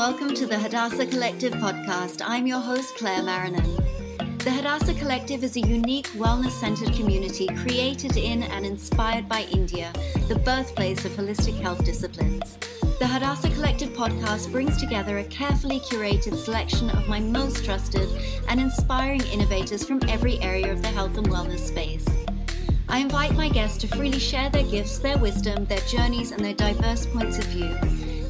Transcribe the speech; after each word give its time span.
welcome 0.00 0.32
to 0.32 0.46
the 0.46 0.58
Hadassah 0.58 1.04
Collective 1.04 1.52
podcast. 1.52 2.22
I'm 2.24 2.46
your 2.46 2.58
host, 2.58 2.96
Claire 2.96 3.20
Marrinan. 3.20 4.38
The 4.38 4.50
Hadassah 4.50 4.94
Collective 4.94 5.44
is 5.44 5.56
a 5.56 5.60
unique, 5.60 6.06
wellness 6.12 6.52
centered 6.52 6.94
community 6.94 7.46
created 7.48 8.16
in 8.16 8.44
and 8.44 8.64
inspired 8.64 9.28
by 9.28 9.42
India, 9.52 9.92
the 10.26 10.38
birthplace 10.38 11.04
of 11.04 11.12
holistic 11.12 11.60
health 11.60 11.84
disciplines. 11.84 12.56
The 12.98 13.06
Hadassah 13.06 13.50
Collective 13.50 13.90
podcast 13.90 14.50
brings 14.50 14.78
together 14.78 15.18
a 15.18 15.24
carefully 15.24 15.80
curated 15.80 16.34
selection 16.34 16.88
of 16.88 17.06
my 17.06 17.20
most 17.20 17.62
trusted 17.62 18.08
and 18.48 18.58
inspiring 18.58 19.20
innovators 19.26 19.84
from 19.84 20.00
every 20.08 20.40
area 20.40 20.72
of 20.72 20.80
the 20.80 20.88
health 20.88 21.18
and 21.18 21.28
wellness 21.28 21.68
space. 21.68 22.06
I 22.88 23.00
invite 23.00 23.34
my 23.34 23.50
guests 23.50 23.76
to 23.82 23.86
freely 23.86 24.18
share 24.18 24.48
their 24.48 24.64
gifts, 24.64 24.98
their 24.98 25.18
wisdom, 25.18 25.66
their 25.66 25.80
journeys, 25.80 26.32
and 26.32 26.42
their 26.42 26.54
diverse 26.54 27.04
points 27.04 27.36
of 27.36 27.44
view 27.48 27.76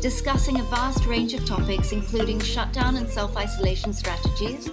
discussing 0.01 0.61
a 0.61 0.63
vast 0.65 1.05
range 1.05 1.35
of 1.35 1.45
topics, 1.45 1.93
including 1.93 2.41
shutdown 2.41 2.97
and 2.97 3.09
self 3.09 3.37
isolation 3.37 3.93
strategies, 3.93 4.69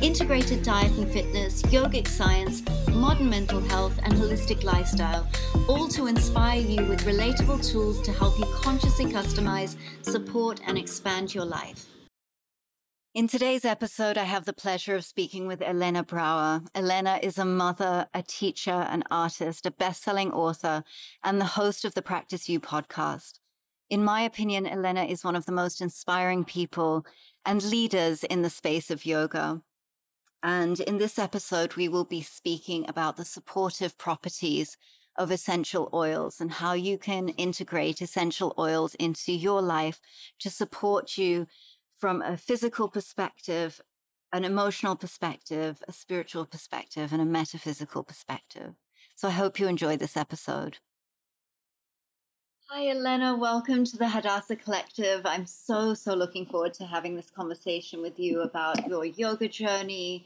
integrated 0.00 0.62
diet 0.62 0.92
and 0.96 1.10
fitness, 1.12 1.62
yogic 1.64 2.08
science, 2.08 2.62
modern 2.90 3.28
mental 3.28 3.60
health, 3.60 3.98
and 4.02 4.14
holistic 4.14 4.64
lifestyle, 4.64 5.28
all 5.68 5.88
to 5.88 6.06
inspire 6.06 6.60
you 6.60 6.84
with 6.86 7.04
relatable 7.04 7.64
tools 7.70 8.00
to 8.02 8.12
help 8.12 8.38
you 8.38 8.46
consciously 8.54 9.04
customize, 9.04 9.76
support, 10.02 10.60
and 10.66 10.78
expand 10.78 11.34
your 11.34 11.44
life. 11.44 11.86
In 13.14 13.28
today's 13.28 13.66
episode, 13.66 14.16
I 14.16 14.24
have 14.24 14.46
the 14.46 14.54
pleasure 14.54 14.94
of 14.96 15.04
speaking 15.04 15.46
with 15.46 15.60
Elena 15.60 16.02
Brower. 16.02 16.62
Elena 16.74 17.20
is 17.22 17.36
a 17.36 17.44
mother, 17.44 18.06
a 18.14 18.22
teacher, 18.22 18.70
an 18.70 19.04
artist, 19.10 19.66
a 19.66 19.70
best 19.70 20.02
selling 20.02 20.32
author, 20.32 20.82
and 21.22 21.38
the 21.38 21.44
host 21.44 21.84
of 21.84 21.92
the 21.92 22.00
Practice 22.00 22.48
You 22.48 22.58
podcast. 22.58 23.41
In 23.92 24.02
my 24.02 24.22
opinion, 24.22 24.66
Elena 24.66 25.04
is 25.04 25.22
one 25.22 25.36
of 25.36 25.44
the 25.44 25.52
most 25.52 25.82
inspiring 25.82 26.44
people 26.44 27.04
and 27.44 27.62
leaders 27.62 28.24
in 28.24 28.40
the 28.40 28.48
space 28.48 28.90
of 28.90 29.04
yoga. 29.04 29.60
And 30.42 30.80
in 30.80 30.96
this 30.96 31.18
episode, 31.18 31.74
we 31.74 31.90
will 31.90 32.06
be 32.06 32.22
speaking 32.22 32.88
about 32.88 33.18
the 33.18 33.26
supportive 33.26 33.98
properties 33.98 34.78
of 35.18 35.30
essential 35.30 35.90
oils 35.92 36.40
and 36.40 36.52
how 36.52 36.72
you 36.72 36.96
can 36.96 37.28
integrate 37.36 38.00
essential 38.00 38.54
oils 38.58 38.94
into 38.94 39.30
your 39.30 39.60
life 39.60 40.00
to 40.38 40.48
support 40.48 41.18
you 41.18 41.46
from 41.94 42.22
a 42.22 42.38
physical 42.38 42.88
perspective, 42.88 43.78
an 44.32 44.46
emotional 44.46 44.96
perspective, 44.96 45.82
a 45.86 45.92
spiritual 45.92 46.46
perspective, 46.46 47.12
and 47.12 47.20
a 47.20 47.26
metaphysical 47.26 48.02
perspective. 48.02 48.72
So 49.16 49.28
I 49.28 49.32
hope 49.32 49.60
you 49.60 49.68
enjoy 49.68 49.98
this 49.98 50.16
episode. 50.16 50.78
Hi, 52.74 52.88
Elena. 52.88 53.36
Welcome 53.36 53.84
to 53.84 53.98
the 53.98 54.08
Hadassah 54.08 54.56
Collective. 54.56 55.26
I'm 55.26 55.44
so, 55.44 55.92
so 55.92 56.14
looking 56.14 56.46
forward 56.46 56.72
to 56.74 56.86
having 56.86 57.14
this 57.14 57.28
conversation 57.28 58.00
with 58.00 58.18
you 58.18 58.40
about 58.40 58.88
your 58.88 59.04
yoga 59.04 59.46
journey 59.46 60.24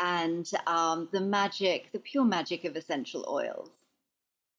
and 0.00 0.48
um, 0.68 1.08
the 1.10 1.20
magic, 1.20 1.90
the 1.90 1.98
pure 1.98 2.24
magic 2.24 2.64
of 2.64 2.76
essential 2.76 3.26
oils. 3.28 3.70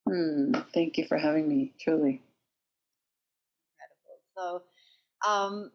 Hmm. 0.09 0.51
thank 0.73 0.97
you 0.97 1.05
for 1.05 1.17
having 1.17 1.47
me, 1.47 1.71
truly. 1.79 2.21
Incredible. 3.79 4.61
So, 5.23 5.29
um, 5.31 5.71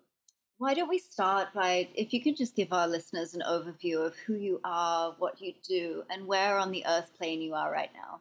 why 0.59 0.75
don't 0.75 0.91
we 0.91 0.99
start 0.99 1.55
by 1.55 1.89
if 1.95 2.13
you 2.13 2.23
could 2.23 2.37
just 2.37 2.55
give 2.55 2.71
our 2.75 2.87
listeners 2.87 3.33
an 3.33 3.43
overview 3.49 4.05
of 4.05 4.15
who 4.27 4.35
you 4.35 4.61
are, 4.63 5.15
what 5.19 5.41
you 5.41 5.55
do, 5.67 6.03
and 6.11 6.27
where 6.27 6.59
on 6.59 6.71
the 6.71 6.85
earth 6.87 7.13
plane 7.17 7.41
you 7.41 7.55
are 7.55 7.73
right 7.73 7.91
now? 7.95 8.21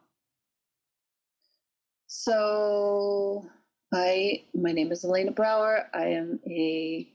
So 2.28 3.48
I 3.94 4.42
my 4.52 4.72
name 4.72 4.90
is 4.90 5.04
Elena 5.04 5.30
Brower. 5.30 5.88
I 5.94 6.06
am 6.06 6.40
a 6.44 7.06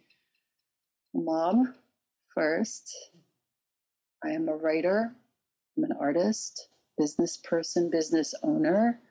mom 1.13 1.75
first. 2.33 2.95
I 4.23 4.29
am 4.29 4.47
a 4.47 4.55
writer. 4.55 5.13
I'm 5.75 5.83
an 5.83 5.91
artist, 5.99 6.69
business 6.97 7.35
person, 7.35 7.89
business 7.89 8.33
owner. 8.41 9.01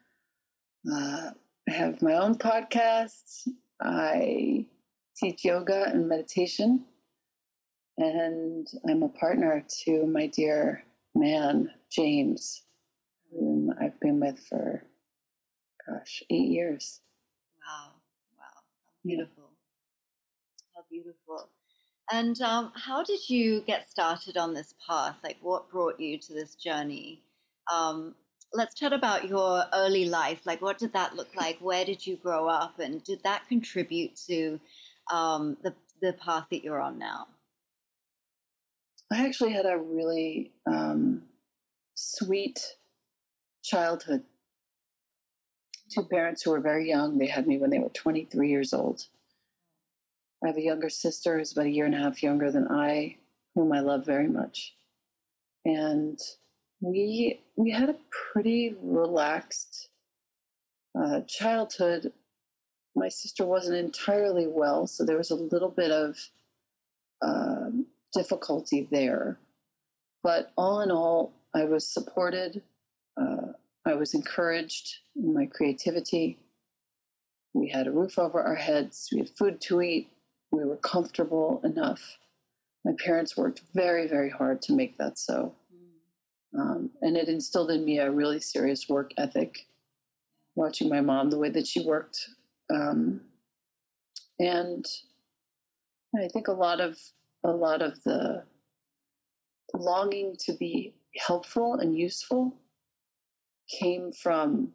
Uh, 0.91 1.33
I 1.69 1.73
have 1.73 2.01
my 2.01 2.15
own 2.15 2.37
podcast. 2.37 3.47
I 3.83 4.65
teach 5.19 5.45
yoga 5.45 5.85
and 5.89 6.09
meditation. 6.09 6.83
And 7.99 8.67
I'm 8.89 9.03
a 9.03 9.09
partner 9.11 9.67
to 9.85 10.07
my 10.07 10.29
dear 10.29 10.83
man, 11.15 11.71
James, 11.93 12.63
whom 13.31 13.75
I've 13.79 14.01
been 14.01 14.19
with 14.19 14.39
for 14.49 14.83
gosh, 15.91 16.23
eight 16.31 16.49
years. 16.49 17.01
Wow, 17.67 17.93
wow, 18.39 18.45
how 18.55 18.93
beautiful. 19.05 19.51
How 20.75 20.83
beautiful. 20.91 21.49
And 22.13 22.41
um, 22.43 22.73
how 22.75 23.05
did 23.05 23.29
you 23.29 23.63
get 23.63 23.89
started 23.89 24.37
on 24.37 24.53
this 24.55 24.75
path? 24.87 25.17
Like, 25.23 25.39
what 25.43 25.71
brought 25.71 26.01
you 26.01 26.19
to 26.19 26.33
this 26.33 26.57
journey? 26.57 27.23
Um, 27.73 28.15
let's 28.53 28.75
chat 28.75 28.93
about 28.93 29.29
your 29.29 29.65
early 29.73 30.07
life. 30.07 30.41
Like, 30.45 30.61
what 30.61 30.79
did 30.79 30.93
that 30.93 31.15
look 31.15 31.29
like? 31.37 31.59
Where 31.61 31.85
did 31.85 32.05
you 32.05 32.17
grow 32.17 32.49
up? 32.49 32.81
And 32.81 33.03
did 33.05 33.23
that 33.23 33.47
contribute 33.49 34.17
to 34.27 34.59
um, 35.13 35.57
the, 35.63 35.75
the 36.03 36.15
path 36.15 36.47
that 36.51 36.65
you're 36.65 36.81
on 36.81 36.99
now? 36.99 37.29
I 39.13 39.25
actually 39.27 39.53
had 39.53 39.67
a 39.67 39.79
really 39.79 40.53
um, 40.67 41.23
sweet 41.95 42.61
childhood 43.63 44.23
two 45.91 46.05
parents 46.05 46.43
who 46.43 46.51
were 46.53 46.61
very 46.61 46.89
young. 46.89 47.19
They 47.19 47.27
had 47.27 47.47
me 47.47 47.59
when 47.59 47.71
they 47.71 47.79
were 47.79 47.91
23 47.91 48.49
years 48.49 48.73
old. 48.73 49.07
I 50.43 50.49
have 50.49 50.57
a 50.57 50.63
younger 50.63 50.89
sister 50.89 51.39
who's 51.39 51.53
about 51.53 51.67
a 51.67 51.71
year 51.71 51.85
and 51.85 51.95
a 51.95 51.99
half 51.99 52.23
younger 52.23 52.51
than 52.51 52.69
I, 52.69 53.17
whom 53.55 53.73
I 53.73 53.81
love 53.81 54.07
very 54.07 54.29
much. 54.29 54.75
And 55.65 56.19
we 56.81 57.41
we 57.57 57.71
had 57.71 57.91
a 57.91 57.97
pretty 58.33 58.75
relaxed 58.81 59.91
uh, 60.99 61.21
childhood. 61.23 62.13
My 62.97 63.09
sister 63.09 63.45
wasn't 63.45 63.77
entirely 63.77 64.47
well, 64.47 64.87
so 64.87 65.05
there 65.05 65.19
was 65.19 65.31
a 65.31 65.37
little 65.37 65.69
bit 65.69 65.91
of 65.91 66.17
uh, 67.23 67.71
difficulty 68.15 68.89
there. 68.91 69.39
But 70.23 70.53
all 70.57 70.81
in 70.81 70.91
all, 70.91 71.33
I 71.55 71.65
was 71.65 71.87
supported. 71.87 72.63
I 73.87 73.95
was 73.95 74.15
encouraged 74.15 74.99
in 75.17 75.35
my 75.35 75.47
creativity. 75.47 76.39
We 77.55 77.69
had 77.69 77.87
a 77.87 77.91
roof 77.91 78.19
over 78.19 78.43
our 78.43 78.55
heads, 78.55 79.09
we 79.13 79.19
had 79.19 79.31
food 79.31 79.61
to 79.63 79.83
eat, 79.83 80.11
we 80.53 80.65
were 80.65 80.77
comfortable 80.77 81.61
enough. 81.65 82.19
My 82.85 82.93
parents 83.05 83.37
worked 83.37 83.63
very, 83.75 84.07
very 84.07 84.31
hard 84.31 84.63
to 84.63 84.73
make 84.73 84.97
that 84.99 85.19
so. 85.19 85.55
Um, 86.59 86.91
and 87.03 87.17
it 87.17 87.29
instilled 87.29 87.71
in 87.71 87.85
me 87.85 87.99
a 87.99 88.11
really 88.11 88.41
serious 88.41 88.89
work 88.89 89.13
ethic, 89.17 89.67
watching 90.57 90.89
my 90.89 91.01
mom, 91.01 91.31
the 91.31 91.39
way 91.39 91.51
that 91.51 91.67
she 91.67 91.85
worked. 91.85 92.29
Um, 92.71 93.21
and 94.39 94.85
I 96.17 96.29
think 96.29 96.49
a 96.49 96.53
lot 96.53 96.81
of 96.81 96.99
a 97.45 97.51
lot 97.51 97.83
of 97.83 98.03
the 98.03 98.43
longing 99.75 100.37
to 100.41 100.53
be 100.55 100.95
helpful 101.17 101.75
and 101.75 101.97
useful 101.97 102.55
came 103.79 104.13
from 104.13 104.73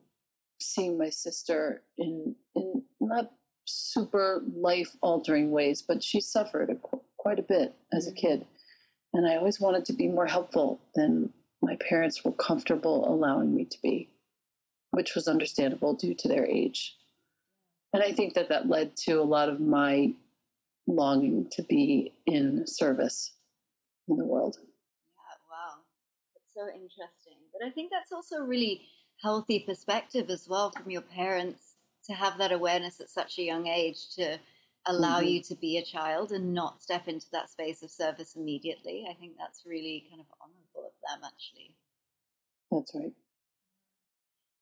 seeing 0.59 0.97
my 0.97 1.09
sister 1.09 1.81
in 1.97 2.35
in 2.55 2.83
not 2.99 3.31
super 3.65 4.43
life 4.55 4.95
altering 5.01 5.51
ways, 5.51 5.81
but 5.81 6.03
she 6.03 6.21
suffered 6.21 6.69
a, 6.69 6.97
quite 7.17 7.39
a 7.39 7.43
bit 7.43 7.73
as 7.93 8.07
a 8.07 8.11
mm-hmm. 8.11 8.27
kid, 8.27 8.45
and 9.13 9.27
I 9.27 9.35
always 9.35 9.59
wanted 9.59 9.85
to 9.85 9.93
be 9.93 10.07
more 10.07 10.27
helpful 10.27 10.79
than 10.93 11.31
my 11.61 11.75
parents 11.77 12.23
were 12.23 12.31
comfortable 12.31 13.11
allowing 13.11 13.55
me 13.55 13.65
to 13.65 13.77
be, 13.81 14.09
which 14.91 15.15
was 15.15 15.27
understandable 15.27 15.93
due 15.93 16.13
to 16.13 16.27
their 16.27 16.45
age. 16.45 16.95
And 17.93 18.03
I 18.03 18.11
think 18.11 18.33
that 18.33 18.49
that 18.49 18.69
led 18.69 18.95
to 18.97 19.13
a 19.13 19.23
lot 19.23 19.49
of 19.49 19.59
my 19.59 20.13
longing 20.87 21.47
to 21.53 21.63
be 21.63 22.13
in 22.25 22.67
service 22.67 23.33
in 24.07 24.17
the 24.17 24.25
world. 24.25 24.57
Yeah, 24.59 25.37
wow. 25.49 25.81
That's 26.35 26.53
so 26.53 26.67
interesting. 26.73 27.24
But 27.57 27.67
I 27.67 27.71
think 27.71 27.91
that's 27.91 28.11
also 28.11 28.37
a 28.37 28.43
really 28.43 28.81
healthy 29.21 29.59
perspective 29.59 30.29
as 30.29 30.47
well 30.47 30.71
from 30.71 30.91
your 30.91 31.01
parents 31.01 31.75
to 32.05 32.13
have 32.13 32.37
that 32.37 32.51
awareness 32.51 32.99
at 32.99 33.09
such 33.09 33.39
a 33.39 33.43
young 33.43 33.67
age 33.67 34.09
to 34.15 34.37
allow 34.87 35.19
mm-hmm. 35.19 35.27
you 35.27 35.41
to 35.41 35.55
be 35.55 35.77
a 35.77 35.83
child 35.83 36.31
and 36.31 36.53
not 36.53 36.81
step 36.81 37.07
into 37.07 37.25
that 37.31 37.49
space 37.49 37.81
of 37.81 37.89
service 37.89 38.35
immediately. 38.35 39.05
I 39.09 39.13
think 39.13 39.33
that's 39.37 39.63
really 39.65 40.05
kind 40.09 40.21
of 40.21 40.27
honorable 40.41 40.91
of 40.91 41.21
them, 41.21 41.27
actually. 41.27 41.75
That's 42.71 42.91
right. 42.93 43.13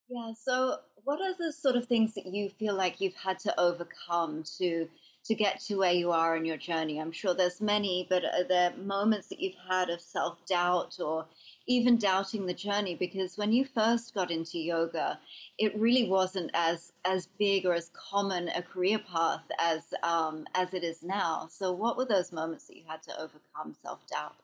Yeah. 0.10 0.32
So, 0.40 0.78
what 1.04 1.20
are 1.22 1.34
the 1.38 1.52
sort 1.52 1.76
of 1.76 1.88
things 1.88 2.14
that 2.14 2.26
you 2.28 2.50
feel 2.50 2.76
like 2.76 3.02
you've 3.02 3.16
had 3.16 3.40
to 3.40 3.60
overcome 3.60 4.44
to 4.58 4.88
to 5.26 5.36
get 5.36 5.62
to 5.62 5.78
where 5.78 5.94
you 5.94 6.12
are 6.12 6.36
in 6.36 6.46
your 6.46 6.58
journey? 6.58 7.00
I'm 7.00 7.12
sure 7.12 7.34
there's 7.34 7.62
many, 7.62 8.06
but 8.10 8.24
are 8.24 8.44
there 8.44 8.74
moments 8.78 9.28
that 9.30 9.40
you've 9.40 9.56
had 9.70 9.90
of 9.90 10.02
self 10.02 10.46
doubt 10.46 11.00
or 11.00 11.26
even 11.68 11.98
doubting 11.98 12.46
the 12.46 12.54
journey 12.54 12.96
because 12.96 13.38
when 13.38 13.52
you 13.52 13.66
first 13.66 14.14
got 14.14 14.32
into 14.32 14.60
yoga, 14.60 15.20
it 15.58 15.78
really 15.78 16.10
wasn't 16.10 16.52
as 16.54 16.92
as 17.06 17.28
big 17.40 17.66
or 17.66 17.74
as 17.74 17.90
common 17.94 18.50
a 18.50 18.62
career 18.62 19.00
path 19.00 19.44
as 19.60 19.94
um, 20.04 20.46
as 20.56 20.74
it 20.74 20.84
is 20.84 21.04
now. 21.04 21.48
So, 21.50 21.72
what 21.72 21.98
were 21.98 22.06
those 22.06 22.32
moments 22.32 22.68
that 22.68 22.78
you 22.78 22.84
had 22.88 23.02
to 23.04 23.14
overcome 23.14 23.76
self 23.82 24.06
doubt? 24.08 24.36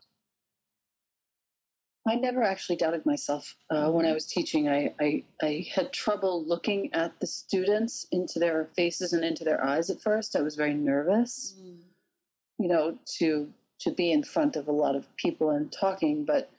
I 2.07 2.15
never 2.15 2.41
actually 2.41 2.77
doubted 2.77 3.05
myself 3.05 3.55
uh, 3.69 3.91
when 3.91 4.05
I 4.05 4.09
mm-hmm. 4.09 4.15
was 4.15 4.25
teaching. 4.25 4.67
I, 4.67 4.93
I, 4.99 5.23
I 5.43 5.67
had 5.71 5.93
trouble 5.93 6.43
looking 6.43 6.91
at 6.93 7.19
the 7.19 7.27
students 7.27 8.07
into 8.11 8.39
their 8.39 8.69
faces 8.75 9.13
and 9.13 9.23
into 9.23 9.43
their 9.43 9.63
eyes 9.63 9.89
at 9.89 10.01
first. 10.01 10.35
I 10.35 10.41
was 10.41 10.55
very 10.55 10.73
nervous, 10.73 11.55
mm. 11.61 11.77
you 12.57 12.67
know, 12.67 12.97
to 13.17 13.49
to 13.81 13.91
be 13.91 14.11
in 14.11 14.23
front 14.23 14.55
of 14.55 14.67
a 14.67 14.71
lot 14.71 14.95
of 14.95 15.15
people 15.17 15.51
and 15.51 15.71
talking, 15.71 16.25
but 16.25 16.49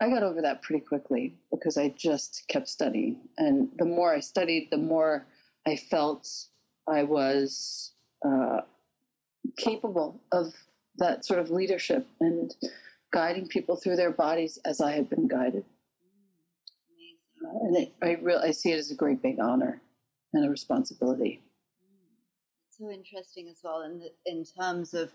I 0.00 0.08
got 0.08 0.22
over 0.22 0.42
that 0.42 0.62
pretty 0.62 0.84
quickly 0.84 1.36
because 1.50 1.78
I 1.78 1.88
just 1.90 2.44
kept 2.48 2.68
studying. 2.68 3.20
And 3.38 3.68
the 3.78 3.84
more 3.84 4.12
I 4.12 4.20
studied, 4.20 4.68
the 4.70 4.76
more 4.76 5.26
I 5.66 5.76
felt 5.76 6.28
I 6.88 7.04
was 7.04 7.92
uh, 8.26 8.62
capable 9.56 10.20
of 10.32 10.52
that 10.98 11.24
sort 11.24 11.40
of 11.40 11.50
leadership 11.50 12.06
and 12.20 12.54
guiding 13.12 13.46
people 13.46 13.76
through 13.76 13.96
their 13.96 14.10
bodies 14.10 14.58
as 14.64 14.80
I 14.80 14.92
had 14.92 15.08
been 15.08 15.28
guided. 15.28 15.64
And 17.62 17.76
it, 17.76 17.92
I 18.02 18.12
really 18.20 18.48
I 18.48 18.50
see 18.50 18.72
it 18.72 18.78
as 18.78 18.90
a 18.90 18.94
great 18.94 19.22
big 19.22 19.38
honor 19.40 19.80
and 20.32 20.44
a 20.44 20.50
responsibility. 20.50 21.42
So 22.70 22.90
interesting 22.90 23.48
as 23.48 23.58
well 23.62 23.82
in 23.82 24.00
the, 24.00 24.10
in 24.26 24.44
terms 24.44 24.94
of 24.94 25.12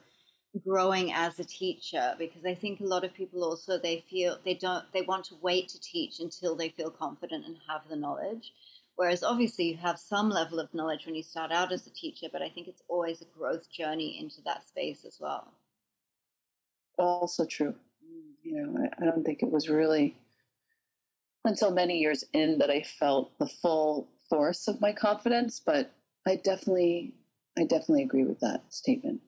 growing 0.57 1.13
as 1.13 1.39
a 1.39 1.43
teacher 1.43 2.15
because 2.17 2.43
I 2.45 2.55
think 2.55 2.79
a 2.79 2.85
lot 2.85 3.03
of 3.03 3.13
people 3.13 3.43
also 3.43 3.77
they 3.77 4.03
feel 4.09 4.39
they 4.43 4.55
don't 4.55 4.83
they 4.93 5.01
want 5.01 5.25
to 5.25 5.35
wait 5.41 5.69
to 5.69 5.79
teach 5.79 6.19
until 6.19 6.55
they 6.55 6.69
feel 6.69 6.89
confident 6.89 7.45
and 7.45 7.57
have 7.67 7.81
the 7.87 7.95
knowledge. 7.95 8.53
Whereas 8.95 9.23
obviously 9.23 9.65
you 9.65 9.77
have 9.77 9.99
some 9.99 10.29
level 10.29 10.59
of 10.59 10.73
knowledge 10.73 11.05
when 11.05 11.15
you 11.15 11.23
start 11.23 11.51
out 11.51 11.71
as 11.71 11.87
a 11.87 11.91
teacher, 11.91 12.27
but 12.31 12.41
I 12.41 12.49
think 12.49 12.67
it's 12.67 12.81
always 12.87 13.21
a 13.21 13.37
growth 13.37 13.71
journey 13.71 14.19
into 14.19 14.41
that 14.41 14.67
space 14.67 15.05
as 15.05 15.19
well. 15.21 15.53
Also 16.97 17.45
true. 17.45 17.75
Mm. 18.03 18.31
You 18.43 18.61
know, 18.61 18.83
I, 18.83 19.03
I 19.03 19.05
don't 19.05 19.23
think 19.23 19.41
it 19.41 19.51
was 19.51 19.69
really 19.69 20.17
until 21.45 21.71
many 21.71 21.99
years 21.99 22.25
in 22.33 22.57
that 22.57 22.69
I 22.69 22.81
felt 22.81 23.37
the 23.39 23.47
full 23.47 24.09
force 24.29 24.67
of 24.67 24.81
my 24.81 24.93
confidence, 24.93 25.61
but 25.63 25.91
I 26.27 26.35
definitely 26.35 27.13
I 27.57 27.63
definitely 27.63 28.03
agree 28.03 28.23
with 28.23 28.39
that 28.39 28.63
statement. 28.73 29.21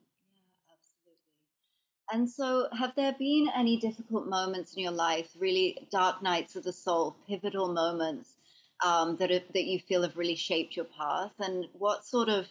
And 2.12 2.28
so, 2.28 2.68
have 2.78 2.94
there 2.94 3.14
been 3.18 3.48
any 3.56 3.78
difficult 3.78 4.26
moments 4.26 4.74
in 4.74 4.82
your 4.82 4.92
life, 4.92 5.30
really 5.38 5.88
dark 5.90 6.22
nights 6.22 6.56
of 6.56 6.62
the 6.62 6.72
soul, 6.72 7.16
pivotal 7.26 7.72
moments 7.72 8.36
um, 8.84 9.16
that 9.16 9.30
are, 9.30 9.40
that 9.54 9.64
you 9.64 9.78
feel 9.78 10.02
have 10.02 10.18
really 10.18 10.36
shaped 10.36 10.76
your 10.76 10.84
path? 10.84 11.32
And 11.38 11.64
what 11.72 12.04
sort 12.04 12.28
of 12.28 12.46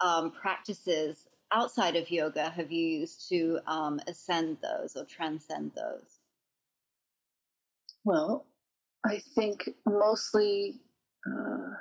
um, 0.00 0.30
practices 0.30 1.26
outside 1.52 1.96
of 1.96 2.12
yoga 2.12 2.48
have 2.50 2.70
you 2.70 2.86
used 3.00 3.28
to 3.30 3.58
um, 3.66 4.00
ascend 4.06 4.58
those 4.62 4.94
or 4.94 5.04
transcend 5.04 5.72
those? 5.74 6.20
Well, 8.04 8.46
I 9.04 9.20
think 9.34 9.68
mostly 9.84 10.80
uh, 11.26 11.74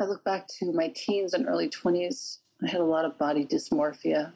I 0.00 0.04
look 0.04 0.22
back 0.22 0.46
to 0.60 0.72
my 0.72 0.92
teens 0.94 1.34
and 1.34 1.48
early 1.48 1.68
20s. 1.68 2.38
I 2.62 2.68
had 2.68 2.80
a 2.80 2.84
lot 2.84 3.04
of 3.04 3.18
body 3.18 3.44
dysmorphia 3.44 4.32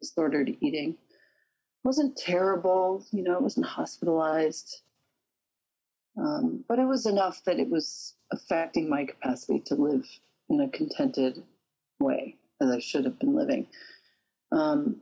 disordered 0.00 0.56
eating. 0.60 0.90
It 0.90 1.84
wasn't 1.84 2.16
terrible, 2.16 3.06
you 3.12 3.22
know, 3.22 3.34
it 3.34 3.42
wasn't 3.42 3.66
hospitalized. 3.66 4.82
Um, 6.16 6.64
but 6.68 6.78
it 6.78 6.86
was 6.86 7.06
enough 7.06 7.44
that 7.44 7.60
it 7.60 7.70
was 7.70 8.14
affecting 8.32 8.88
my 8.88 9.04
capacity 9.04 9.60
to 9.66 9.74
live 9.74 10.06
in 10.48 10.60
a 10.60 10.68
contented 10.68 11.42
way 12.00 12.36
as 12.60 12.70
I 12.70 12.80
should 12.80 13.04
have 13.04 13.18
been 13.18 13.34
living. 13.34 13.66
Um, 14.50 14.96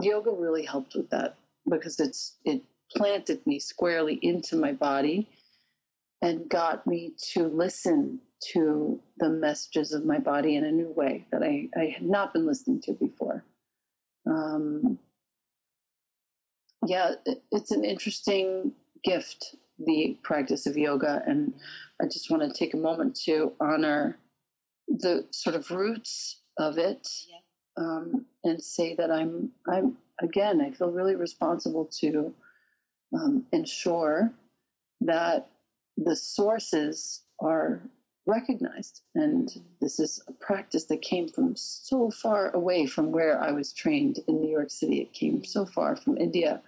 yoga 0.00 0.30
really 0.30 0.64
helped 0.64 0.94
with 0.94 1.10
that 1.10 1.36
because 1.68 2.00
it's 2.00 2.36
it 2.44 2.62
planted 2.94 3.46
me 3.46 3.58
squarely 3.58 4.18
into 4.22 4.56
my 4.56 4.72
body 4.72 5.28
and 6.22 6.48
got 6.48 6.86
me 6.86 7.12
to 7.32 7.46
listen 7.48 8.20
to 8.52 9.00
the 9.18 9.28
messages 9.28 9.92
of 9.92 10.04
my 10.04 10.18
body 10.18 10.56
in 10.56 10.64
a 10.64 10.72
new 10.72 10.90
way 10.90 11.26
that 11.32 11.42
I, 11.42 11.68
I 11.76 11.86
had 11.86 12.02
not 12.02 12.32
been 12.32 12.46
listening 12.46 12.80
to 12.82 12.92
before 12.92 13.44
um, 14.26 14.98
yeah, 16.86 17.12
it's 17.50 17.70
an 17.70 17.84
interesting 17.84 18.72
gift, 19.02 19.56
the 19.78 20.18
practice 20.22 20.66
of 20.66 20.76
yoga. 20.76 21.22
And 21.26 21.54
I 22.00 22.06
just 22.06 22.30
want 22.30 22.42
to 22.42 22.52
take 22.52 22.74
a 22.74 22.78
moment 22.78 23.18
to 23.24 23.52
honor 23.60 24.18
the 24.88 25.26
sort 25.30 25.56
of 25.56 25.70
roots 25.70 26.40
of 26.58 26.78
it 26.78 27.08
yeah. 27.28 27.84
um, 27.84 28.26
and 28.44 28.62
say 28.62 28.94
that 28.96 29.10
I'm, 29.10 29.50
I'm, 29.68 29.96
again, 30.22 30.60
I 30.60 30.70
feel 30.70 30.90
really 30.90 31.16
responsible 31.16 31.88
to 32.00 32.34
um, 33.14 33.46
ensure 33.52 34.32
that 35.00 35.48
the 35.96 36.16
sources 36.16 37.22
are 37.40 37.82
recognized. 38.26 39.02
And 39.14 39.50
this 39.80 39.98
is 40.00 40.22
a 40.28 40.32
practice 40.32 40.84
that 40.84 41.02
came 41.02 41.28
from 41.28 41.54
so 41.56 42.10
far 42.10 42.50
away 42.50 42.86
from 42.86 43.12
where 43.12 43.40
I 43.40 43.52
was 43.52 43.72
trained 43.72 44.20
in 44.28 44.40
New 44.40 44.50
York 44.50 44.70
City. 44.70 45.00
It 45.00 45.12
came 45.12 45.44
so 45.44 45.66
far 45.66 45.96
from 45.96 46.16
India, 46.16 46.62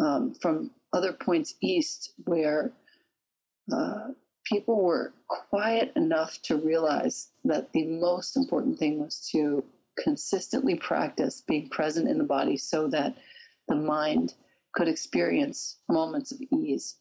um, 0.00 0.34
from 0.34 0.70
other 0.92 1.12
points 1.12 1.54
east 1.60 2.12
where 2.24 2.72
uh, 3.72 4.08
people 4.44 4.82
were 4.82 5.12
quiet 5.28 5.92
enough 5.96 6.40
to 6.42 6.56
realize 6.56 7.28
that 7.44 7.72
the 7.72 7.84
most 7.84 8.36
important 8.36 8.78
thing 8.78 9.00
was 9.00 9.28
to 9.32 9.64
consistently 9.98 10.74
practice 10.74 11.40
being 11.40 11.68
present 11.70 12.08
in 12.08 12.18
the 12.18 12.24
body 12.24 12.56
so 12.56 12.86
that 12.86 13.16
the 13.68 13.74
mind 13.74 14.34
could 14.74 14.88
experience 14.88 15.78
moments 15.88 16.32
of 16.32 16.40
ease 16.52 16.96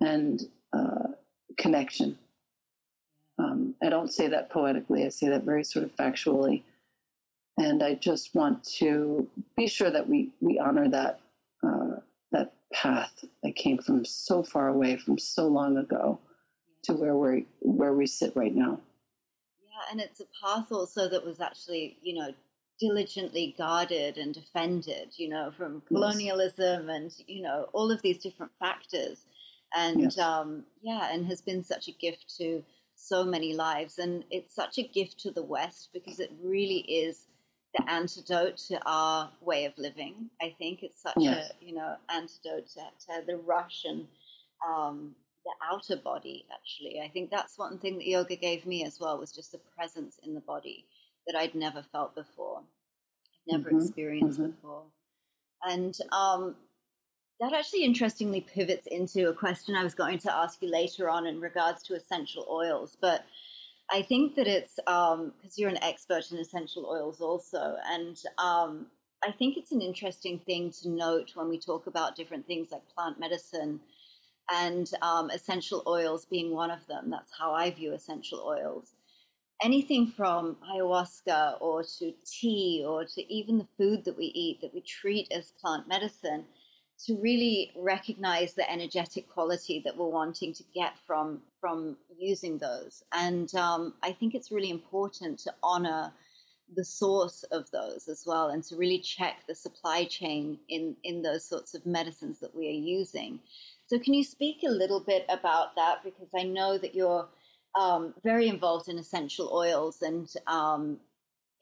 and 0.00 0.44
uh, 0.72 1.08
connection 1.58 2.18
um, 3.38 3.74
I 3.82 3.88
don't 3.88 4.12
say 4.12 4.28
that 4.28 4.50
poetically, 4.50 5.04
I 5.04 5.08
say 5.08 5.28
that 5.28 5.44
very 5.44 5.64
sort 5.64 5.84
of 5.84 5.94
factually. 5.96 6.62
And 7.56 7.82
I 7.82 7.94
just 7.94 8.34
want 8.34 8.62
to 8.78 9.28
be 9.56 9.66
sure 9.66 9.90
that 9.90 10.08
we, 10.08 10.30
we 10.40 10.58
honor 10.58 10.88
that, 10.90 11.20
uh, 11.66 11.96
that 12.30 12.52
path 12.72 13.24
that 13.42 13.56
came 13.56 13.78
from 13.78 14.04
so 14.04 14.42
far 14.42 14.68
away, 14.68 14.96
from 14.96 15.18
so 15.18 15.48
long 15.48 15.76
ago, 15.76 16.18
to 16.84 16.92
where 16.92 17.16
we 17.16 17.46
where 17.60 17.94
we 17.94 18.06
sit 18.06 18.34
right 18.36 18.54
now. 18.54 18.78
Yeah, 19.60 19.90
and 19.90 20.00
it's 20.00 20.20
a 20.20 20.26
path 20.40 20.70
also 20.70 21.08
that 21.08 21.24
was 21.24 21.40
actually, 21.40 21.96
you 22.02 22.14
know, 22.14 22.32
diligently 22.78 23.54
guarded 23.58 24.18
and 24.18 24.32
defended, 24.32 25.08
you 25.16 25.28
know, 25.28 25.52
from 25.56 25.82
colonialism 25.88 26.88
yes. 26.88 26.96
and, 26.96 27.12
you 27.26 27.42
know, 27.42 27.68
all 27.72 27.90
of 27.90 28.00
these 28.02 28.18
different 28.18 28.52
factors. 28.60 29.26
And 29.76 30.02
yes. 30.02 30.18
um, 30.18 30.64
yeah, 30.80 31.12
and 31.12 31.26
has 31.26 31.40
been 31.40 31.64
such 31.64 31.88
a 31.88 31.92
gift 31.92 32.36
to 32.38 32.62
so 32.98 33.24
many 33.24 33.54
lives. 33.54 33.98
And 33.98 34.24
it's 34.30 34.54
such 34.54 34.78
a 34.78 34.82
gift 34.82 35.20
to 35.20 35.30
the 35.30 35.42
West 35.42 35.90
because 35.92 36.20
it 36.20 36.32
really 36.42 36.80
is 36.80 37.26
the 37.74 37.90
antidote 37.90 38.56
to 38.68 38.80
our 38.86 39.30
way 39.40 39.64
of 39.66 39.72
living. 39.76 40.30
I 40.40 40.54
think 40.58 40.82
it's 40.82 41.02
such 41.02 41.14
yes. 41.18 41.50
a, 41.50 41.64
you 41.64 41.74
know, 41.74 41.96
antidote 42.08 42.68
to, 42.74 42.80
to 43.06 43.26
the 43.26 43.36
rush 43.36 43.84
and 43.84 44.06
um, 44.66 45.14
the 45.44 45.52
outer 45.70 45.96
body, 45.96 46.46
actually. 46.52 47.00
I 47.00 47.08
think 47.08 47.30
that's 47.30 47.58
one 47.58 47.78
thing 47.78 47.98
that 47.98 48.06
yoga 48.06 48.36
gave 48.36 48.66
me 48.66 48.84
as 48.84 48.98
well 49.00 49.18
was 49.18 49.32
just 49.32 49.52
the 49.52 49.60
presence 49.76 50.18
in 50.24 50.34
the 50.34 50.40
body 50.40 50.86
that 51.26 51.36
I'd 51.36 51.54
never 51.54 51.82
felt 51.92 52.14
before, 52.14 52.62
never 53.46 53.70
mm-hmm. 53.70 53.80
experienced 53.80 54.40
mm-hmm. 54.40 54.50
before. 54.50 54.84
And 55.62 55.96
um, 56.12 56.56
that 57.40 57.52
actually 57.52 57.84
interestingly 57.84 58.40
pivots 58.40 58.86
into 58.88 59.28
a 59.28 59.34
question 59.34 59.76
I 59.76 59.84
was 59.84 59.94
going 59.94 60.18
to 60.20 60.34
ask 60.34 60.60
you 60.60 60.70
later 60.70 61.08
on 61.08 61.26
in 61.26 61.40
regards 61.40 61.82
to 61.84 61.94
essential 61.94 62.46
oils. 62.50 62.96
But 63.00 63.24
I 63.90 64.02
think 64.02 64.34
that 64.34 64.46
it's 64.46 64.76
because 64.76 65.18
um, 65.18 65.32
you're 65.56 65.70
an 65.70 65.82
expert 65.82 66.30
in 66.32 66.38
essential 66.38 66.86
oils 66.86 67.20
also. 67.20 67.76
And 67.86 68.16
um, 68.38 68.86
I 69.24 69.30
think 69.30 69.56
it's 69.56 69.72
an 69.72 69.80
interesting 69.80 70.40
thing 70.40 70.72
to 70.82 70.88
note 70.88 71.30
when 71.34 71.48
we 71.48 71.58
talk 71.58 71.86
about 71.86 72.16
different 72.16 72.46
things 72.46 72.72
like 72.72 72.82
plant 72.94 73.20
medicine 73.20 73.80
and 74.50 74.90
um, 75.02 75.30
essential 75.30 75.82
oils 75.86 76.26
being 76.26 76.52
one 76.52 76.70
of 76.70 76.86
them. 76.88 77.08
That's 77.08 77.32
how 77.38 77.52
I 77.52 77.70
view 77.70 77.94
essential 77.94 78.40
oils. 78.40 78.94
Anything 79.62 80.06
from 80.06 80.56
ayahuasca 80.72 81.60
or 81.60 81.82
to 81.98 82.12
tea 82.24 82.84
or 82.86 83.04
to 83.04 83.32
even 83.32 83.58
the 83.58 83.66
food 83.76 84.04
that 84.04 84.16
we 84.16 84.26
eat 84.26 84.60
that 84.60 84.74
we 84.74 84.80
treat 84.80 85.30
as 85.32 85.52
plant 85.60 85.88
medicine 85.88 86.44
to 87.06 87.16
really 87.16 87.72
recognize 87.76 88.54
the 88.54 88.68
energetic 88.70 89.28
quality 89.28 89.80
that 89.84 89.96
we're 89.96 90.08
wanting 90.08 90.52
to 90.52 90.64
get 90.74 90.92
from 91.06 91.40
from 91.60 91.96
using 92.16 92.58
those. 92.58 93.04
And 93.12 93.54
um, 93.54 93.94
I 94.02 94.12
think 94.12 94.34
it's 94.34 94.50
really 94.50 94.70
important 94.70 95.38
to 95.40 95.54
honor 95.62 96.12
the 96.76 96.84
source 96.84 97.44
of 97.44 97.70
those 97.70 98.08
as 98.08 98.24
well, 98.26 98.48
and 98.48 98.62
to 98.64 98.76
really 98.76 98.98
check 98.98 99.36
the 99.46 99.54
supply 99.54 100.04
chain 100.04 100.58
in 100.68 100.96
in 101.04 101.22
those 101.22 101.44
sorts 101.44 101.74
of 101.74 101.86
medicines 101.86 102.40
that 102.40 102.54
we 102.54 102.66
are 102.68 102.82
using. 102.98 103.38
So, 103.86 103.98
can 103.98 104.12
you 104.14 104.24
speak 104.24 104.62
a 104.66 104.70
little 104.70 105.00
bit 105.00 105.24
about 105.28 105.76
that? 105.76 106.04
Because 106.04 106.28
I 106.36 106.42
know 106.42 106.78
that 106.78 106.94
you're 106.94 107.28
um, 107.78 108.14
very 108.24 108.48
involved 108.48 108.88
in 108.88 108.98
essential 108.98 109.50
oils 109.52 110.02
and 110.02 110.28
um, 110.46 110.98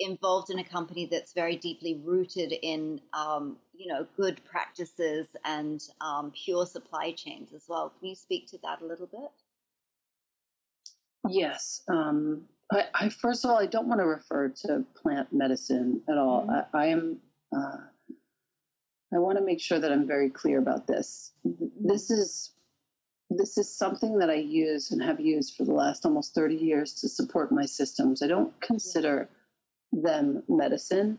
involved 0.00 0.50
in 0.50 0.58
a 0.58 0.64
company 0.64 1.06
that's 1.06 1.32
very 1.32 1.56
deeply 1.56 2.00
rooted 2.04 2.52
in, 2.62 3.00
um, 3.12 3.56
you 3.74 3.92
know, 3.92 4.06
good 4.16 4.40
practices 4.44 5.26
and 5.44 5.82
um, 6.00 6.32
pure 6.32 6.66
supply 6.66 7.12
chains 7.12 7.52
as 7.54 7.64
well. 7.68 7.92
Can 7.98 8.08
you 8.08 8.14
speak 8.14 8.48
to 8.50 8.58
that 8.62 8.82
a 8.82 8.86
little 8.86 9.06
bit? 9.06 9.30
Yes. 11.28 11.82
Um, 11.88 12.42
I, 12.72 12.84
I, 12.94 13.08
first 13.08 13.44
of 13.44 13.50
all, 13.50 13.58
I 13.58 13.66
don't 13.66 13.88
want 13.88 14.00
to 14.00 14.06
refer 14.06 14.48
to 14.48 14.84
plant 15.00 15.32
medicine 15.32 16.02
at 16.08 16.18
all. 16.18 16.42
Mm-hmm. 16.42 16.76
I, 16.76 16.82
I, 16.82 16.86
am. 16.86 17.18
Uh, 17.56 17.76
I 19.14 19.18
want 19.18 19.38
to 19.38 19.44
make 19.44 19.60
sure 19.60 19.78
that 19.78 19.92
I'm 19.92 20.06
very 20.06 20.28
clear 20.28 20.58
about 20.58 20.86
this. 20.86 21.32
This 21.44 22.10
is 22.10 22.52
this 23.30 23.58
is 23.58 23.72
something 23.76 24.18
that 24.18 24.30
I 24.30 24.34
use 24.34 24.92
and 24.92 25.02
have 25.02 25.20
used 25.20 25.56
for 25.56 25.64
the 25.64 25.72
last 25.72 26.06
almost 26.06 26.34
30 26.34 26.54
years 26.54 26.92
to 27.00 27.08
support 27.08 27.50
my 27.50 27.64
systems. 27.64 28.22
I 28.22 28.28
don't 28.28 28.58
consider 28.60 29.28
them 29.92 30.42
medicine. 30.48 31.18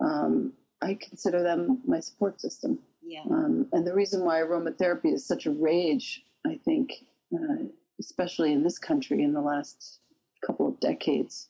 Um, 0.00 0.52
I 0.80 0.94
consider 0.94 1.42
them 1.42 1.80
my 1.86 2.00
support 2.00 2.40
system. 2.40 2.78
Yeah. 3.02 3.22
Um, 3.30 3.66
and 3.72 3.86
the 3.86 3.94
reason 3.94 4.24
why 4.24 4.40
aromatherapy 4.40 5.12
is 5.12 5.26
such 5.26 5.46
a 5.46 5.50
rage, 5.50 6.24
I 6.46 6.58
think, 6.64 6.92
uh, 7.34 7.64
especially 8.00 8.52
in 8.52 8.62
this 8.62 8.78
country 8.78 9.22
in 9.22 9.32
the 9.32 9.40
last 9.40 10.00
couple 10.44 10.68
of 10.68 10.78
decades, 10.80 11.48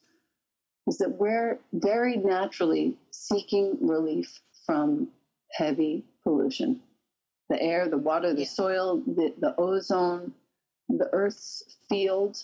is 0.86 0.98
that 0.98 1.10
we're 1.10 1.58
very 1.72 2.16
naturally 2.16 2.96
seeking 3.10 3.76
relief 3.80 4.40
from 4.64 5.08
heavy 5.52 6.04
pollution 6.22 6.80
the 7.48 7.62
air, 7.62 7.88
the 7.88 7.98
water, 7.98 8.34
the 8.34 8.40
yeah. 8.40 8.46
soil, 8.46 9.02
the, 9.06 9.32
the 9.38 9.54
ozone, 9.56 10.32
the 10.88 11.08
Earth's 11.12 11.76
field, 11.88 12.42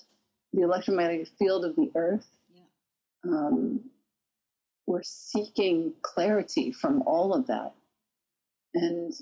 the 0.53 0.63
electromagnetic 0.63 1.29
field 1.39 1.65
of 1.65 1.77
the 1.77 1.91
Earth. 1.95 2.27
Yeah. 2.55 3.31
Um, 3.31 3.81
we're 4.87 5.03
seeking 5.03 5.93
clarity 6.03 6.73
from 6.73 7.03
all 7.03 7.35
of 7.35 7.47
that. 7.47 7.75
And 8.75 9.13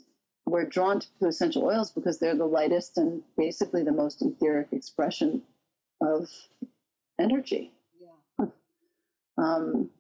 we're 0.46 0.66
drawn 0.66 1.00
to 1.00 1.26
essential 1.26 1.64
oils 1.64 1.90
because 1.90 2.18
they're 2.18 2.36
the 2.36 2.44
lightest 2.44 2.98
and 2.98 3.22
basically 3.36 3.82
the 3.84 3.92
most 3.92 4.22
etheric 4.22 4.68
expression 4.72 5.42
of 6.00 6.28
energy. 7.20 7.72
Yeah. 8.00 8.46
Um, 9.38 9.90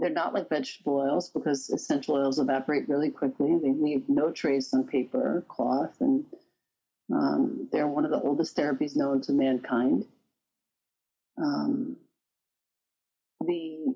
they're 0.00 0.10
not 0.10 0.32
like 0.32 0.48
vegetable 0.48 0.96
oils 0.96 1.30
because 1.30 1.70
essential 1.70 2.14
oils 2.14 2.38
evaporate 2.38 2.88
really 2.88 3.10
quickly. 3.10 3.58
They 3.60 3.72
leave 3.72 4.08
no 4.08 4.30
trace 4.30 4.72
on 4.72 4.84
paper 4.84 5.38
or 5.38 5.40
cloth, 5.42 5.96
and 6.00 6.24
um, 7.12 7.68
they're 7.72 7.88
one 7.88 8.04
of 8.04 8.10
the 8.10 8.20
oldest 8.20 8.56
therapies 8.56 8.96
known 8.96 9.20
to 9.22 9.32
mankind. 9.32 10.06
Um, 11.36 11.96
the 13.40 13.94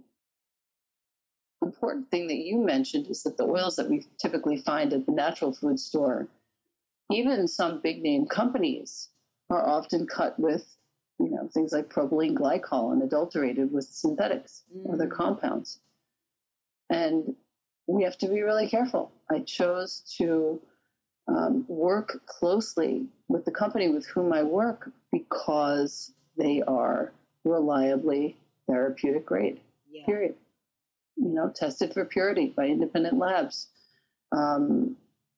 important 1.63 2.11
thing 2.11 2.27
that 2.29 2.39
you 2.39 2.59
mentioned 2.59 3.07
is 3.09 3.23
that 3.23 3.37
the 3.37 3.45
oils 3.45 3.77
that 3.77 3.89
we 3.89 4.07
typically 4.19 4.57
find 4.57 4.93
at 4.93 5.07
the 5.07 5.13
natural 5.13 5.53
food 5.53 5.79
store, 5.79 6.29
even 7.11 7.47
some 7.47 7.81
big 7.81 8.03
name 8.03 8.27
companies, 8.27 9.09
are 9.51 9.67
often 9.69 10.07
cut 10.07 10.39
with 10.39 10.77
you 11.19 11.31
know 11.31 11.49
things 11.53 11.73
like 11.73 11.93
propylene 11.93 12.35
glycol 12.35 12.93
and 12.93 13.03
adulterated 13.03 13.71
with 13.71 13.85
synthetics 13.85 14.63
mm. 14.75 14.93
other 14.93 15.07
compounds 15.07 15.79
and 16.93 17.35
we 17.87 18.03
have 18.05 18.19
to 18.19 18.29
be 18.29 18.43
really 18.43 18.69
careful. 18.69 19.11
I 19.31 19.41
chose 19.41 20.03
to 20.19 20.61
um, 21.29 21.65
work 21.69 22.21
closely 22.27 23.07
with 23.29 23.45
the 23.45 23.51
company 23.51 23.89
with 23.89 24.07
whom 24.07 24.33
I 24.33 24.43
work 24.43 24.91
because 25.11 26.13
they 26.37 26.63
are 26.63 27.13
reliably 27.45 28.37
therapeutic 28.73 29.27
grade. 29.27 29.61
Yeah. 29.91 30.07
Period. 30.07 30.35
You 31.17 31.29
know, 31.29 31.53
tested 31.55 31.93
for 31.93 32.05
purity 32.05 32.53
by 32.57 32.67
independent 32.67 33.19
labs, 33.19 33.69
um, 34.33 34.97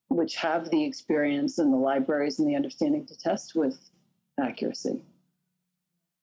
which 0.09 0.37
have 0.37 0.71
the 0.71 0.85
experience 0.85 1.59
and 1.59 1.73
the 1.73 1.77
libraries 1.77 2.39
and 2.39 2.49
the 2.49 2.55
understanding 2.55 3.05
to 3.07 3.19
test 3.19 3.55
with 3.55 3.79
accuracy. 4.41 5.03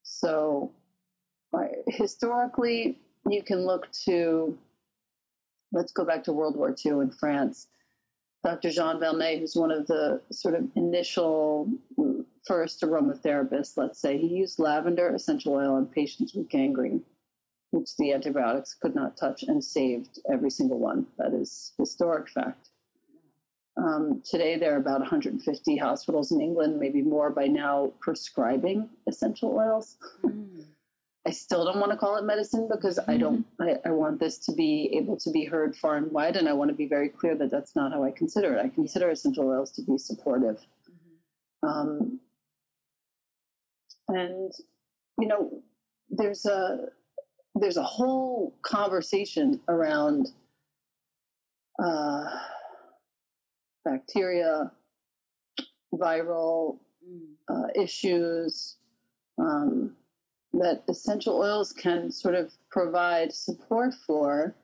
So, 0.02 0.72
historically, 1.86 2.98
you 3.28 3.42
can 3.42 3.66
look 3.66 3.90
to 4.06 4.58
let's 5.72 5.92
go 5.92 6.04
back 6.04 6.24
to 6.24 6.32
World 6.32 6.56
War 6.56 6.74
II 6.84 6.92
in 6.92 7.10
France. 7.10 7.68
Dr. 8.44 8.70
Jean 8.70 8.98
Valnet, 8.98 9.38
who's 9.38 9.54
one 9.54 9.70
of 9.70 9.86
the 9.86 10.20
sort 10.32 10.54
of 10.54 10.68
initial 10.74 11.70
first 12.44 12.82
aromatherapists, 12.82 13.76
let's 13.76 14.00
say, 14.00 14.18
he 14.18 14.26
used 14.26 14.58
lavender 14.58 15.14
essential 15.14 15.54
oil 15.54 15.74
on 15.74 15.86
patients 15.86 16.34
with 16.34 16.48
gangrene, 16.48 17.02
which 17.70 17.96
the 17.96 18.12
antibiotics 18.12 18.74
could 18.74 18.96
not 18.96 19.16
touch, 19.16 19.44
and 19.44 19.62
saved 19.62 20.18
every 20.30 20.50
single 20.50 20.78
one. 20.78 21.06
That 21.18 21.34
is 21.34 21.72
historic 21.78 22.28
fact. 22.28 22.70
Um, 23.76 24.22
today, 24.28 24.58
there 24.58 24.74
are 24.74 24.78
about 24.78 25.00
150 25.00 25.76
hospitals 25.76 26.32
in 26.32 26.40
England, 26.40 26.78
maybe 26.78 27.00
more 27.00 27.30
by 27.30 27.46
now, 27.46 27.92
prescribing 28.00 28.90
essential 29.06 29.56
oils. 29.56 29.96
Mm. 30.24 30.64
I 31.26 31.30
still 31.30 31.64
don't 31.64 31.78
want 31.78 31.92
to 31.92 31.98
call 31.98 32.16
it 32.16 32.24
medicine 32.24 32.68
because. 32.70 32.98
I 33.06 33.16
don't. 33.16 33.46
I, 33.60 33.76
I, 33.84 33.90
want 33.90 34.18
this 34.18 34.38
to 34.38 34.52
be 34.52 34.90
able 34.92 35.16
to 35.18 35.30
be 35.30 35.44
heard 35.44 35.76
far 35.76 35.96
and 35.96 36.10
wide, 36.10 36.36
and 36.36 36.48
I 36.48 36.52
want 36.52 36.70
to 36.70 36.74
be 36.74 36.86
very 36.86 37.08
clear 37.08 37.36
that 37.36 37.50
that's 37.50 37.76
not 37.76 37.92
how 37.92 38.02
I 38.02 38.10
consider 38.10 38.56
it. 38.56 38.64
I 38.64 38.68
consider 38.68 39.10
essential 39.10 39.48
oils 39.48 39.70
to 39.72 39.82
be 39.82 39.98
supportive, 39.98 40.56
mm-hmm. 40.90 41.68
um, 41.68 42.20
and 44.08 44.52
you 45.20 45.28
know, 45.28 45.62
there's 46.10 46.44
a 46.44 46.88
there's 47.54 47.76
a 47.76 47.84
whole 47.84 48.54
conversation 48.62 49.60
around 49.68 50.30
uh, 51.82 52.24
bacteria, 53.84 54.72
viral 55.94 56.78
mm. 57.06 57.20
uh, 57.48 57.68
issues. 57.80 58.76
Um, 59.38 59.94
that 60.54 60.82
essential 60.88 61.36
oils 61.36 61.72
can 61.72 62.10
sort 62.10 62.34
of 62.34 62.52
provide 62.70 63.32
support 63.32 63.94
for 64.06 64.54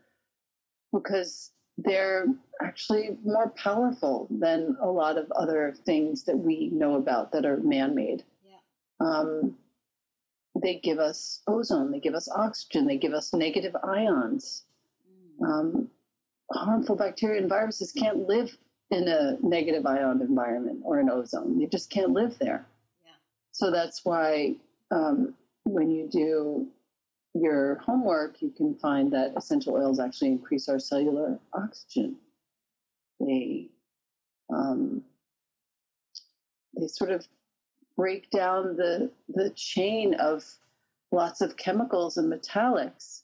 because 0.92 1.52
they're 1.78 2.26
actually 2.60 3.16
more 3.24 3.50
powerful 3.50 4.26
than 4.30 4.76
a 4.80 4.86
lot 4.86 5.16
of 5.16 5.30
other 5.32 5.74
things 5.84 6.24
that 6.24 6.36
we 6.36 6.70
know 6.70 6.96
about 6.96 7.32
that 7.32 7.46
are 7.46 7.58
man 7.58 7.94
made. 7.94 8.24
Yeah. 8.44 9.06
Um, 9.06 9.56
they 10.60 10.80
give 10.80 10.98
us 10.98 11.40
ozone, 11.46 11.92
they 11.92 12.00
give 12.00 12.14
us 12.14 12.28
oxygen, 12.28 12.86
they 12.86 12.98
give 12.98 13.12
us 13.12 13.32
negative 13.32 13.76
ions. 13.84 14.64
Mm. 15.40 15.46
Um, 15.48 15.88
harmful 16.52 16.96
bacteria 16.96 17.40
and 17.40 17.48
viruses 17.48 17.92
can't 17.92 18.26
live 18.26 18.56
in 18.90 19.06
a 19.06 19.36
negative 19.42 19.86
ion 19.86 20.20
environment 20.20 20.80
or 20.84 20.98
an 20.98 21.10
ozone. 21.10 21.58
They 21.58 21.66
just 21.66 21.90
can't 21.90 22.10
live 22.10 22.36
there. 22.38 22.66
Yeah. 23.04 23.12
So 23.52 23.70
that's 23.70 24.04
why 24.04 24.56
um, 24.90 25.34
when 25.72 25.90
you 25.90 26.08
do 26.08 26.66
your 27.34 27.76
homework, 27.76 28.40
you 28.42 28.50
can 28.50 28.74
find 28.74 29.12
that 29.12 29.32
essential 29.36 29.74
oils 29.74 30.00
actually 30.00 30.28
increase 30.28 30.68
our 30.68 30.78
cellular 30.78 31.38
oxygen. 31.52 32.16
They 33.20 33.68
um, 34.52 35.02
they 36.78 36.86
sort 36.86 37.10
of 37.10 37.26
break 37.96 38.30
down 38.30 38.76
the 38.76 39.10
the 39.28 39.50
chain 39.50 40.14
of 40.14 40.44
lots 41.12 41.40
of 41.40 41.56
chemicals 41.56 42.16
and 42.16 42.32
metallics. 42.32 43.22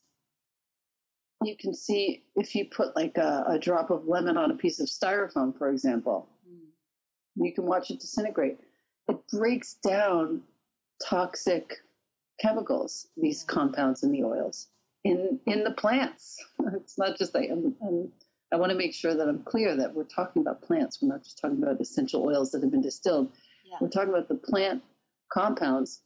You 1.42 1.56
can 1.56 1.74
see 1.74 2.24
if 2.36 2.54
you 2.54 2.66
put 2.66 2.96
like 2.96 3.18
a, 3.18 3.44
a 3.48 3.58
drop 3.58 3.90
of 3.90 4.08
lemon 4.08 4.36
on 4.36 4.50
a 4.50 4.56
piece 4.56 4.80
of 4.80 4.86
styrofoam, 4.86 5.56
for 5.56 5.68
example, 5.68 6.26
mm. 6.48 6.60
you 7.36 7.52
can 7.52 7.64
watch 7.66 7.90
it 7.90 8.00
disintegrate. 8.00 8.58
It 9.08 9.18
breaks 9.30 9.74
down 9.74 10.40
toxic 11.06 11.74
chemicals, 12.40 13.08
these 13.16 13.42
compounds 13.44 14.02
in 14.02 14.12
the 14.12 14.24
oils 14.24 14.68
in 15.04 15.38
in 15.46 15.64
the 15.64 15.72
plants. 15.72 16.42
It's 16.74 16.98
not 16.98 17.18
just 17.18 17.34
like 17.34 17.50
I'm, 17.50 17.74
I'm, 17.82 18.10
i 18.52 18.56
want 18.56 18.70
to 18.70 18.78
make 18.78 18.94
sure 18.94 19.14
that 19.14 19.28
I'm 19.28 19.42
clear 19.42 19.76
that 19.76 19.94
we're 19.94 20.04
talking 20.04 20.42
about 20.42 20.62
plants. 20.62 21.00
We're 21.00 21.08
not 21.08 21.22
just 21.22 21.38
talking 21.38 21.62
about 21.62 21.80
essential 21.80 22.24
oils 22.24 22.50
that 22.52 22.62
have 22.62 22.70
been 22.70 22.80
distilled. 22.80 23.30
Yeah. 23.64 23.76
We're 23.80 23.88
talking 23.88 24.10
about 24.10 24.28
the 24.28 24.36
plant 24.36 24.82
compounds 25.32 26.02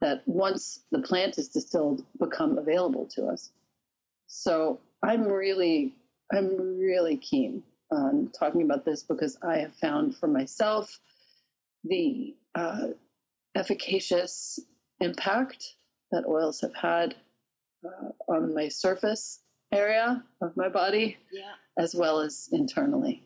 that 0.00 0.22
once 0.26 0.80
the 0.90 0.98
plant 1.00 1.38
is 1.38 1.48
distilled 1.48 2.04
become 2.18 2.58
available 2.58 3.06
to 3.14 3.26
us. 3.26 3.50
So 4.26 4.80
I'm 5.02 5.24
really 5.24 5.94
I'm 6.32 6.78
really 6.78 7.16
keen 7.16 7.62
on 7.90 8.30
talking 8.38 8.62
about 8.62 8.84
this 8.84 9.02
because 9.02 9.38
I 9.42 9.58
have 9.58 9.74
found 9.74 10.16
for 10.16 10.26
myself 10.26 10.98
the 11.84 12.34
uh, 12.54 12.88
efficacious 13.54 14.60
impact 15.02 15.74
that 16.10 16.24
oils 16.26 16.60
have 16.60 16.74
had 16.74 17.14
uh, 17.84 18.10
on 18.32 18.54
my 18.54 18.68
surface 18.68 19.40
area 19.72 20.22
of 20.40 20.56
my 20.56 20.68
body, 20.68 21.16
yeah. 21.32 21.52
as 21.78 21.94
well 21.94 22.20
as 22.20 22.48
internally. 22.52 23.22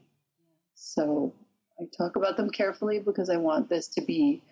So 0.74 1.34
I 1.80 1.84
talk 1.96 2.16
about 2.16 2.36
them 2.36 2.50
carefully 2.50 3.00
because 3.00 3.28
I 3.28 3.36
want 3.36 3.68
this 3.68 3.88
to 3.88 4.00
be 4.00 4.42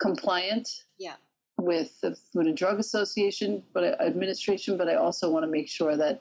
compliant 0.00 0.68
Yeah. 0.98 1.16
with 1.56 2.00
the 2.00 2.16
Food 2.32 2.46
and 2.46 2.56
Drug 2.56 2.78
Association, 2.78 3.62
but 3.72 3.84
uh, 3.84 3.96
administration. 4.00 4.76
But 4.76 4.88
I 4.88 4.94
also 4.94 5.30
want 5.30 5.44
to 5.44 5.50
make 5.50 5.68
sure 5.68 5.96
that 5.96 6.20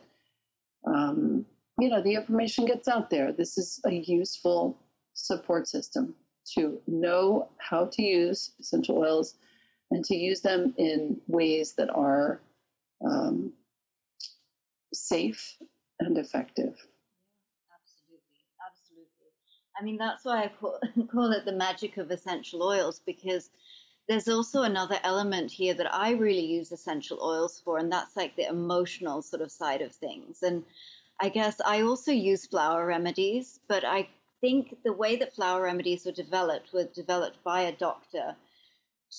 um, 0.85 1.45
you 1.79 1.89
know 1.89 2.01
the 2.01 2.13
information 2.13 2.65
gets 2.65 2.87
out 2.87 3.09
there. 3.09 3.31
This 3.31 3.57
is 3.57 3.79
a 3.85 3.93
useful 3.93 4.77
support 5.13 5.67
system 5.67 6.15
to 6.55 6.79
know 6.87 7.49
how 7.57 7.85
to 7.85 8.01
use 8.01 8.51
essential 8.59 8.97
oils 8.99 9.35
and 9.91 10.03
to 10.05 10.15
use 10.15 10.41
them 10.41 10.73
in 10.77 11.19
ways 11.27 11.73
that 11.73 11.89
are 11.89 12.41
um, 13.05 13.53
safe 14.93 15.57
and 15.99 16.17
effective. 16.17 16.75
Absolutely, 17.73 18.43
absolutely. 18.65 19.27
I 19.79 19.83
mean, 19.83 19.97
that's 19.97 20.25
why 20.25 20.43
I 20.43 20.51
call, 20.59 20.79
call 21.11 21.31
it 21.31 21.45
the 21.45 21.51
magic 21.51 21.97
of 21.97 22.11
essential 22.11 22.63
oils 22.63 23.01
because 23.05 23.49
there's 24.07 24.27
also 24.27 24.63
another 24.63 24.97
element 25.03 25.51
here 25.51 25.73
that 25.73 25.93
I 25.93 26.11
really 26.11 26.45
use 26.45 26.71
essential 26.71 27.19
oils 27.21 27.61
for, 27.63 27.77
and 27.77 27.91
that's 27.91 28.15
like 28.15 28.35
the 28.35 28.47
emotional 28.47 29.21
sort 29.21 29.41
of 29.41 29.51
side 29.51 29.81
of 29.81 29.93
things. 29.93 30.43
And 30.43 30.63
I 31.19 31.29
guess 31.29 31.59
I 31.65 31.81
also 31.81 32.11
use 32.11 32.45
flower 32.45 32.85
remedies, 32.85 33.59
but 33.67 33.83
I 33.83 34.07
think 34.39 34.77
the 34.83 34.93
way 34.93 35.15
that 35.17 35.35
flower 35.35 35.63
remedies 35.63 36.05
were 36.05 36.11
developed 36.11 36.71
were 36.73 36.85
developed 36.85 37.43
by 37.43 37.61
a 37.61 37.71
doctor 37.75 38.35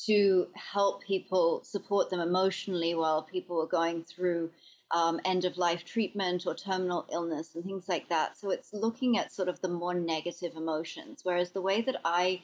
to 0.07 0.49
help 0.55 1.03
people 1.03 1.63
support 1.65 2.11
them 2.11 2.21
emotionally 2.21 2.95
while 2.95 3.23
people 3.23 3.57
were 3.57 3.67
going 3.67 4.05
through 4.05 4.51
um, 4.91 5.21
end 5.25 5.45
of 5.45 5.57
life 5.59 5.85
treatment 5.85 6.47
or 6.47 6.55
terminal 6.55 7.07
illness 7.13 7.55
and 7.55 7.65
things 7.65 7.89
like 7.89 8.09
that. 8.09 8.37
So 8.37 8.51
it's 8.51 8.73
looking 8.73 9.19
at 9.19 9.33
sort 9.33 9.49
of 9.49 9.61
the 9.61 9.69
more 9.69 9.95
negative 9.95 10.57
emotions. 10.57 11.21
Whereas 11.25 11.53
the 11.53 11.63
way 11.63 11.83
that 11.83 12.01
I 12.05 12.43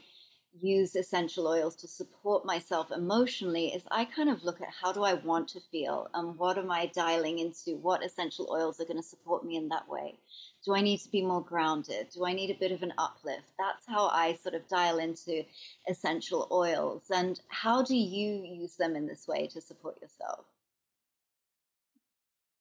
use 0.61 0.95
essential 0.95 1.47
oils 1.49 1.77
to 1.77 1.89
support 1.89 2.45
myself 2.45 2.91
emotionally 2.91 3.69
is 3.75 3.83
I 3.91 4.05
kind 4.05 4.29
of 4.31 4.45
look 4.45 4.61
at 4.61 4.69
how 4.71 4.93
do 4.93 5.03
I 5.03 5.15
want 5.15 5.49
to 5.49 5.61
feel 5.61 6.09
and 6.15 6.39
what 6.39 6.59
am 6.59 6.71
I 6.71 6.87
dialing 6.87 7.39
into? 7.41 7.77
What 7.77 8.05
essential 8.05 8.49
oils 8.51 8.81
are 8.81 8.85
going 8.85 8.99
to 8.99 9.03
support 9.03 9.45
me 9.45 9.57
in 9.57 9.69
that 9.69 9.89
way? 9.89 10.19
Do 10.65 10.75
I 10.75 10.81
need 10.81 10.99
to 11.01 11.11
be 11.11 11.21
more 11.21 11.43
grounded? 11.43 12.09
Do 12.15 12.25
I 12.25 12.33
need 12.33 12.51
a 12.51 12.59
bit 12.59 12.73
of 12.73 12.83
an 12.83 12.95
uplift? 12.97 13.53
That's 13.59 13.87
how 13.87 14.07
I 14.09 14.35
sort 14.35 14.55
of 14.55 14.67
dial 14.69 14.99
into 14.99 15.45
essential 15.89 16.49
oils. 16.51 17.05
And 17.15 17.39
how 17.49 17.83
do 17.83 17.95
you 17.95 18.43
use 18.43 18.77
them 18.77 18.97
in 18.97 19.07
this 19.07 19.29
way 19.29 19.47
to 19.49 19.61
support 19.61 20.01
yourself? 20.01 20.47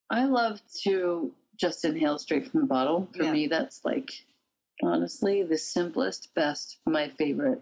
I 0.09 0.25
love 0.25 0.59
to 0.83 1.31
just 1.57 1.85
inhale 1.85 2.19
straight 2.19 2.51
from 2.51 2.61
the 2.61 2.67
bottle. 2.67 3.07
For 3.15 3.23
Yeah. 3.23 3.31
me, 3.31 3.47
that's 3.47 3.85
like 3.85 4.11
honestly 4.83 5.43
the 5.43 5.57
simplest, 5.57 6.33
best, 6.35 6.79
my 6.85 7.07
favorite. 7.09 7.61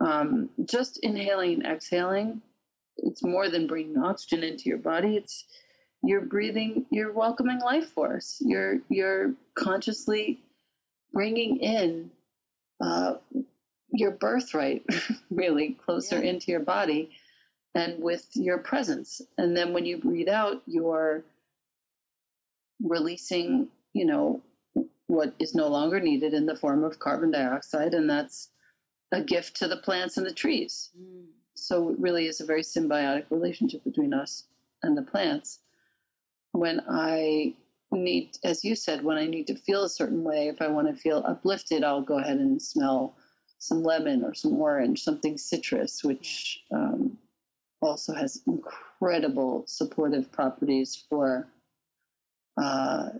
Um, 0.00 0.48
just 0.64 0.98
inhaling 1.02 1.62
and 1.62 1.66
exhaling, 1.66 2.40
it's 2.96 3.22
more 3.22 3.50
than 3.50 3.66
bringing 3.66 3.98
oxygen 3.98 4.42
into 4.42 4.70
your 4.70 4.78
body. 4.78 5.16
It's 5.16 5.44
you're 6.02 6.22
breathing, 6.22 6.86
you're 6.90 7.12
welcoming 7.12 7.60
life 7.60 7.88
force. 7.90 8.38
You're 8.40 8.78
you're 8.88 9.34
consciously 9.54 10.40
bringing 11.12 11.58
in 11.58 12.10
uh, 12.82 13.14
your 13.92 14.12
birthright, 14.12 14.84
really 15.30 15.76
closer 15.84 16.16
Yeah. 16.22 16.30
into 16.30 16.50
your 16.52 16.60
body, 16.60 17.10
and 17.74 18.02
with 18.02 18.28
your 18.34 18.58
presence. 18.58 19.20
And 19.36 19.56
then 19.56 19.72
when 19.72 19.84
you 19.84 19.98
breathe 19.98 20.28
out, 20.28 20.62
you're 20.66 21.22
releasing, 22.82 23.68
you 23.92 24.06
know, 24.06 24.40
what 25.08 25.34
is 25.38 25.54
no 25.54 25.68
longer 25.68 26.00
needed 26.00 26.32
in 26.34 26.46
the 26.46 26.56
form 26.56 26.84
of 26.84 26.98
carbon 26.98 27.30
dioxide, 27.32 27.94
and 27.94 28.08
that's 28.08 28.50
a 29.12 29.20
gift 29.20 29.56
to 29.56 29.68
the 29.68 29.76
plants 29.78 30.16
and 30.16 30.26
the 30.26 30.32
trees. 30.32 30.90
Mm. 30.98 31.26
So 31.54 31.90
it 31.90 31.98
really 31.98 32.26
is 32.26 32.40
a 32.40 32.46
very 32.46 32.62
symbiotic 32.62 33.24
relationship 33.28 33.84
between 33.84 34.14
us 34.14 34.44
and 34.82 34.96
the 34.96 35.02
plants. 35.02 35.58
When 36.52 36.80
I 36.88 37.54
need, 37.92 38.36
as 38.44 38.64
you 38.64 38.74
said, 38.74 39.04
when 39.04 39.18
I 39.18 39.26
need 39.26 39.46
to 39.48 39.54
feel 39.54 39.84
a 39.84 39.88
certain 39.88 40.22
way, 40.24 40.48
if 40.48 40.60
I 40.60 40.68
want 40.68 40.88
to 40.88 40.94
feel 40.94 41.24
uplifted, 41.26 41.84
I'll 41.84 42.02
go 42.02 42.18
ahead 42.18 42.38
and 42.38 42.60
smell 42.60 43.16
some 43.58 43.82
lemon 43.82 44.24
or 44.24 44.34
some 44.34 44.60
orange, 44.60 45.02
something 45.02 45.36
citrus, 45.36 46.02
which 46.02 46.64
um, 46.72 47.18
also 47.82 48.14
has 48.14 48.42
incredible 48.46 49.64
supportive 49.66 50.30
properties 50.32 51.04
for 51.08 51.48
uh, 52.60 53.10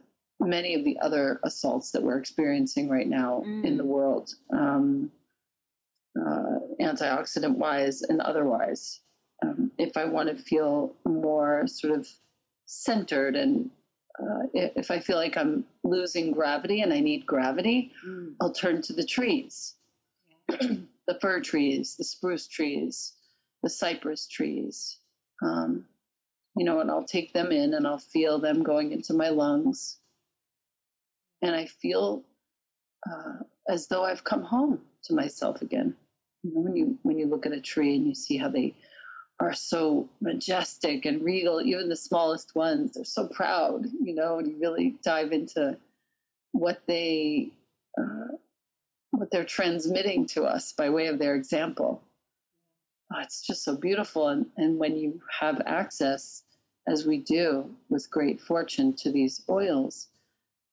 many 0.40 0.74
of 0.74 0.84
the 0.84 0.98
other 1.00 1.40
assaults 1.44 1.90
that 1.92 2.02
we're 2.02 2.18
experiencing 2.18 2.88
right 2.88 3.08
now 3.08 3.42
in 3.64 3.76
the 3.76 3.84
Mm. 3.84 3.86
world, 3.86 4.34
um, 4.52 5.10
uh, 6.18 6.58
antioxidant 6.80 7.56
wise 7.56 8.02
and 8.02 8.20
otherwise. 8.20 9.00
Um, 9.42 9.70
if 9.78 9.96
I 9.96 10.04
want 10.04 10.28
to 10.28 10.42
feel 10.42 10.94
more 11.06 11.66
sort 11.66 11.98
of 11.98 12.08
centered 12.70 13.34
and 13.36 13.70
uh, 14.20 14.46
if 14.54 14.90
I 14.90 15.00
feel 15.00 15.16
like 15.16 15.36
I'm 15.36 15.64
losing 15.82 16.30
gravity 16.32 16.82
and 16.82 16.92
I 16.92 17.00
need 17.00 17.26
gravity, 17.26 17.92
Mm. 18.06 18.34
I'll 18.40 18.52
turn 18.52 18.82
to 18.82 18.92
the 18.92 19.04
trees 19.04 19.74
the 20.48 21.18
fir 21.20 21.40
trees, 21.40 21.96
the 21.96 22.04
spruce 22.04 22.46
trees, 22.46 23.14
the 23.62 23.70
cypress 23.70 24.28
trees. 24.28 24.98
Um, 25.42 25.84
you 26.56 26.64
know, 26.64 26.80
and 26.80 26.90
I'll 26.90 27.04
take 27.04 27.32
them 27.32 27.50
in 27.52 27.74
and 27.74 27.86
I'll 27.86 27.98
feel 27.98 28.38
them 28.38 28.62
going 28.62 28.92
into 28.92 29.14
my 29.14 29.28
lungs. 29.30 29.98
And 31.42 31.54
I 31.54 31.66
feel 31.66 32.22
uh, 33.10 33.38
as 33.68 33.86
though 33.88 34.04
I've 34.04 34.24
come 34.24 34.42
home 34.42 34.80
to 35.04 35.14
myself 35.14 35.62
again. 35.62 35.96
You 36.42 36.54
know, 36.54 36.60
when 36.60 36.76
you 36.76 36.98
when 37.02 37.18
you 37.18 37.26
look 37.26 37.46
at 37.46 37.52
a 37.52 37.60
tree 37.60 37.96
and 37.96 38.06
you 38.06 38.14
see 38.14 38.36
how 38.36 38.48
they 38.48 38.74
are 39.40 39.54
so 39.54 40.08
majestic 40.20 41.06
and 41.06 41.22
regal, 41.24 41.60
even 41.62 41.88
the 41.88 41.96
smallest 41.96 42.54
ones, 42.54 42.92
they're 42.92 43.04
so 43.04 43.26
proud. 43.26 43.86
You 44.02 44.14
know, 44.14 44.38
and 44.38 44.48
you 44.48 44.58
really 44.60 44.96
dive 45.02 45.32
into 45.32 45.76
what 46.52 46.82
they 46.86 47.50
uh, 47.98 48.36
what 49.10 49.30
they're 49.30 49.44
transmitting 49.44 50.26
to 50.26 50.44
us 50.44 50.72
by 50.72 50.88
way 50.88 51.06
of 51.06 51.18
their 51.18 51.34
example. 51.34 52.02
Oh, 53.12 53.20
it's 53.20 53.44
just 53.44 53.64
so 53.64 53.76
beautiful. 53.76 54.28
And, 54.28 54.46
and 54.56 54.78
when 54.78 54.96
you 54.96 55.20
have 55.40 55.60
access, 55.66 56.44
as 56.86 57.06
we 57.06 57.18
do 57.18 57.68
with 57.88 58.10
great 58.10 58.40
fortune, 58.40 58.92
to 58.94 59.10
these 59.10 59.42
oils, 59.48 60.08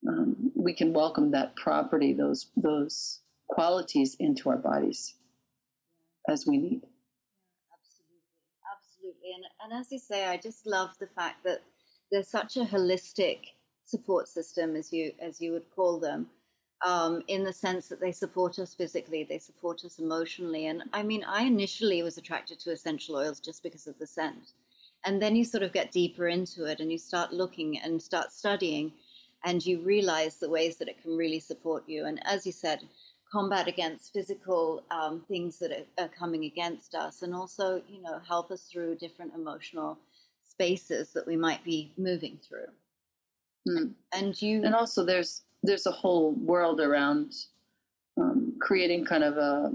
um, 0.08 0.52
we 0.54 0.72
can 0.72 0.92
welcome 0.92 1.32
that 1.32 1.56
property, 1.56 2.12
those, 2.12 2.46
those 2.56 3.20
qualities 3.48 4.14
into 4.20 4.50
our 4.50 4.56
bodies 4.56 5.14
as 6.28 6.46
we 6.46 6.58
need. 6.58 6.82
Absolutely. 9.28 9.34
And 9.34 9.72
and 9.72 9.80
as 9.80 9.92
you 9.92 9.98
say, 9.98 10.26
I 10.26 10.36
just 10.36 10.66
love 10.66 10.96
the 10.98 11.06
fact 11.06 11.44
that 11.44 11.62
there's 12.10 12.28
such 12.28 12.56
a 12.56 12.64
holistic 12.64 13.38
support 13.84 14.28
system, 14.28 14.76
as 14.76 14.92
you 14.92 15.12
as 15.20 15.40
you 15.40 15.52
would 15.52 15.70
call 15.70 15.98
them, 15.98 16.30
um, 16.84 17.22
in 17.28 17.44
the 17.44 17.52
sense 17.52 17.88
that 17.88 18.00
they 18.00 18.12
support 18.12 18.58
us 18.58 18.74
physically, 18.74 19.24
they 19.24 19.38
support 19.38 19.84
us 19.84 19.98
emotionally. 19.98 20.66
And 20.66 20.84
I 20.92 21.02
mean, 21.02 21.24
I 21.24 21.42
initially 21.44 22.02
was 22.02 22.18
attracted 22.18 22.58
to 22.60 22.72
essential 22.72 23.16
oils 23.16 23.40
just 23.40 23.62
because 23.62 23.86
of 23.86 23.98
the 23.98 24.06
scent, 24.06 24.54
and 25.04 25.20
then 25.22 25.36
you 25.36 25.44
sort 25.44 25.62
of 25.62 25.72
get 25.72 25.92
deeper 25.92 26.28
into 26.28 26.64
it, 26.64 26.80
and 26.80 26.90
you 26.92 26.98
start 26.98 27.32
looking 27.32 27.78
and 27.78 28.02
start 28.02 28.32
studying, 28.32 28.92
and 29.44 29.64
you 29.64 29.80
realize 29.80 30.38
the 30.38 30.50
ways 30.50 30.76
that 30.78 30.88
it 30.88 31.02
can 31.02 31.16
really 31.16 31.40
support 31.40 31.84
you. 31.88 32.04
And 32.06 32.20
as 32.26 32.46
you 32.46 32.52
said, 32.52 32.88
combat 33.30 33.68
against 33.68 34.12
physical 34.12 34.82
um, 34.90 35.22
things 35.28 35.58
that 35.58 35.72
are, 35.72 36.04
are 36.04 36.08
coming 36.08 36.44
against 36.44 36.94
us, 36.94 37.22
and 37.22 37.34
also, 37.34 37.82
you 37.88 38.00
know, 38.02 38.18
help 38.26 38.50
us 38.50 38.62
through 38.62 38.96
different 38.96 39.32
emotional 39.34 39.98
spaces 40.48 41.12
that 41.12 41.26
we 41.26 41.36
might 41.36 41.62
be 41.64 41.92
moving 41.96 42.38
through. 42.46 42.66
Mm. 43.68 43.92
And 44.12 44.40
you, 44.40 44.64
And 44.64 44.74
also, 44.74 45.04
there's 45.04 45.42
there's 45.62 45.86
a 45.86 45.90
whole 45.90 46.32
world 46.32 46.80
around 46.80 47.34
um, 48.16 48.54
creating 48.60 49.04
kind 49.04 49.24
of 49.24 49.36
a 49.36 49.72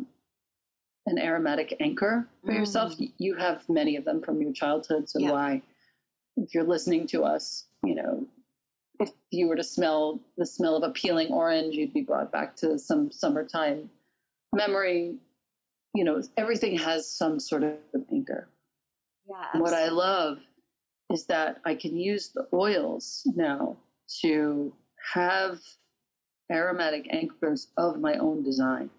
an 1.06 1.20
aromatic 1.20 1.76
anchor 1.82 2.28
for 2.46 2.54
yourself. 2.54 2.98
Mm. 2.98 3.12
You 3.18 3.36
have 3.36 3.68
many 3.68 3.98
of 3.98 4.06
them 4.06 4.22
from 4.22 4.42
your 4.42 4.54
childhood, 4.54 5.10
so 5.10 5.20
Yeah. 5.20 5.32
why, 5.32 5.62
if 6.38 6.54
you're 6.54 6.64
listening 6.64 7.06
to 7.08 7.24
us, 7.24 7.66
you 7.84 7.96
know, 7.96 8.26
if 9.00 9.12
you 9.32 9.48
were 9.48 9.56
to 9.56 9.64
smell 9.64 10.20
the 10.38 10.46
smell 10.46 10.76
of 10.76 10.84
a 10.84 10.92
peeling 10.92 11.32
orange, 11.32 11.76
you'd 11.76 11.94
be 11.94 12.02
brought 12.02 12.32
back 12.32 12.56
to 12.58 12.78
some 12.78 13.12
summertime 13.12 13.90
memory. 14.54 15.16
You 15.94 16.04
know, 16.04 16.22
everything 16.38 16.78
has 16.78 17.10
some 17.10 17.40
sort 17.40 17.64
of 17.64 17.78
anchor. 18.12 18.48
yeah, 19.28 19.60
What 19.60 19.74
I 19.74 19.90
love 19.90 20.40
is 21.12 21.26
that 21.26 21.60
I 21.66 21.76
can 21.76 21.98
use 21.98 22.30
the 22.30 22.48
oils 22.54 23.24
now 23.36 23.78
to 24.22 24.74
have 25.14 25.60
aromatic 26.52 27.08
anchors 27.12 27.68
of 27.78 28.00
my 28.00 28.16
own 28.18 28.44
design. 28.44 28.90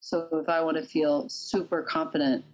So 0.00 0.28
if 0.32 0.48
I 0.48 0.60
want 0.62 0.76
to 0.76 0.84
feel 0.84 1.28
super 1.28 1.82
confident, 1.82 2.44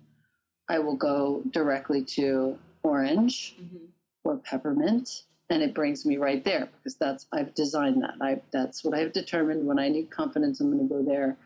I 0.69 0.79
will 0.79 0.97
go 0.97 1.43
directly 1.51 2.05
to 2.17 2.57
orange 2.83 3.57
Mhm. 3.61 3.89
or 4.25 4.37
peppermint 4.39 5.25
and 5.51 5.63
it 5.63 5.75
brings 5.75 6.07
me 6.07 6.17
right 6.17 6.45
there 6.45 6.69
because 6.77 6.95
that's 6.97 7.27
I've 7.33 7.55
designed 7.55 8.03
that. 8.03 8.15
I 8.21 8.41
that's 8.53 8.85
what 8.85 8.95
I've 8.95 9.13
determined 9.13 9.67
when 9.67 9.79
I 9.79 9.89
need 9.89 10.11
confidence 10.11 10.61
I'm 10.61 10.71
going 10.71 10.89
to 10.89 10.95
go 10.95 11.03
there 11.03 11.37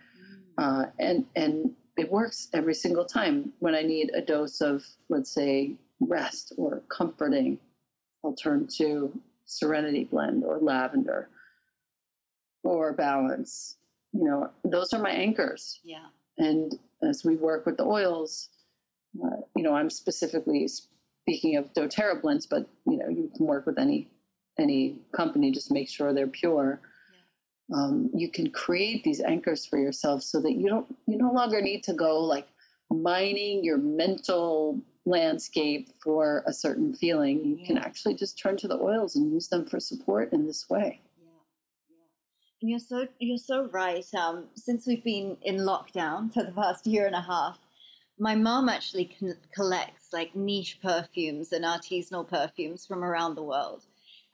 uh, 0.58 0.86
and 0.98 1.24
and 1.36 1.70
it 1.96 2.10
works 2.10 2.48
every 2.52 2.74
single 2.74 3.04
time 3.04 3.52
when 3.60 3.74
I 3.74 3.82
need 3.82 4.10
a 4.14 4.20
dose 4.20 4.60
of, 4.60 4.84
let's 5.08 5.30
say, 5.30 5.74
rest 6.00 6.52
or 6.56 6.82
comforting. 6.88 7.58
I'll 8.24 8.34
turn 8.34 8.68
to 8.78 9.12
Serenity 9.46 10.04
Blend 10.04 10.44
or 10.44 10.58
Lavender 10.58 11.28
or 12.64 12.92
Balance. 12.92 13.76
You 14.12 14.24
know, 14.24 14.50
those 14.64 14.92
are 14.92 15.00
my 15.00 15.10
anchors. 15.10 15.80
Yeah. 15.84 16.06
And 16.38 16.76
as 17.02 17.24
we 17.24 17.36
work 17.36 17.64
with 17.64 17.76
the 17.76 17.84
oils, 17.84 18.48
uh, 19.24 19.36
you 19.54 19.62
know, 19.62 19.74
I'm 19.74 19.90
specifically 19.90 20.68
speaking 21.24 21.56
of 21.56 21.72
doTERRA 21.72 22.20
blends, 22.20 22.46
but 22.46 22.68
you 22.86 22.98
know, 22.98 23.08
you 23.08 23.30
can 23.34 23.46
work 23.46 23.64
with 23.66 23.78
any 23.78 24.08
any 24.58 24.98
company. 25.16 25.50
Just 25.50 25.72
make 25.72 25.88
sure 25.88 26.12
they're 26.12 26.26
pure. 26.26 26.80
Yeah. 27.70 27.76
Um, 27.76 28.10
you 28.14 28.30
can 28.30 28.50
create 28.50 29.04
these 29.04 29.20
anchors 29.20 29.64
for 29.64 29.78
yourself 29.78 30.22
so 30.22 30.40
that 30.42 30.52
you 30.52 30.68
don't 30.68 30.86
you 31.06 31.16
no 31.16 31.32
longer 31.32 31.62
need 31.62 31.82
to 31.84 31.94
go 31.94 32.20
like 32.20 32.46
mining 32.90 33.64
your 33.64 33.78
mental 33.78 34.80
landscape 35.06 35.88
for 36.02 36.44
a 36.46 36.52
certain 36.52 36.92
feeling. 36.92 37.42
You 37.42 37.56
yeah. 37.58 37.66
can 37.66 37.78
actually 37.78 38.14
just 38.16 38.38
turn 38.38 38.58
to 38.58 38.68
the 38.68 38.78
oils 38.78 39.16
and 39.16 39.32
use 39.32 39.48
them 39.48 39.64
for 39.64 39.80
support 39.80 40.32
in 40.34 40.46
this 40.46 40.68
way. 40.68 41.00
Yeah, 41.18 41.30
yeah. 41.88 41.96
And 42.60 42.70
you're 42.70 42.78
so 42.78 43.08
you're 43.18 43.38
so 43.38 43.68
right. 43.72 44.04
Um, 44.14 44.44
since 44.56 44.86
we've 44.86 45.04
been 45.04 45.38
in 45.40 45.56
lockdown 45.56 46.34
for 46.34 46.42
the 46.42 46.52
past 46.52 46.86
year 46.86 47.06
and 47.06 47.16
a 47.16 47.22
half, 47.22 47.58
my 48.18 48.34
mom 48.34 48.68
actually 48.68 49.06
con- 49.18 49.36
collects 49.52 50.12
like 50.12 50.34
niche 50.36 50.78
perfumes 50.82 51.52
and 51.52 51.64
artisanal 51.64 52.28
perfumes 52.28 52.86
from 52.86 53.02
around 53.02 53.34
the 53.34 53.42
world. 53.42 53.82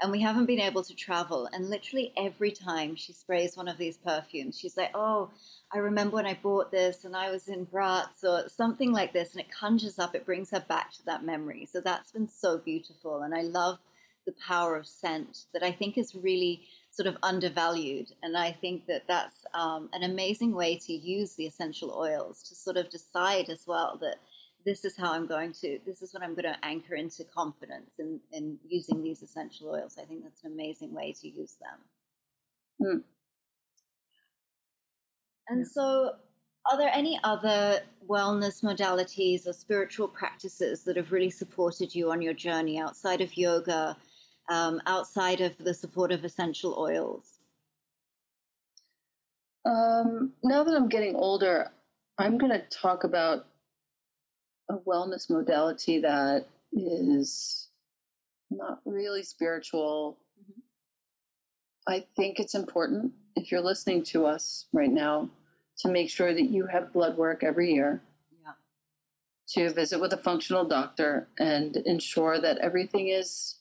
And 0.03 0.11
we 0.11 0.21
haven't 0.21 0.47
been 0.47 0.61
able 0.61 0.83
to 0.85 0.95
travel. 0.95 1.49
And 1.53 1.69
literally 1.69 2.13
every 2.17 2.53
time 2.53 2.97
she 2.97 3.13
sprays 3.13 3.57
one 3.57 3.69
of 3.69 3.77
these 3.77 3.99
perfumes, 3.99 4.59
she's 4.59 4.77
like, 4.77 4.91
Oh, 4.95 5.31
I 5.73 5.79
remember 5.79 6.17
when 6.17 6.27
I 6.27 6.39
bought 6.43 6.71
this 6.71 7.05
and 7.05 7.15
I 7.15 7.31
was 7.31 7.49
in 7.49 7.65
Graz 7.65 8.25
or 8.25 8.49
something 8.49 8.93
like 8.93 9.13
this. 9.13 9.33
And 9.33 9.41
it 9.41 9.51
conjures 9.51 9.99
up, 9.99 10.15
it 10.15 10.27
brings 10.27 10.51
her 10.51 10.65
back 10.69 10.93
to 10.95 11.05
that 11.07 11.25
memory. 11.25 11.67
So 11.71 11.81
that's 11.81 12.13
been 12.13 12.29
so 12.29 12.59
beautiful. 12.59 13.23
And 13.23 13.35
I 13.35 13.43
love 13.43 13.79
the 14.27 14.35
power 14.47 14.77
of 14.77 14.87
scent 14.87 15.47
that 15.53 15.63
I 15.63 15.73
think 15.73 15.99
is 15.99 16.15
really 16.15 16.63
sort 16.91 17.07
of 17.07 17.17
undervalued. 17.23 18.09
And 18.23 18.37
I 18.37 18.53
think 18.53 18.87
that 18.87 19.05
that's 19.07 19.45
um, 19.55 19.89
an 19.93 20.03
amazing 20.03 20.55
way 20.55 20.77
to 20.77 20.93
use 20.93 21.35
the 21.35 21.47
essential 21.47 21.95
oils 21.97 22.43
to 22.49 22.55
sort 22.55 22.77
of 22.77 22.91
decide 22.91 23.49
as 23.49 23.67
well 23.67 23.99
that 24.01 24.17
this 24.65 24.85
is 24.85 24.97
how 24.97 25.13
I'm 25.13 25.27
going 25.27 25.53
to, 25.61 25.79
this 25.87 26.03
is 26.03 26.13
what 26.13 26.23
I'm 26.23 26.35
going 26.35 26.53
to 26.53 26.65
anchor 26.65 26.95
into 26.95 27.25
confidence 27.25 27.93
in, 27.99 28.21
in 28.33 28.59
using 28.69 29.03
these 29.03 29.23
essential 29.23 29.71
oils. 29.71 29.97
I 30.01 30.05
think 30.05 30.23
that's 30.23 30.45
an 30.45 30.53
amazing 30.53 30.93
way 30.93 31.15
to 31.21 31.29
use 31.29 31.57
them. 31.61 32.87
Mm. 32.87 33.03
And 35.49 35.61
yeah. 35.61 35.67
so, 35.73 36.13
are 36.71 36.77
there 36.77 36.91
any 36.93 37.19
other 37.25 37.81
wellness 38.07 38.63
modalities 38.63 39.47
or 39.47 39.53
spiritual 39.53 40.09
practices 40.09 40.85
that 40.85 40.97
have 40.97 41.11
really 41.11 41.31
supported 41.31 41.95
you 41.95 42.11
on 42.11 42.21
your 42.21 42.35
journey 42.35 42.79
outside 42.79 43.23
of 43.23 43.37
yoga 43.37 43.97
um, 44.51 44.83
outside 44.87 45.41
of 45.41 45.57
the 45.59 45.73
support 45.73 46.13
of 46.13 46.25
essential 46.25 46.75
oils? 46.79 47.39
Um, 49.65 50.33
now 50.43 50.65
that 50.65 50.75
I'm 50.75 50.89
getting 50.89 51.15
older, 51.15 51.71
I'm 52.19 52.37
going 52.37 52.53
to 52.53 52.63
talk 52.69 53.05
about 53.05 53.47
a 54.69 54.77
wellness 54.79 55.31
modality 55.31 56.01
that 56.01 56.47
is 56.73 57.69
not 58.51 58.81
really 58.85 59.23
spiritual. 59.23 60.19
Mm-hmm. 60.41 61.93
I 61.93 62.05
think 62.17 62.41
it's 62.41 62.55
important 62.55 63.13
if 63.37 63.53
you're 63.53 63.61
listening 63.61 64.03
to 64.05 64.27
us 64.27 64.67
right 64.73 64.91
now 64.91 65.29
to 65.79 65.89
make 65.89 66.11
sure 66.11 66.35
that 66.35 66.51
you 66.51 66.67
have 66.67 66.93
blood 66.93 67.17
work 67.17 67.45
every 67.45 67.73
year. 67.73 68.03
Yeah. 68.43 68.53
To 69.55 69.73
visit 69.73 70.01
with 70.01 70.13
a 70.13 70.19
functional 70.19 70.65
doctor 70.65 71.29
and 71.39 71.77
ensure 71.77 72.41
that 72.41 72.59
everything 72.59 73.09
is 73.09 73.60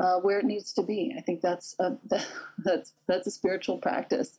uh, 0.00 0.16
where 0.20 0.38
it 0.38 0.44
needs 0.44 0.72
to 0.74 0.82
be. 0.82 1.14
I 1.16 1.20
think 1.20 1.40
that's 1.40 1.74
a, 1.78 1.96
that's 2.58 2.94
that's 3.06 3.26
a 3.26 3.30
spiritual 3.30 3.78
practice, 3.78 4.38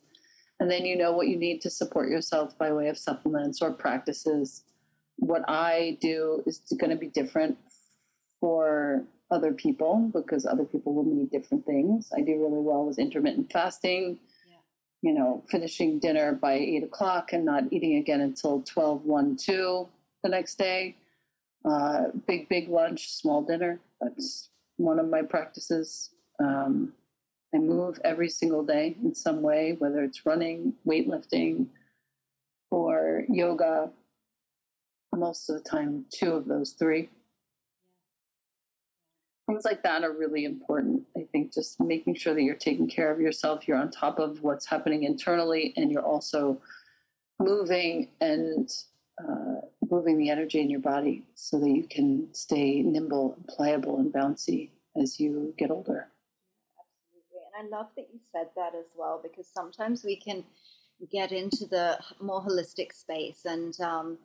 and 0.60 0.70
then 0.70 0.84
you 0.84 0.96
know 0.96 1.12
what 1.12 1.28
you 1.28 1.36
need 1.36 1.60
to 1.62 1.70
support 1.70 2.08
yourself 2.08 2.56
by 2.58 2.72
way 2.72 2.88
of 2.88 2.98
supplements 2.98 3.62
or 3.62 3.72
practices. 3.72 4.62
What 5.16 5.48
I 5.48 5.96
do 6.00 6.42
is 6.46 6.60
going 6.78 6.90
to 6.90 6.96
be 6.96 7.06
different 7.06 7.56
for 8.40 9.04
other 9.30 9.52
people 9.52 10.10
because 10.12 10.44
other 10.44 10.64
people 10.64 10.94
will 10.94 11.04
need 11.04 11.30
different 11.30 11.64
things. 11.64 12.10
I 12.16 12.20
do 12.20 12.32
really 12.32 12.60
well 12.60 12.84
with 12.84 12.98
intermittent 12.98 13.52
fasting. 13.52 14.18
Yeah. 14.48 14.56
You 15.02 15.14
know, 15.14 15.44
finishing 15.48 15.98
dinner 15.98 16.32
by 16.32 16.54
eight 16.54 16.82
o'clock 16.82 17.32
and 17.32 17.44
not 17.44 17.64
eating 17.72 17.96
again 17.96 18.20
until 18.20 18.62
12, 18.62 19.04
1, 19.04 19.36
2 19.36 19.88
the 20.22 20.28
next 20.28 20.58
day. 20.58 20.96
Uh, 21.64 22.08
big, 22.26 22.48
big 22.48 22.68
lunch, 22.68 23.12
small 23.12 23.42
dinner. 23.42 23.80
That's 24.00 24.50
one 24.76 24.98
of 24.98 25.08
my 25.08 25.22
practices. 25.22 26.10
Um, 26.42 26.92
I 27.54 27.58
move 27.58 28.00
every 28.04 28.28
single 28.28 28.64
day 28.64 28.96
in 29.02 29.14
some 29.14 29.40
way, 29.40 29.76
whether 29.78 30.02
it's 30.02 30.26
running, 30.26 30.74
weightlifting, 30.86 31.66
or 32.70 33.24
yoga. 33.28 33.90
Most 35.14 35.48
of 35.48 35.62
the 35.62 35.68
time, 35.68 36.04
two 36.12 36.32
of 36.32 36.46
those 36.46 36.72
three. 36.72 37.08
Things 39.46 39.64
like 39.64 39.82
that 39.84 40.02
are 40.02 40.12
really 40.12 40.44
important. 40.44 41.02
I 41.16 41.26
think 41.30 41.52
just 41.52 41.78
making 41.78 42.16
sure 42.16 42.34
that 42.34 42.42
you're 42.42 42.56
taking 42.56 42.88
care 42.88 43.12
of 43.12 43.20
yourself, 43.20 43.68
you're 43.68 43.76
on 43.76 43.90
top 43.90 44.18
of 44.18 44.42
what's 44.42 44.66
happening 44.66 45.04
internally, 45.04 45.72
and 45.76 45.92
you're 45.92 46.02
also 46.02 46.60
moving 47.38 48.08
and 48.20 48.68
uh, 49.22 49.60
moving 49.94 50.18
the 50.18 50.30
energy 50.30 50.60
in 50.60 50.70
your 50.70 50.80
body 50.80 51.22
so 51.34 51.58
that 51.58 51.70
you 51.70 51.84
can 51.84 52.28
stay 52.32 52.82
nimble 52.82 53.34
and 53.36 53.46
pliable 53.46 53.98
and 53.98 54.12
bouncy 54.12 54.70
as 55.00 55.20
you 55.20 55.54
get 55.56 55.70
older. 55.70 56.08
Absolutely. 56.78 57.42
And 57.46 57.66
I 57.72 57.76
love 57.76 57.88
that 57.96 58.08
you 58.12 58.20
said 58.32 58.48
that 58.56 58.74
as 58.74 58.90
well 58.96 59.20
because 59.22 59.46
sometimes 59.46 60.04
we 60.04 60.16
can 60.16 60.44
get 61.10 61.32
into 61.32 61.66
the 61.66 61.98
more 62.20 62.42
holistic 62.42 62.92
space 62.92 63.44
and 63.44 63.78
um, 63.80 64.18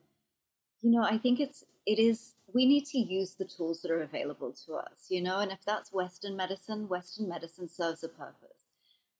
you 0.81 0.91
know 0.91 1.03
i 1.03 1.17
think 1.17 1.39
it's 1.39 1.65
it 1.85 1.99
is 1.99 2.35
we 2.53 2.65
need 2.65 2.85
to 2.85 2.97
use 2.97 3.33
the 3.33 3.45
tools 3.45 3.81
that 3.81 3.91
are 3.91 4.01
available 4.01 4.51
to 4.65 4.73
us 4.73 5.07
you 5.09 5.21
know 5.21 5.39
and 5.39 5.51
if 5.51 5.63
that's 5.65 5.91
western 5.91 6.35
medicine 6.35 6.87
western 6.87 7.27
medicine 7.27 7.67
serves 7.67 8.03
a 8.03 8.09
purpose 8.09 8.68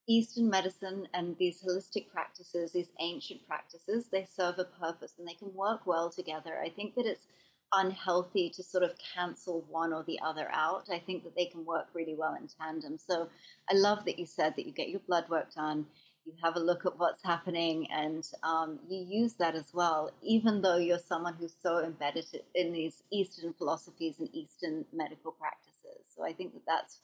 Eastern 0.10 0.50
medicine 0.50 1.08
and 1.14 1.38
these 1.38 1.62
holistic 1.62 2.10
practices, 2.10 2.72
these 2.72 2.92
ancient 3.00 3.48
practices, 3.48 4.08
they 4.12 4.26
serve 4.26 4.58
a 4.58 4.64
purpose 4.66 5.14
and 5.20 5.28
they 5.28 5.36
can 5.36 5.54
work 5.54 5.86
well 5.86 6.10
together. 6.10 6.60
I 6.60 6.70
think 6.70 6.96
that 6.96 7.06
it's 7.06 7.28
unhealthy 7.74 8.50
to 8.50 8.64
sort 8.64 8.84
of 8.84 8.96
cancel 8.98 9.64
one 9.70 9.94
or 9.94 10.04
the 10.04 10.20
other 10.26 10.50
out. 10.52 10.88
I 10.92 10.98
think 10.98 11.24
that 11.24 11.36
they 11.36 11.46
can 11.46 11.64
work 11.64 11.86
really 11.94 12.16
well 12.16 12.34
in 12.34 12.48
tandem. 12.48 12.98
So 12.98 13.30
I 13.70 13.76
love 13.76 14.04
that 14.06 14.18
you 14.18 14.26
said 14.26 14.56
that 14.56 14.66
you 14.66 14.72
get 14.72 14.90
your 14.90 15.02
blood 15.02 15.30
work 15.30 15.54
done, 15.54 15.86
you 16.26 16.34
have 16.44 16.56
a 16.56 16.60
look 16.60 16.88
at 16.88 16.98
what's 16.98 17.24
happening, 17.24 17.88
and 17.92 18.28
um, 18.42 18.80
you 18.90 19.06
use 19.08 19.34
that 19.34 19.56
as 19.56 19.74
well, 19.74 20.12
even 20.24 20.62
though 20.62 20.78
you're 20.78 20.98
someone 21.00 21.36
who's 21.36 21.54
so 21.62 21.84
embedded 21.84 22.26
in 22.56 22.74
these 22.74 23.04
Eastern 23.12 23.54
philosophies 23.54 24.16
and 24.20 24.30
Eastern 24.34 24.86
medical 24.92 25.32
practices. 25.32 26.02
So 26.16 26.26
I 26.26 26.34
think 26.34 26.54
that 26.54 26.66
that's 26.68 27.00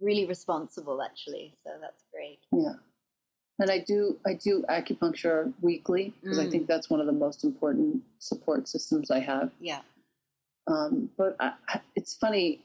really 0.00 0.26
responsible 0.26 1.02
actually 1.02 1.52
so 1.62 1.70
that's 1.80 2.04
great. 2.12 2.38
Yeah. 2.52 2.74
And 3.58 3.70
i 3.70 3.78
do 3.78 4.18
i 4.26 4.34
do 4.34 4.64
acupuncture 4.68 5.52
weekly 5.60 6.14
because 6.22 6.38
mm. 6.38 6.46
i 6.46 6.50
think 6.50 6.66
that's 6.66 6.88
one 6.90 7.00
of 7.00 7.06
the 7.06 7.12
most 7.12 7.44
important 7.44 8.02
support 8.18 8.68
systems 8.68 9.10
i 9.10 9.20
have. 9.20 9.50
Yeah. 9.60 9.80
Um, 10.66 11.08
but 11.16 11.34
I, 11.40 11.52
it's 11.96 12.14
funny 12.14 12.60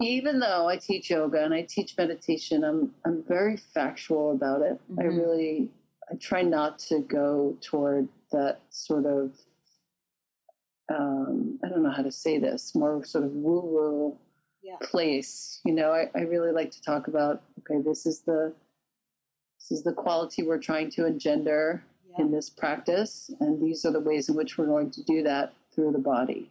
even 0.00 0.38
though 0.38 0.68
i 0.68 0.76
teach 0.76 1.10
yoga 1.10 1.44
and 1.44 1.52
i 1.52 1.62
teach 1.62 1.96
meditation 1.96 2.64
i'm 2.64 2.92
i'm 3.04 3.22
very 3.24 3.56
factual 3.56 4.32
about 4.32 4.62
it. 4.62 4.78
Mm-hmm. 4.90 5.00
i 5.00 5.04
really 5.04 5.68
i 6.10 6.14
try 6.16 6.42
not 6.42 6.78
to 6.80 7.00
go 7.00 7.56
toward 7.60 8.08
that 8.30 8.60
sort 8.70 9.06
of 9.06 9.32
um, 10.94 11.58
i 11.64 11.68
don't 11.68 11.82
know 11.82 11.90
how 11.90 12.02
to 12.02 12.12
say 12.12 12.38
this 12.38 12.74
more 12.74 13.04
sort 13.04 13.24
of 13.24 13.32
woo 13.32 13.60
woo 13.60 14.18
yeah. 14.62 14.76
place. 14.82 15.60
You 15.64 15.74
know, 15.74 15.92
I, 15.92 16.10
I 16.14 16.22
really 16.22 16.52
like 16.52 16.70
to 16.72 16.82
talk 16.82 17.08
about 17.08 17.42
okay, 17.60 17.82
this 17.82 18.06
is 18.06 18.20
the 18.20 18.52
this 19.58 19.78
is 19.78 19.84
the 19.84 19.92
quality 19.92 20.42
we're 20.42 20.58
trying 20.58 20.90
to 20.92 21.06
engender 21.06 21.82
yeah. 22.10 22.24
in 22.24 22.30
this 22.30 22.48
practice, 22.50 23.30
and 23.40 23.62
these 23.62 23.84
are 23.84 23.92
the 23.92 24.00
ways 24.00 24.28
in 24.28 24.34
which 24.34 24.56
we're 24.56 24.66
going 24.66 24.90
to 24.90 25.02
do 25.04 25.22
that 25.22 25.52
through 25.74 25.92
the 25.92 25.98
body. 25.98 26.50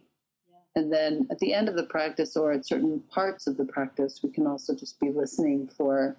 Yeah. 0.50 0.82
And 0.82 0.92
then 0.92 1.26
at 1.30 1.38
the 1.38 1.54
end 1.54 1.68
of 1.68 1.76
the 1.76 1.84
practice, 1.84 2.36
or 2.36 2.52
at 2.52 2.66
certain 2.66 3.00
parts 3.10 3.46
of 3.46 3.56
the 3.56 3.64
practice, 3.64 4.20
we 4.22 4.30
can 4.30 4.46
also 4.46 4.74
just 4.74 5.00
be 5.00 5.10
listening 5.10 5.68
for 5.68 6.16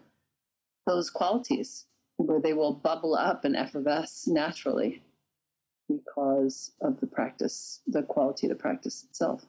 those 0.88 1.10
qualities 1.10 1.86
where 2.18 2.42
they 2.42 2.54
will 2.54 2.74
bubble 2.74 3.16
up 3.16 3.46
and 3.46 3.56
effervesce 3.56 4.28
naturally 4.28 5.02
because 5.88 6.72
of 6.82 7.00
the 7.00 7.08
practice, 7.08 7.82
the 7.88 8.04
quality 8.04 8.48
of 8.48 8.50
the 8.50 8.62
practice 8.62 9.06
itself. 9.10 9.46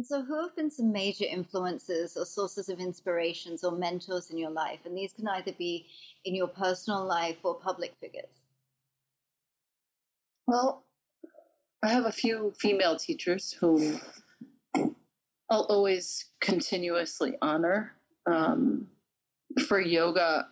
And 0.00 0.06
so, 0.06 0.22
who 0.22 0.40
have 0.40 0.56
been 0.56 0.70
some 0.70 0.92
major 0.92 1.26
influences 1.26 2.16
or 2.16 2.24
sources 2.24 2.70
of 2.70 2.80
inspirations 2.80 3.62
or 3.62 3.72
mentors 3.72 4.30
in 4.30 4.38
your 4.38 4.48
life? 4.48 4.78
And 4.86 4.96
these 4.96 5.12
can 5.12 5.28
either 5.28 5.52
be 5.52 5.88
in 6.24 6.34
your 6.34 6.48
personal 6.48 7.04
life 7.04 7.36
or 7.42 7.56
public 7.56 7.92
figures. 8.00 8.46
Well, 10.46 10.84
I 11.82 11.88
have 11.88 12.06
a 12.06 12.12
few 12.12 12.54
female 12.58 12.96
teachers 12.96 13.52
whom 13.52 14.00
I'll 15.50 15.66
always 15.68 16.30
continuously 16.40 17.34
honor. 17.42 17.92
Um, 18.24 18.86
for 19.68 19.82
yoga, 19.82 20.48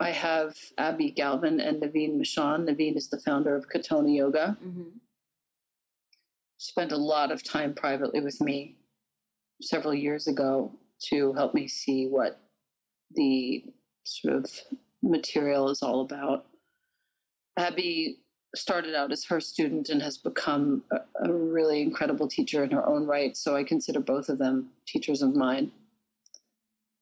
I 0.00 0.10
have 0.10 0.56
Abbie 0.76 1.12
Galvin 1.12 1.60
and 1.60 1.78
Nevine 1.78 2.20
Michaan. 2.20 2.64
Nevine 2.64 2.96
is 2.96 3.10
the 3.10 3.20
founder 3.20 3.54
of 3.54 3.68
Katonah 3.68 4.12
Yoga. 4.12 4.58
Mm-hmm. 4.60 4.88
Spent 6.58 6.92
a 6.92 6.96
lot 6.96 7.30
of 7.30 7.42
time 7.42 7.74
privately 7.74 8.20
with 8.20 8.40
me 8.40 8.76
several 9.62 9.94
years 9.94 10.26
ago 10.26 10.72
to 11.10 11.32
help 11.34 11.54
me 11.54 11.68
see 11.68 12.06
what 12.06 12.40
the 13.14 13.64
sort 14.04 14.34
of 14.34 14.50
material 15.02 15.70
is 15.70 15.82
all 15.82 16.00
about. 16.00 16.46
Abbie 17.58 18.18
started 18.54 18.94
out 18.94 19.12
as 19.12 19.24
her 19.24 19.40
student 19.40 19.88
and 19.88 20.00
has 20.02 20.18
become 20.18 20.82
a, 20.90 20.96
a, 21.24 21.32
really 21.32 21.82
incredible 21.82 22.28
teacher 22.28 22.64
in 22.64 22.70
her 22.70 22.86
own 22.86 23.06
right. 23.06 23.36
So 23.36 23.56
I 23.56 23.64
consider 23.64 24.00
both 24.00 24.28
of 24.28 24.38
them 24.38 24.70
teachers 24.86 25.22
of 25.22 25.34
mine. 25.34 25.72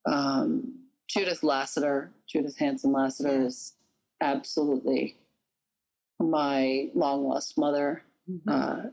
Um, 0.06 0.80
Judith 1.08 1.42
Lasater, 1.42 2.10
Judith 2.28 2.58
Hanson 2.58 2.92
Lasater 2.92 3.46
is 3.46 3.74
absolutely 4.20 5.16
my 6.18 6.88
long 6.94 7.26
lost 7.26 7.58
mother. 7.58 8.02
Mm-hmm. 8.30 8.50
Uh, 8.50 8.90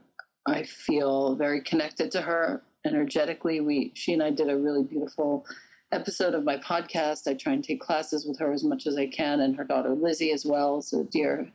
I 0.47 0.63
feel 0.63 1.35
very 1.35 1.61
connected 1.61 2.11
to 2.11 2.21
her 2.21 2.63
energetically. 2.85 3.61
We, 3.61 3.91
she 3.95 4.13
and 4.13 4.23
I 4.23 4.31
did 4.31 4.49
a 4.49 4.57
really 4.57 4.83
beautiful 4.83 5.45
episode 5.91 6.33
of 6.33 6.43
my 6.43 6.57
podcast. 6.57 7.27
I 7.27 7.33
try 7.33 7.53
and 7.53 7.63
take 7.63 7.81
classes 7.81 8.25
with 8.25 8.39
her 8.39 8.51
as 8.51 8.63
much 8.63 8.87
as 8.87 8.97
I 8.97 9.07
can, 9.07 9.41
and 9.41 9.55
her 9.55 9.63
daughter 9.63 9.89
Lizzie 9.89 10.31
as 10.31 10.45
well. 10.45 10.81
So 10.81 11.03
dear 11.03 11.51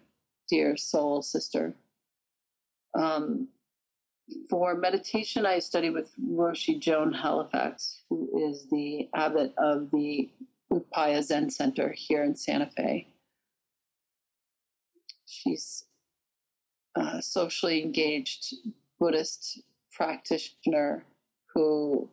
dear 0.48 0.76
soul 0.76 1.22
sister. 1.22 1.74
Um, 2.98 3.48
for 4.48 4.74
meditation, 4.74 5.46
I 5.46 5.58
study 5.58 5.90
with 5.90 6.12
Roshi 6.20 6.80
Joan 6.80 7.12
Halifax, 7.12 8.02
who 8.08 8.50
is 8.50 8.66
the 8.70 9.08
abbot 9.14 9.52
of 9.58 9.90
the 9.90 10.30
Upaya 10.72 11.22
Zen 11.22 11.50
Center 11.50 11.92
here 11.92 12.24
in 12.24 12.34
Santa 12.34 12.66
Fe. 12.66 13.08
She's 15.26 15.84
a 16.96 17.22
socially 17.22 17.82
engaged 17.82 18.54
Buddhist 18.98 19.60
practitioner 19.92 21.04
who 21.54 22.08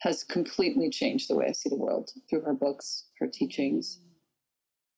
has 0.00 0.22
completely 0.22 0.90
changed 0.90 1.28
the 1.28 1.36
way 1.36 1.46
I 1.48 1.52
see 1.52 1.70
the 1.70 1.76
world 1.76 2.10
through 2.28 2.42
her 2.42 2.52
books, 2.52 3.04
her 3.18 3.26
teachings. 3.26 4.00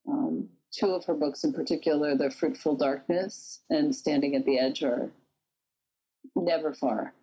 Um, 0.09 0.49
two 0.73 0.91
of 0.91 1.05
her 1.05 1.15
books 1.15 1.45
in 1.45 1.53
particular, 1.53 2.17
The 2.17 2.31
Fruitful 2.31 2.77
Darkness 2.77 3.61
and 3.71 3.95
Standing 3.95 4.35
at 4.35 4.45
the 4.45 4.59
Edge, 4.59 4.83
are 4.83 5.11
never 6.35 6.75
far. 6.75 7.15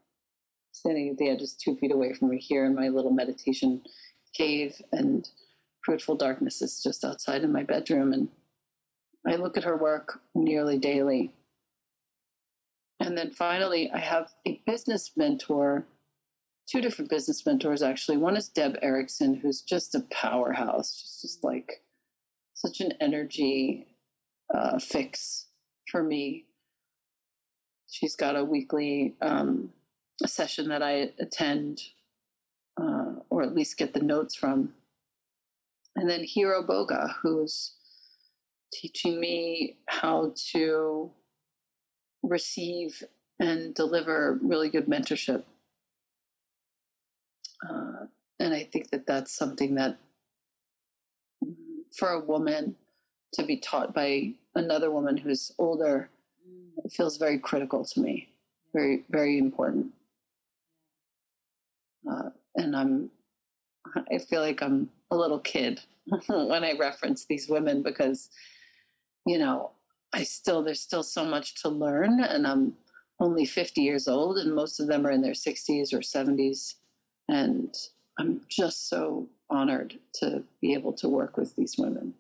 Standing 0.72 1.10
at 1.10 1.18
the 1.18 1.30
Edge 1.30 1.42
is 1.42 1.54
two 1.54 1.76
feet 1.76 1.92
away 1.92 2.14
from 2.14 2.30
me 2.30 2.38
here 2.38 2.66
in 2.66 2.74
my 2.74 2.88
little 2.88 3.12
meditation 3.12 3.82
cave, 4.34 4.82
and 4.92 5.30
Fruitful 5.84 6.16
Darkness 6.16 6.62
is 6.62 6.82
just 6.82 7.04
outside 7.04 7.44
in 7.44 7.52
my 7.52 7.64
bedroom. 7.64 8.14
And 8.14 8.30
I 9.28 9.36
look 9.36 9.58
at 9.58 9.66
her 9.66 9.78
work 9.78 10.22
nearly 10.34 10.78
daily. 10.78 11.34
And 13.00 13.18
then 13.18 13.32
finally, 13.32 13.92
I 13.92 14.00
have 14.00 14.32
a 14.48 14.62
business 14.66 15.12
mentor, 15.18 15.86
two 16.70 16.82
different 16.82 17.10
business 17.10 17.46
mentors 17.46 17.82
actually. 17.82 18.18
One 18.18 18.38
is 18.38 18.48
Deb 18.48 18.78
Erickson, 18.82 19.36
who's 19.36 19.62
just 19.62 19.96
a 19.96 20.02
powerhouse, 20.12 21.00
She's 21.02 21.22
just 21.22 21.44
like 21.44 21.82
such 22.54 22.80
an 22.82 22.94
energy 23.02 23.88
uh, 24.54 24.80
fix 24.80 25.48
for 25.92 26.04
me. 26.04 26.46
She's 27.90 28.16
got 28.16 28.36
a 28.36 28.44
weekly 28.44 29.16
um, 29.22 29.70
session 30.26 30.70
that 30.70 30.82
I 30.82 31.12
attend, 31.20 31.82
uh, 32.82 33.16
or 33.30 33.44
at 33.44 33.54
least 33.54 33.78
get 33.78 33.94
the 33.94 34.00
notes 34.00 34.36
from. 34.36 34.74
And 35.96 36.10
then 36.10 36.24
Hiro 36.24 36.66
Boga, 36.66 37.14
who's 37.22 37.74
teaching 38.74 39.20
me 39.20 39.78
how 39.88 40.34
to 40.52 41.12
receive 42.34 43.04
and 43.40 43.76
deliver 43.76 44.40
really 44.42 44.70
good 44.70 44.88
mentorship. 44.88 45.44
Uh, 47.70 48.08
and 48.40 48.54
I 48.54 48.64
think 48.64 48.90
that 48.90 49.06
that's 49.06 49.32
something 49.32 49.76
that 49.76 49.98
for 51.96 52.10
a 52.10 52.20
woman 52.20 52.76
to 53.34 53.44
be 53.44 53.58
taught 53.58 53.94
by 53.94 54.34
another 54.56 54.90
woman 54.92 55.16
who's 55.16 55.52
older 55.60 56.10
feels 56.92 57.18
very 57.18 57.38
critical 57.38 57.86
to 57.86 58.02
me, 58.02 58.30
very 58.74 59.06
very 59.10 59.38
important. 59.38 59.88
Uh, 62.10 62.30
and 62.56 62.76
I'm, 62.76 63.10
I 64.12 64.18
feel 64.18 64.42
like 64.42 64.62
I'm 64.62 64.90
a 65.12 65.16
little 65.16 65.40
kid 65.40 65.80
when 66.28 66.64
I 66.64 66.74
reference 66.78 67.26
these 67.26 67.48
women 67.48 67.82
because, 67.82 68.30
you 69.26 69.38
know, 69.38 69.72
I 70.14 70.24
still 70.24 70.64
there's 70.64 70.82
still 70.82 71.04
so 71.04 71.26
much 71.26 71.62
to 71.64 71.70
learn, 71.70 72.22
and 72.22 72.46
I'm 72.46 72.74
only 73.20 73.46
50 73.46 73.82
years 73.82 74.08
old, 74.08 74.38
and 74.38 74.54
most 74.54 74.80
of 74.80 74.88
them 74.88 75.06
are 75.08 75.12
in 75.12 75.22
their 75.22 75.34
60s 75.34 75.94
or 75.94 76.00
70s, 76.00 76.76
and 77.30 77.74
I'm 78.20 78.42
just 78.48 78.90
so 78.90 79.28
honored 79.50 80.00
to 80.16 80.44
be 80.62 80.74
able 80.74 80.94
to 80.94 81.10
work 81.10 81.38
with 81.38 81.56
these 81.56 81.76
women. 81.78 82.14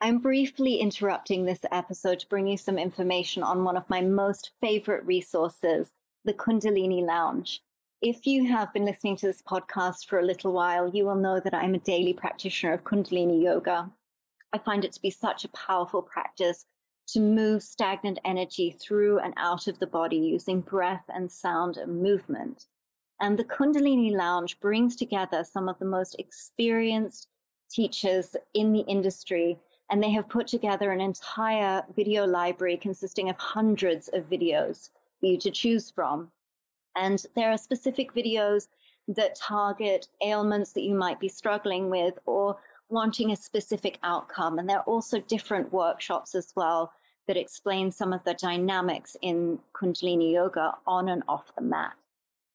I'm 0.00 0.18
briefly 0.18 0.76
interrupting 0.76 1.44
this 1.44 1.60
episode 1.70 2.20
to 2.20 2.28
bring 2.28 2.46
you 2.46 2.56
some 2.56 2.78
information 2.78 3.42
on 3.42 3.64
one 3.64 3.76
of 3.76 3.88
my 3.88 4.00
most 4.00 4.50
favorite 4.60 5.04
resources, 5.04 5.92
the 6.24 6.34
Kundalini 6.34 7.02
Lounge. 7.02 7.62
If 8.02 8.26
you 8.26 8.46
have 8.48 8.72
been 8.72 8.84
listening 8.84 9.16
to 9.16 9.26
this 9.26 9.42
podcast 9.42 10.06
for 10.06 10.18
a 10.18 10.24
little 10.24 10.52
while, 10.52 10.88
you 10.88 11.06
will 11.06 11.14
know 11.14 11.40
that 11.40 11.54
I'm 11.54 11.74
a 11.74 11.78
daily 11.78 12.12
practitioner 12.12 12.74
of 12.74 12.84
Kundalini 12.84 13.42
Yoga. 13.42 13.90
I 14.52 14.58
find 14.58 14.84
it 14.84 14.92
to 14.92 15.00
be 15.00 15.10
such 15.10 15.44
a 15.44 15.48
powerful 15.48 16.02
practice 16.02 16.66
to 17.08 17.20
move 17.20 17.62
stagnant 17.62 18.18
energy 18.24 18.76
through 18.80 19.18
and 19.18 19.34
out 19.36 19.66
of 19.68 19.78
the 19.78 19.86
body 19.86 20.16
using 20.16 20.60
breath 20.60 21.04
and 21.08 21.30
sound 21.30 21.76
and 21.76 22.02
movement. 22.02 22.66
And 23.20 23.38
the 23.38 23.44
Kundalini 23.44 24.14
Lounge 24.14 24.58
brings 24.60 24.96
together 24.96 25.44
some 25.44 25.68
of 25.68 25.78
the 25.78 25.84
most 25.84 26.16
experienced 26.18 27.28
teachers 27.70 28.36
in 28.54 28.72
the 28.72 28.80
industry. 28.80 29.58
And 29.90 30.02
they 30.02 30.10
have 30.10 30.28
put 30.28 30.46
together 30.46 30.90
an 30.90 31.00
entire 31.00 31.84
video 31.94 32.26
library 32.26 32.76
consisting 32.76 33.28
of 33.28 33.36
hundreds 33.36 34.08
of 34.08 34.30
videos 34.30 34.90
for 35.20 35.26
you 35.26 35.38
to 35.38 35.50
choose 35.50 35.90
from. 35.90 36.30
And 36.96 37.24
there 37.34 37.50
are 37.50 37.58
specific 37.58 38.14
videos 38.14 38.68
that 39.08 39.36
target 39.36 40.08
ailments 40.22 40.72
that 40.72 40.82
you 40.82 40.94
might 40.94 41.20
be 41.20 41.28
struggling 41.28 41.90
with 41.90 42.18
or 42.24 42.56
wanting 42.88 43.32
a 43.32 43.36
specific 43.36 43.98
outcome. 44.02 44.58
And 44.58 44.68
there 44.68 44.78
are 44.78 44.84
also 44.84 45.20
different 45.20 45.72
workshops 45.72 46.34
as 46.34 46.52
well 46.54 46.92
that 47.26 47.36
explain 47.36 47.90
some 47.90 48.12
of 48.12 48.22
the 48.24 48.34
dynamics 48.34 49.16
in 49.22 49.58
Kundalini 49.74 50.32
Yoga 50.32 50.74
on 50.86 51.08
and 51.08 51.22
off 51.28 51.54
the 51.54 51.62
mat. 51.62 51.94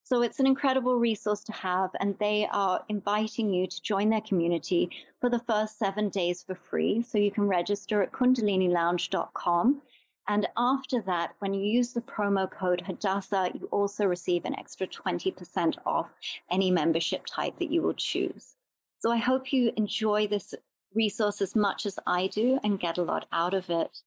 So 0.04 0.24
it's 0.24 0.40
an 0.40 0.48
incredible 0.48 0.96
resource 0.96 1.44
to 1.44 1.52
have, 1.54 1.92
and 2.00 2.18
they 2.18 2.48
are 2.52 2.84
inviting 2.90 3.54
you 3.54 3.68
to 3.68 3.82
join 3.82 4.10
their 4.10 4.22
community 4.22 4.90
for 5.22 5.30
the 5.30 5.38
first 5.38 5.78
seven 5.78 6.10
days 6.10 6.42
for 6.42 6.56
free. 6.56 7.04
So 7.04 7.20
you 7.20 7.30
can 7.30 7.48
register 7.48 8.02
at 8.02 8.12
kundalinilounge.com. 8.12 9.82
And 10.28 10.48
after 10.58 11.02
that, 11.02 11.36
when 11.40 11.54
you 11.54 11.62
use 11.62 11.94
the 11.94 12.02
promo 12.02 12.50
code 12.50 12.82
Hadassah, 12.82 13.52
you 13.54 13.68
also 13.72 14.06
receive 14.06 14.46
an 14.46 14.58
extra 14.58 14.88
20% 14.88 15.76
off 15.86 16.10
any 16.50 16.72
membership 16.72 17.26
type 17.28 17.58
that 17.60 17.72
you 17.72 17.84
will 17.84 17.94
choose. 17.94 18.56
So 19.00 19.12
I 19.12 19.18
hope 19.18 19.54
you 19.54 19.72
enjoy 19.78 20.28
this 20.28 20.54
resource 20.94 21.42
as 21.42 21.56
much 21.56 21.86
as 21.86 21.98
I 22.06 22.28
do 22.28 22.60
and 22.64 22.80
get 22.80 22.98
a 22.98 23.04
lot 23.04 23.28
out 23.32 23.54
of 23.54 23.70
it. 23.70 24.00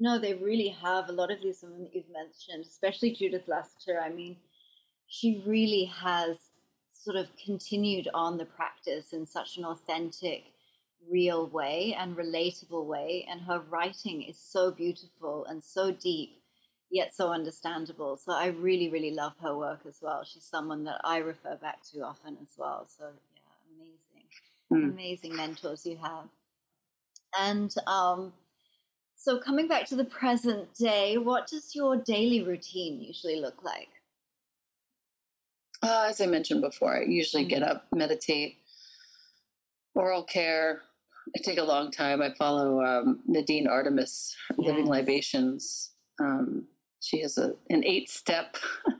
No, 0.00 0.18
they 0.18 0.34
really 0.34 0.68
have 0.68 1.08
a 1.08 1.12
lot 1.12 1.30
of 1.30 1.42
these 1.42 1.62
women 1.62 1.82
that 1.84 1.94
you've 1.94 2.12
mentioned, 2.12 2.64
especially 2.64 3.12
Judith 3.12 3.48
Lasater. 3.48 4.00
I 4.00 4.10
mean, 4.10 4.36
she 5.06 5.42
really 5.46 5.86
has 5.86 6.36
sort 6.92 7.16
of 7.16 7.28
continued 7.42 8.08
on 8.14 8.36
the 8.36 8.44
practice 8.44 9.12
in 9.12 9.26
such 9.26 9.56
an 9.56 9.64
authentic, 9.64 10.44
real 11.10 11.46
way 11.46 11.96
and 11.98 12.16
relatable 12.16 12.84
way. 12.84 13.26
And 13.30 13.40
her 13.40 13.60
writing 13.70 14.22
is 14.22 14.38
so 14.38 14.70
beautiful 14.70 15.46
and 15.46 15.64
so 15.64 15.90
deep, 15.90 16.42
yet 16.90 17.14
so 17.14 17.32
understandable. 17.32 18.16
So 18.16 18.32
I 18.32 18.48
really, 18.48 18.90
really 18.90 19.12
love 19.12 19.32
her 19.42 19.56
work 19.56 19.80
as 19.88 19.98
well. 20.02 20.22
She's 20.22 20.44
someone 20.44 20.84
that 20.84 21.00
I 21.02 21.18
refer 21.18 21.56
back 21.56 21.78
to 21.92 22.02
often 22.02 22.36
as 22.42 22.54
well. 22.56 22.86
So, 22.86 23.04
yeah, 23.06 23.40
amazing, 23.74 23.98
mm. 24.72 24.92
amazing 24.92 25.36
mentors 25.36 25.86
you 25.86 25.96
have. 26.02 26.24
And 27.38 27.74
um, 27.86 28.32
so, 29.16 29.38
coming 29.38 29.68
back 29.68 29.86
to 29.88 29.96
the 29.96 30.04
present 30.04 30.74
day, 30.74 31.18
what 31.18 31.46
does 31.48 31.74
your 31.74 31.96
daily 31.96 32.42
routine 32.42 33.00
usually 33.02 33.40
look 33.40 33.62
like? 33.64 33.88
Uh, 35.82 36.06
as 36.08 36.20
I 36.20 36.26
mentioned 36.26 36.60
before, 36.60 36.96
I 36.96 37.02
usually 37.02 37.44
get 37.44 37.62
up, 37.62 37.86
meditate, 37.92 38.56
oral 39.94 40.22
care. 40.22 40.82
I 41.36 41.40
take 41.42 41.58
a 41.58 41.64
long 41.64 41.90
time. 41.90 42.22
I 42.22 42.32
follow 42.34 42.80
um, 42.82 43.20
Nadine 43.26 43.66
Artemis, 43.66 44.34
Living 44.56 44.86
Libations. 44.86 45.90
Um, 46.20 46.64
she 47.00 47.20
has 47.20 47.38
a, 47.38 47.54
an 47.70 47.84
eight 47.84 48.08
step 48.08 48.56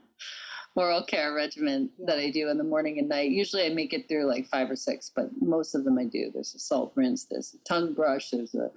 oral 0.75 1.03
care 1.03 1.33
regimen 1.33 1.89
that 2.05 2.19
I 2.19 2.29
do 2.29 2.49
in 2.49 2.57
the 2.57 2.63
morning 2.63 2.99
and 2.99 3.09
night. 3.09 3.31
Usually 3.31 3.65
I 3.65 3.69
make 3.69 3.93
it 3.93 4.07
through 4.07 4.25
like 4.25 4.47
five 4.47 4.69
or 4.69 4.75
six, 4.75 5.11
but 5.13 5.29
most 5.41 5.75
of 5.75 5.83
them 5.83 5.97
I 5.97 6.05
do. 6.05 6.31
There's 6.33 6.55
a 6.55 6.59
salt 6.59 6.93
rinse, 6.95 7.25
there's 7.25 7.53
a 7.53 7.63
tongue 7.67 7.93
brush, 7.93 8.29
there's 8.29 8.55
a, 8.55 8.71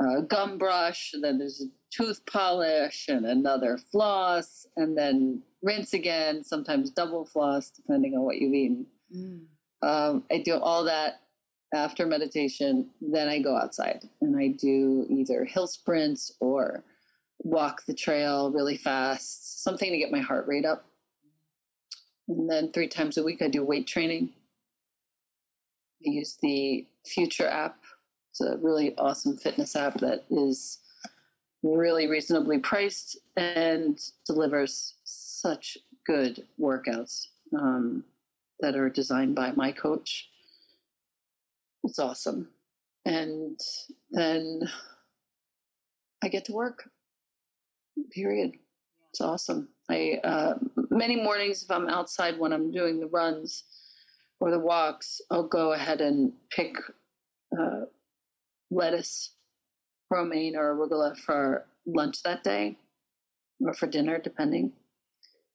uh 0.00 0.20
gum 0.22 0.58
brush, 0.58 1.12
and 1.14 1.22
then 1.22 1.38
there's 1.38 1.60
a 1.60 1.66
tooth 1.90 2.24
polish 2.26 3.08
and 3.08 3.26
another 3.26 3.78
floss, 3.78 4.66
and 4.76 4.96
then 4.96 5.42
rinse 5.62 5.92
again, 5.94 6.44
sometimes 6.44 6.90
double 6.90 7.24
floss, 7.24 7.70
depending 7.70 8.14
on 8.14 8.22
what 8.22 8.38
you've 8.38 8.54
eaten. 8.54 8.86
Mm. 9.14 9.44
Um, 9.82 10.24
I 10.30 10.38
do 10.38 10.56
all 10.56 10.84
that 10.84 11.20
after 11.74 12.06
meditation. 12.06 12.88
Then 13.00 13.28
I 13.28 13.40
go 13.40 13.56
outside 13.56 14.08
and 14.20 14.36
I 14.36 14.48
do 14.48 15.06
either 15.08 15.44
hill 15.44 15.66
sprints 15.66 16.32
or 16.40 16.84
walk 17.38 17.84
the 17.86 17.94
trail 17.94 18.50
really 18.50 18.76
fast, 18.76 19.62
something 19.62 19.90
to 19.90 19.98
get 19.98 20.10
my 20.10 20.20
heart 20.20 20.46
rate 20.46 20.64
up. 20.64 20.86
And 22.28 22.50
then 22.50 22.72
three 22.72 22.88
times 22.88 23.16
a 23.16 23.22
week, 23.22 23.42
I 23.42 23.48
do 23.48 23.64
weight 23.64 23.86
training. 23.86 24.30
I 26.06 26.10
use 26.10 26.36
the 26.42 26.86
Future 27.04 27.46
app. 27.46 27.78
It's 28.30 28.40
a 28.40 28.58
really 28.58 28.96
awesome 28.98 29.36
fitness 29.36 29.76
app 29.76 30.00
that 30.00 30.24
is 30.30 30.78
really 31.62 32.06
reasonably 32.06 32.58
priced 32.58 33.18
and 33.36 33.98
delivers 34.26 34.94
such 35.04 35.78
good 36.06 36.44
workouts 36.60 37.26
um, 37.58 38.04
that 38.60 38.76
are 38.76 38.90
designed 38.90 39.34
by 39.34 39.52
my 39.52 39.72
coach. 39.72 40.28
It's 41.84 41.98
awesome. 41.98 42.48
And 43.04 43.58
then 44.10 44.68
I 46.22 46.28
get 46.28 46.44
to 46.46 46.52
work. 46.52 46.90
Period. 48.12 48.54
It's 49.10 49.20
awesome. 49.20 49.68
I 49.88 50.20
uh, 50.24 50.54
many 50.96 51.16
mornings 51.16 51.62
if 51.62 51.70
I'm 51.70 51.88
outside 51.88 52.38
when 52.38 52.52
I'm 52.52 52.70
doing 52.70 52.98
the 52.98 53.06
runs 53.06 53.64
or 54.40 54.50
the 54.50 54.58
walks, 54.58 55.20
I'll 55.30 55.46
go 55.46 55.72
ahead 55.72 56.00
and 56.00 56.32
pick 56.50 56.76
uh, 57.58 57.82
lettuce, 58.70 59.34
romaine, 60.10 60.56
or 60.56 60.74
arugula 60.74 61.16
for 61.16 61.66
lunch 61.86 62.22
that 62.22 62.42
day, 62.42 62.76
or 63.60 63.74
for 63.74 63.86
dinner, 63.86 64.18
depending. 64.18 64.72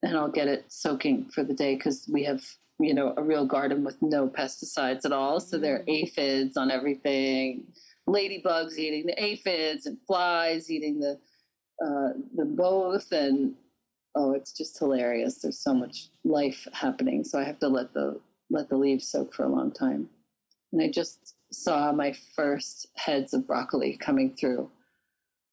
And 0.04 0.18
I'll 0.18 0.32
get 0.32 0.48
it 0.48 0.66
soaking 0.68 1.30
for 1.30 1.44
the 1.44 1.54
day 1.54 1.76
because 1.76 2.10
we 2.12 2.24
have 2.24 2.44
you 2.80 2.94
know 2.94 3.14
a 3.18 3.24
real 3.24 3.46
garden 3.46 3.84
with 3.84 4.02
no 4.02 4.28
pesticides 4.28 5.06
at 5.06 5.12
all. 5.12 5.40
So 5.40 5.58
there 5.58 5.78
are 5.78 5.84
aphids 5.88 6.58
on 6.58 6.72
everything, 6.72 7.66
ladybugs 8.08 8.78
eating 8.78 9.06
the 9.06 9.24
aphids, 9.24 9.86
and 9.86 9.98
flies 10.08 10.72
eating 10.72 11.00
the 11.00 11.20
uh, 11.86 12.14
the 12.36 12.46
both, 12.46 13.12
and 13.12 13.54
oh, 14.16 14.34
it's 14.34 14.54
just 14.54 14.78
hilarious. 14.80 15.36
There's 15.40 15.60
so 15.60 15.74
much 15.74 16.10
life 16.24 16.68
happening, 16.74 17.24
so 17.24 17.40
I 17.40 17.44
have 17.44 17.60
to 17.60 17.68
let 17.68 17.94
the 17.94 18.20
let 18.50 18.70
the 18.70 18.78
leaves 18.78 19.08
soak 19.08 19.34
for 19.34 19.46
a 19.46 19.50
long 19.50 19.72
time. 19.72 20.10
And 20.74 20.82
I 20.82 20.90
just 20.90 21.36
saw 21.52 21.92
my 21.92 22.14
first 22.36 22.88
heads 22.96 23.34
of 23.34 23.48
broccoli 23.48 23.98
coming 23.98 24.36
through 24.36 24.70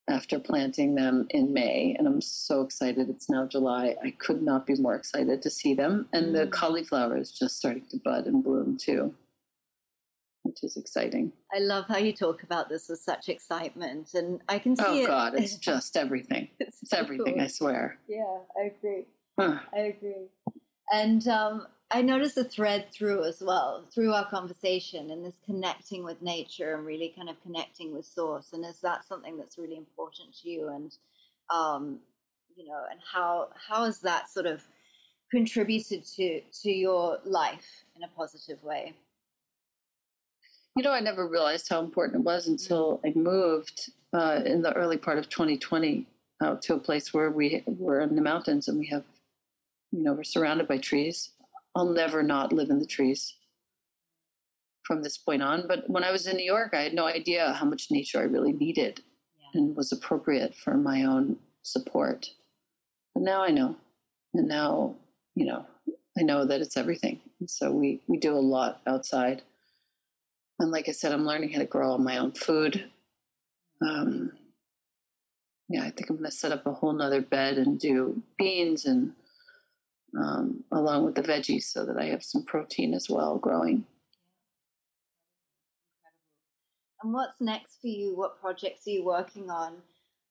after 0.08 0.38
planting 0.38 0.94
them 0.94 1.26
in 1.30 1.52
May, 1.52 1.94
and 1.98 2.08
I'm 2.08 2.20
so 2.20 2.62
excited. 2.62 3.10
It's 3.10 3.30
now 3.30 3.46
July. 3.46 3.96
I 4.02 4.12
could 4.12 4.42
not 4.42 4.66
be 4.66 4.74
more 4.76 4.94
excited 4.96 5.42
to 5.42 5.50
see 5.50 5.74
them, 5.74 6.08
and 6.12 6.34
the 6.34 6.46
Mm. 6.46 6.52
cauliflower 6.52 7.16
is 7.18 7.32
just 7.32 7.56
starting 7.58 7.86
to 7.90 7.98
bud 7.98 8.26
and 8.26 8.42
bloom 8.42 8.76
too, 8.78 9.14
which 10.48 10.64
is 10.64 10.76
exciting. 10.76 11.32
I 11.54 11.58
love 11.60 11.84
how 11.88 11.98
you 11.98 12.12
talk 12.12 12.42
about 12.42 12.68
this 12.68 12.88
with 12.88 12.98
such 12.98 13.28
excitement, 13.28 14.14
and 14.14 14.40
I 14.48 14.58
can 14.58 14.74
see 14.76 14.84
Oh 14.86 14.96
it. 14.96 15.06
God, 15.06 15.34
it's 15.36 15.56
just 15.70 15.96
everything. 15.96 16.48
it's 16.58 16.80
It's 16.82 16.90
so 16.90 16.98
everything. 16.98 17.34
cool. 17.34 17.42
I 17.42 17.46
swear. 17.46 17.98
Yeah, 18.08 18.38
I 18.60 18.66
agree. 18.66 19.04
Huh. 19.38 19.58
I 19.74 19.78
agree. 19.80 20.26
And 20.90 21.26
um, 21.28 21.66
I 21.90 22.02
noticed 22.02 22.36
a 22.38 22.44
thread 22.44 22.86
through 22.92 23.24
as 23.24 23.42
well, 23.42 23.84
through 23.94 24.12
our 24.14 24.28
conversation, 24.28 25.10
and 25.10 25.24
this 25.24 25.38
connecting 25.44 26.02
with 26.02 26.22
nature 26.22 26.74
and 26.74 26.84
really 26.86 27.12
kind 27.16 27.28
of 27.28 27.40
connecting 27.42 27.94
with 27.94 28.06
source. 28.06 28.52
And 28.52 28.64
is 28.64 28.80
that 28.80 29.04
something 29.04 29.36
that's 29.36 29.58
really 29.58 29.76
important 29.76 30.34
to 30.42 30.48
you? 30.50 30.68
And 30.68 30.96
um, 31.50 32.00
you 32.56 32.66
know, 32.66 32.80
and 32.90 33.00
how 33.12 33.48
how 33.68 33.84
has 33.84 34.00
that 34.00 34.28
sort 34.28 34.46
of 34.46 34.62
contributed 35.30 36.04
to 36.16 36.40
to 36.62 36.70
your 36.70 37.18
life 37.24 37.84
in 37.96 38.02
a 38.02 38.08
positive 38.08 38.62
way? 38.62 38.94
You 40.78 40.84
know, 40.84 40.92
I 40.92 41.00
never 41.00 41.26
realized 41.26 41.68
how 41.68 41.80
important 41.80 42.20
it 42.20 42.24
was 42.24 42.46
until 42.46 43.00
I 43.04 43.12
moved 43.16 43.90
uh, 44.12 44.42
in 44.46 44.62
the 44.62 44.72
early 44.74 44.96
part 44.96 45.18
of 45.18 45.28
2020 45.28 46.06
out 46.40 46.62
to 46.62 46.74
a 46.74 46.78
place 46.78 47.12
where 47.12 47.32
we 47.32 47.64
were 47.66 48.00
in 48.00 48.14
the 48.14 48.22
mountains 48.22 48.68
and 48.68 48.78
we 48.78 48.86
have, 48.86 49.02
you 49.90 50.04
know, 50.04 50.12
we're 50.12 50.22
surrounded 50.22 50.68
by 50.68 50.78
trees. 50.78 51.32
I'll 51.74 51.92
never 51.92 52.22
not 52.22 52.52
live 52.52 52.70
in 52.70 52.78
the 52.78 52.86
trees 52.86 53.34
from 54.84 55.02
this 55.02 55.18
point 55.18 55.42
on. 55.42 55.66
But 55.66 55.90
when 55.90 56.04
I 56.04 56.12
was 56.12 56.28
in 56.28 56.36
New 56.36 56.44
York, 56.46 56.74
I 56.74 56.82
had 56.82 56.94
no 56.94 57.06
idea 57.06 57.54
how 57.54 57.66
much 57.66 57.90
nature 57.90 58.20
I 58.20 58.26
really 58.26 58.52
needed 58.52 59.02
Yeah. 59.36 59.60
and 59.60 59.74
was 59.76 59.90
appropriate 59.90 60.54
for 60.54 60.74
my 60.74 61.02
own 61.02 61.40
support. 61.62 62.30
But 63.14 63.24
now 63.24 63.42
I 63.42 63.50
know. 63.50 63.74
And 64.32 64.46
now, 64.46 64.94
you 65.34 65.44
know, 65.44 65.66
I 66.16 66.22
know 66.22 66.44
that 66.44 66.60
it's 66.60 66.76
everything. 66.76 67.18
And 67.40 67.50
so 67.50 67.72
we, 67.72 68.00
we 68.06 68.16
do 68.16 68.32
a 68.32 68.38
lot 68.38 68.80
outside. 68.86 69.42
And 70.58 70.70
like 70.70 70.88
I 70.88 70.92
said, 70.92 71.12
I'm 71.12 71.26
learning 71.26 71.52
how 71.52 71.60
to 71.60 71.66
grow 71.66 71.90
all 71.90 71.98
my 71.98 72.18
own 72.18 72.32
food. 72.32 72.90
Um, 73.80 74.32
yeah, 75.68 75.82
I 75.82 75.90
think 75.90 76.10
I'm 76.10 76.16
going 76.16 76.30
to 76.30 76.36
set 76.36 76.52
up 76.52 76.66
a 76.66 76.72
whole 76.72 76.92
nother 76.92 77.20
bed 77.20 77.58
and 77.58 77.78
do 77.78 78.22
beans 78.38 78.86
and 78.86 79.12
um, 80.18 80.64
along 80.72 81.04
with 81.04 81.14
the 81.14 81.22
veggies 81.22 81.64
so 81.64 81.84
that 81.84 81.98
I 81.98 82.06
have 82.06 82.24
some 82.24 82.42
protein 82.42 82.94
as 82.94 83.08
well 83.10 83.38
growing. 83.38 83.84
And 87.02 87.12
what's 87.12 87.40
next 87.40 87.80
for 87.80 87.88
you? 87.88 88.16
What 88.16 88.40
projects 88.40 88.86
are 88.86 88.90
you 88.90 89.04
working 89.04 89.50
on? 89.50 89.74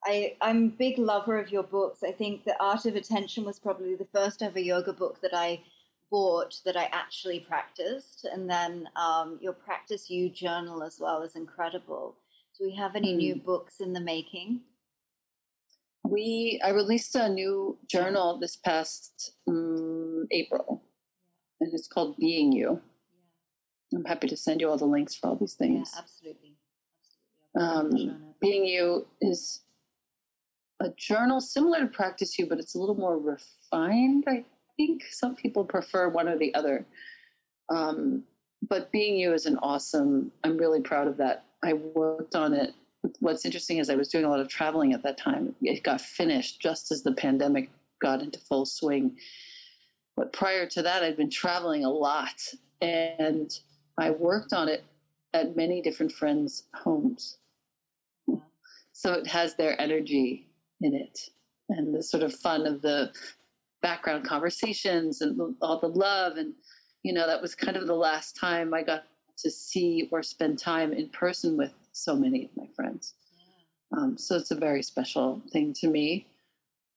I, 0.05 0.35
I'm 0.41 0.65
a 0.65 0.69
big 0.69 0.97
lover 0.97 1.39
of 1.39 1.51
your 1.51 1.63
books. 1.63 2.03
I 2.03 2.11
think 2.11 2.43
The 2.43 2.61
Art 2.61 2.85
of 2.85 2.95
Attention 2.95 3.45
was 3.45 3.59
probably 3.59 3.95
the 3.95 4.07
first 4.13 4.41
ever 4.41 4.59
yoga 4.59 4.93
book 4.93 5.21
that 5.21 5.33
I 5.33 5.61
bought 6.09 6.55
that 6.65 6.77
I 6.77 6.85
actually 6.91 7.39
practiced. 7.39 8.25
And 8.31 8.49
then 8.49 8.87
um, 8.95 9.37
your 9.41 9.53
Practice 9.53 10.09
You 10.09 10.29
journal 10.29 10.83
as 10.83 10.99
well 10.99 11.21
is 11.23 11.35
incredible. 11.35 12.15
Do 12.57 12.65
we 12.65 12.75
have 12.75 12.95
any 12.95 13.13
new 13.13 13.35
books 13.35 13.79
in 13.81 13.93
the 13.93 13.99
making? 13.99 14.61
We 16.03 16.59
I 16.63 16.69
released 16.69 17.15
a 17.15 17.27
new 17.29 17.77
journal 17.87 18.39
this 18.39 18.55
past 18.55 19.33
um, 19.47 20.25
April, 20.31 20.81
and 21.59 21.73
it's 21.73 21.87
called 21.87 22.15
Being 22.17 22.51
You. 22.53 22.81
I'm 23.93 24.05
happy 24.05 24.27
to 24.27 24.37
send 24.37 24.61
you 24.61 24.69
all 24.69 24.77
the 24.77 24.85
links 24.85 25.15
for 25.15 25.27
all 25.27 25.35
these 25.35 25.55
Yeah, 25.59 25.67
things. 25.67 25.93
absolutely. 25.97 26.55
Absolutely. 27.55 27.59
I'll 27.59 27.83
put 27.83 27.99
it 27.99 28.01
in 28.01 28.07
the 28.07 28.13
show 28.13 28.15
Um. 28.27 28.33
Being 28.39 28.65
You 28.65 29.07
is 29.21 29.61
a 30.79 30.89
journal 30.95 31.41
similar 31.41 31.81
to 31.81 31.87
Practice 31.87 32.37
You, 32.39 32.45
but 32.47 32.59
it's 32.59 32.75
a 32.75 32.79
little 32.79 32.95
more 32.95 33.17
refined. 33.17 34.23
I 34.27 34.45
think 34.77 35.03
some 35.11 35.35
people 35.35 35.65
prefer 35.65 36.07
one 36.07 36.29
or 36.29 36.37
the 36.37 36.53
other. 36.55 36.85
Um, 37.69 38.23
but 38.69 38.91
Being 38.91 39.17
You 39.17 39.33
is 39.33 39.45
an 39.45 39.57
awesome. 39.61 40.31
I'm 40.43 40.57
really 40.57 40.81
proud 40.81 41.07
of 41.07 41.17
that. 41.17 41.45
I 41.63 41.73
worked 41.73 42.35
on 42.35 42.53
it. 42.53 42.73
What's 43.19 43.45
interesting 43.45 43.77
is 43.77 43.89
I 43.89 43.95
was 43.95 44.07
doing 44.07 44.25
a 44.25 44.29
lot 44.29 44.39
of 44.39 44.47
traveling 44.47 44.93
at 44.93 45.03
that 45.03 45.17
time. 45.17 45.55
It 45.61 45.83
got 45.83 46.01
finished 46.01 46.61
just 46.61 46.91
as 46.91 47.03
the 47.03 47.13
pandemic 47.13 47.69
got 48.01 48.21
into 48.21 48.39
full 48.39 48.65
swing. 48.65 49.17
But 50.15 50.33
prior 50.33 50.65
to 50.67 50.81
that, 50.81 51.03
I'd 51.03 51.17
been 51.17 51.29
traveling 51.29 51.85
a 51.85 51.89
lot, 51.89 52.41
and 52.81 53.51
I 53.97 54.11
worked 54.11 54.53
on 54.53 54.67
it 54.67 54.83
at 55.33 55.55
many 55.55 55.81
different 55.81 56.11
friends' 56.11 56.63
homes. 56.73 57.37
So 58.93 59.13
it 59.13 59.27
has 59.27 59.55
their 59.55 59.79
energy 59.79 60.47
in 60.81 60.95
it 60.95 61.29
and 61.69 61.93
the 61.93 62.01
sort 62.01 62.23
of 62.23 62.33
fun 62.33 62.65
of 62.65 62.81
the 62.81 63.11
background 63.87 64.25
conversations 64.25 65.21
and 65.21 65.55
all 65.61 65.79
the 65.79 65.87
love. 65.87 66.35
And, 66.35 66.53
you 67.03 67.13
know, 67.13 67.25
that 67.25 67.41
was 67.41 67.55
kind 67.55 67.77
of 67.77 67.87
the 67.87 67.95
last 67.95 68.35
time 68.35 68.73
I 68.73 68.83
got 68.83 69.03
to 69.43 69.49
see 69.49 70.09
or 70.11 70.21
spend 70.21 70.59
time 70.59 70.91
in 70.91 71.07
person 71.07 71.55
with 71.55 71.73
so 71.93 72.13
many 72.13 72.43
of 72.45 72.51
my 72.57 72.67
friends. 72.75 73.13
Um, 73.95 74.17
so 74.17 74.35
it's 74.35 74.51
a 74.51 74.55
very 74.55 74.83
special 74.83 75.41
thing 75.53 75.71
to 75.79 75.87
me. 75.87 76.27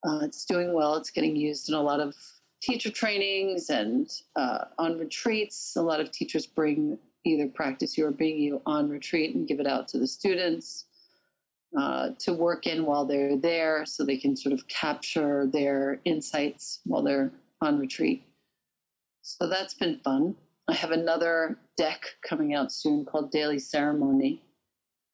Uh, 0.04 0.20
it's 0.22 0.44
doing 0.44 0.72
well. 0.72 0.96
It's 0.96 1.10
getting 1.10 1.36
used 1.36 1.68
in 1.68 1.76
a 1.76 1.80
lot 1.80 2.00
of 2.00 2.16
teacher 2.60 2.90
trainings 2.90 3.70
and 3.70 4.10
uh, 4.34 4.64
on 4.76 4.98
retreats. 4.98 5.76
A 5.76 5.82
lot 5.82 6.00
of 6.00 6.10
teachers 6.10 6.44
bring 6.44 6.98
either 7.24 7.46
practice 7.46 7.96
you 7.96 8.04
or 8.06 8.10
Being 8.10 8.38
You 8.40 8.62
on 8.66 8.88
retreat 8.88 9.36
and 9.36 9.46
give 9.46 9.60
it 9.60 9.66
out 9.68 9.86
to 9.88 9.98
the 9.98 10.08
students 10.08 10.86
uh, 11.78 12.10
to 12.18 12.32
work 12.32 12.66
in 12.66 12.84
while 12.84 13.04
they're 13.04 13.36
there 13.36 13.84
so 13.86 14.04
they 14.04 14.16
can 14.16 14.36
sort 14.36 14.52
of 14.52 14.66
capture 14.68 15.46
their 15.46 16.00
insights 16.04 16.80
while 16.84 17.02
they're 17.02 17.30
on 17.60 17.78
retreat. 17.78 18.24
So 19.22 19.48
that's 19.48 19.74
been 19.74 20.00
fun. 20.02 20.34
I 20.68 20.74
have 20.74 20.90
another 20.90 21.58
deck 21.76 22.02
coming 22.28 22.54
out 22.54 22.72
soon 22.72 23.04
called 23.04 23.30
Daily 23.30 23.58
Ceremony, 23.58 24.42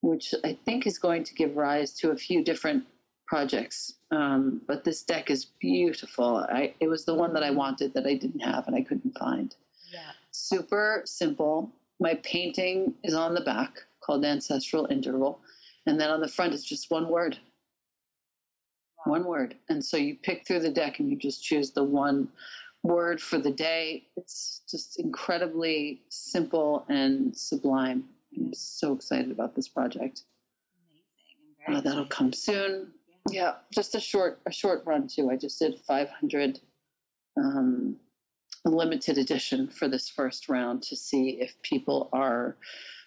which 0.01 0.35
I 0.45 0.59
think 0.65 0.87
is 0.87 0.99
going 0.99 1.25
to 1.25 1.35
give 1.35 1.57
rise 1.57 1.93
to 1.95 2.11
a 2.11 2.17
few 2.17 2.45
different 2.45 2.85
projects. 3.27 3.95
Um, 4.11 4.61
but 4.67 4.85
this 4.85 5.03
deck 5.03 5.31
is 5.31 5.47
beautiful. 5.61 6.47
I, 6.49 6.75
it 6.81 6.89
was 6.89 7.05
the 7.05 7.15
one 7.15 7.35
that 7.35 7.43
I 7.43 7.51
wanted 7.51 7.95
that 7.95 8.07
I 8.07 8.15
didn't 8.15 8.41
have 8.41 8.67
and 8.67 8.77
I 8.77 8.83
couldn't 8.83 9.19
find. 9.19 9.55
Yeah. 9.93 10.13
Super 10.31 11.03
simple. 11.05 11.71
My 12.01 12.15
painting 12.23 12.95
is 13.03 13.15
on 13.15 13.35
the 13.35 13.41
back 13.41 13.79
called 14.01 14.25
Ancestral 14.25 14.87
Interval. 14.91 15.41
And 15.87 16.01
then 16.01 16.11
on 16.11 16.21
the 16.21 16.29
front 16.29 16.53
is 16.53 16.65
just 16.65 16.91
one 16.91 17.09
word. 17.09 17.39
Wow. 18.99 19.13
One 19.13 19.25
word. 19.25 19.57
And 19.69 19.85
so 19.85 19.97
you 19.97 20.17
pick 20.17 20.47
through 20.47 20.61
the 20.61 20.71
deck 20.71 20.99
and 20.99 21.11
you 21.11 21.17
just 21.17 21.43
choose 21.43 21.71
the 21.71 21.85
one 21.85 22.29
word 22.83 23.21
for 23.21 23.39
the 23.39 23.51
day. 23.51 24.05
It's 24.17 24.63
just 24.71 24.99
incredibly 24.99 26.03
simple 26.09 26.85
and 26.89 27.37
sublime. 27.37 28.05
I'm 28.37 28.53
so 28.53 28.93
excited 28.95 29.31
about 29.31 29.55
this 29.55 29.69
project. 29.69 30.23
Amazing. 31.69 31.79
Uh, 31.79 31.81
that'll 31.81 32.07
come 32.07 32.33
soon. 32.33 32.93
Yeah, 33.31 33.55
just 33.75 33.95
a 33.95 34.01
short 34.01 34.41
a 34.47 34.53
short 34.53 34.83
run 34.87 35.09
too. 35.09 35.31
I 35.31 35.37
just 35.37 35.59
did 35.59 35.81
500 35.81 36.61
um, 37.37 37.97
limited 38.65 39.19
edition 39.19 39.69
for 39.69 39.89
this 39.89 40.09
first 40.09 40.49
round 40.49 40.83
to 40.85 40.97
see 40.97 41.41
if 41.41 41.61
people 41.63 42.09
are 42.13 42.57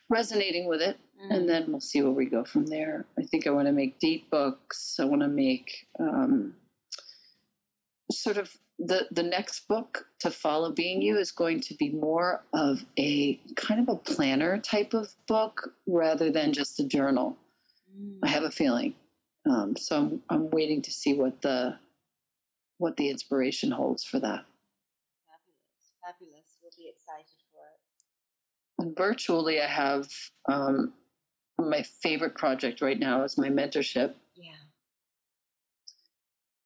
resonating 0.09 0.67
with 0.67 0.81
it, 0.81 0.97
Mm. 1.21 1.35
and 1.35 1.49
then 1.49 1.71
we'll 1.71 1.81
see 1.81 2.01
where 2.01 2.11
we 2.11 2.25
go 2.25 2.43
from 2.45 2.65
there. 2.65 3.05
I 3.17 3.23
think 3.23 3.45
I 3.45 3.49
want 3.51 3.67
to 3.67 3.73
make 3.73 3.99
date 3.99 4.29
books. 4.29 4.99
I 4.99 5.05
want 5.05 5.21
to 5.21 5.27
make 5.27 5.87
um, 5.99 6.55
sort 8.11 8.37
of 8.37 8.57
the 8.79 9.07
the 9.11 9.23
next 9.23 9.67
book 9.67 10.07
to 10.19 10.31
follow 10.31 10.71
being 10.71 11.01
you 11.01 11.17
is 11.17 11.31
going 11.31 11.59
to 11.59 11.73
be 11.75 11.89
more 11.89 12.43
of 12.53 12.85
a 12.97 13.35
kind 13.55 13.81
of 13.81 13.89
a 13.89 13.97
planner 13.97 14.57
type 14.59 14.93
of 14.93 15.13
book 15.27 15.73
rather 15.87 16.31
than 16.31 16.53
just 16.53 16.79
a 16.79 16.83
journal. 16.85 17.37
Mm. 17.97 18.19
I 18.23 18.27
have 18.29 18.43
a 18.43 18.51
feeling. 18.51 18.95
Um, 19.49 19.75
so 19.75 19.97
I'm, 19.97 20.23
I'm 20.29 20.49
waiting 20.51 20.81
to 20.83 20.91
see 20.91 21.13
what 21.13 21.41
the 21.41 21.77
what 22.77 22.95
the 22.95 23.09
inspiration 23.09 23.71
holds 23.71 24.03
for 24.05 24.19
that. 24.19 24.45
Fabulous. 25.27 25.91
Fabulous. 26.01 26.57
We'll 26.61 26.71
be 26.77 26.87
excited 26.87 27.25
for 27.27 27.27
it. 27.27 27.35
And 27.35 27.38
virtually, 28.79 29.61
I 29.61 29.67
have 29.67 30.07
um, 30.51 30.93
my 31.57 31.83
favorite 31.83 32.35
project 32.35 32.81
right 32.81 32.99
now 32.99 33.23
is 33.23 33.37
my 33.37 33.49
mentorship. 33.49 34.13
Yeah. 34.35 34.51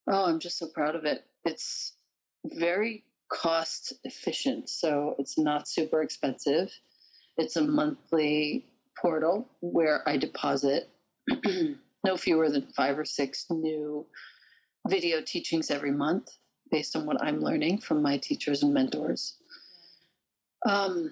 Oh, 0.09 0.25
I'm 0.25 0.39
just 0.39 0.57
so 0.57 0.67
proud 0.67 0.95
of 0.95 1.05
it. 1.05 1.25
It's 1.45 1.93
very 2.45 3.03
cost 3.31 3.93
efficient, 4.03 4.69
so 4.69 5.15
it's 5.17 5.37
not 5.37 5.67
super 5.67 6.01
expensive. 6.01 6.71
It's 7.37 7.55
a 7.55 7.61
monthly 7.61 8.65
portal 8.99 9.47
where 9.61 10.07
I 10.07 10.17
deposit 10.17 10.89
no 12.05 12.17
fewer 12.17 12.49
than 12.49 12.67
five 12.75 12.99
or 12.99 13.05
six 13.05 13.45
new 13.49 14.05
video 14.89 15.21
teachings 15.21 15.71
every 15.71 15.91
month 15.91 16.37
based 16.69 16.95
on 16.95 17.05
what 17.05 17.21
I'm 17.23 17.41
learning 17.41 17.79
from 17.79 18.01
my 18.01 18.17
teachers 18.17 18.63
and 18.63 18.73
mentors. 18.73 19.37
Um, 20.65 21.11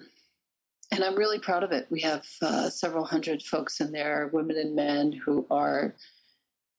and 0.92 1.02
I'm 1.02 1.16
really 1.16 1.38
proud 1.38 1.64
of 1.64 1.72
it. 1.72 1.86
We 1.90 2.00
have 2.02 2.26
uh, 2.42 2.68
several 2.68 3.04
hundred 3.04 3.42
folks 3.42 3.80
in 3.80 3.92
there, 3.92 4.28
women 4.32 4.58
and 4.58 4.76
men, 4.76 5.12
who 5.12 5.46
are 5.50 5.94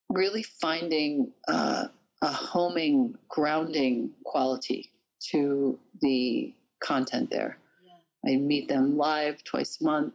really 0.09 0.43
finding 0.43 1.31
uh, 1.47 1.87
a 2.21 2.27
homing, 2.27 3.15
grounding 3.27 4.11
quality 4.23 4.91
to 5.31 5.79
the 6.01 6.53
content 6.83 7.31
there. 7.31 7.57
Yeah. 7.83 8.33
I 8.33 8.37
meet 8.37 8.67
them 8.67 8.97
live 8.97 9.43
twice 9.43 9.81
a 9.81 9.83
month. 9.83 10.13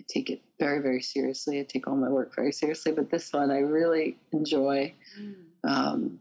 I 0.00 0.04
take 0.08 0.30
it 0.30 0.40
very, 0.58 0.80
very 0.80 1.02
seriously. 1.02 1.60
I 1.60 1.64
take 1.64 1.86
all 1.86 1.96
my 1.96 2.08
work 2.08 2.34
very 2.34 2.50
seriously, 2.50 2.92
but 2.92 3.10
this 3.10 3.30
one 3.32 3.50
I 3.50 3.58
really 3.58 4.16
enjoy. 4.32 4.94
Mm. 5.20 5.34
Um, 5.68 6.20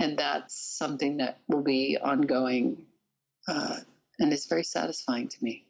and 0.00 0.18
that's 0.18 0.76
something 0.76 1.18
that 1.18 1.38
will 1.46 1.62
be 1.62 1.96
ongoing. 2.02 2.84
Uh, 3.46 3.76
and 4.18 4.32
it's 4.32 4.46
very 4.46 4.64
satisfying 4.64 5.28
to 5.28 5.36
me. 5.40 5.65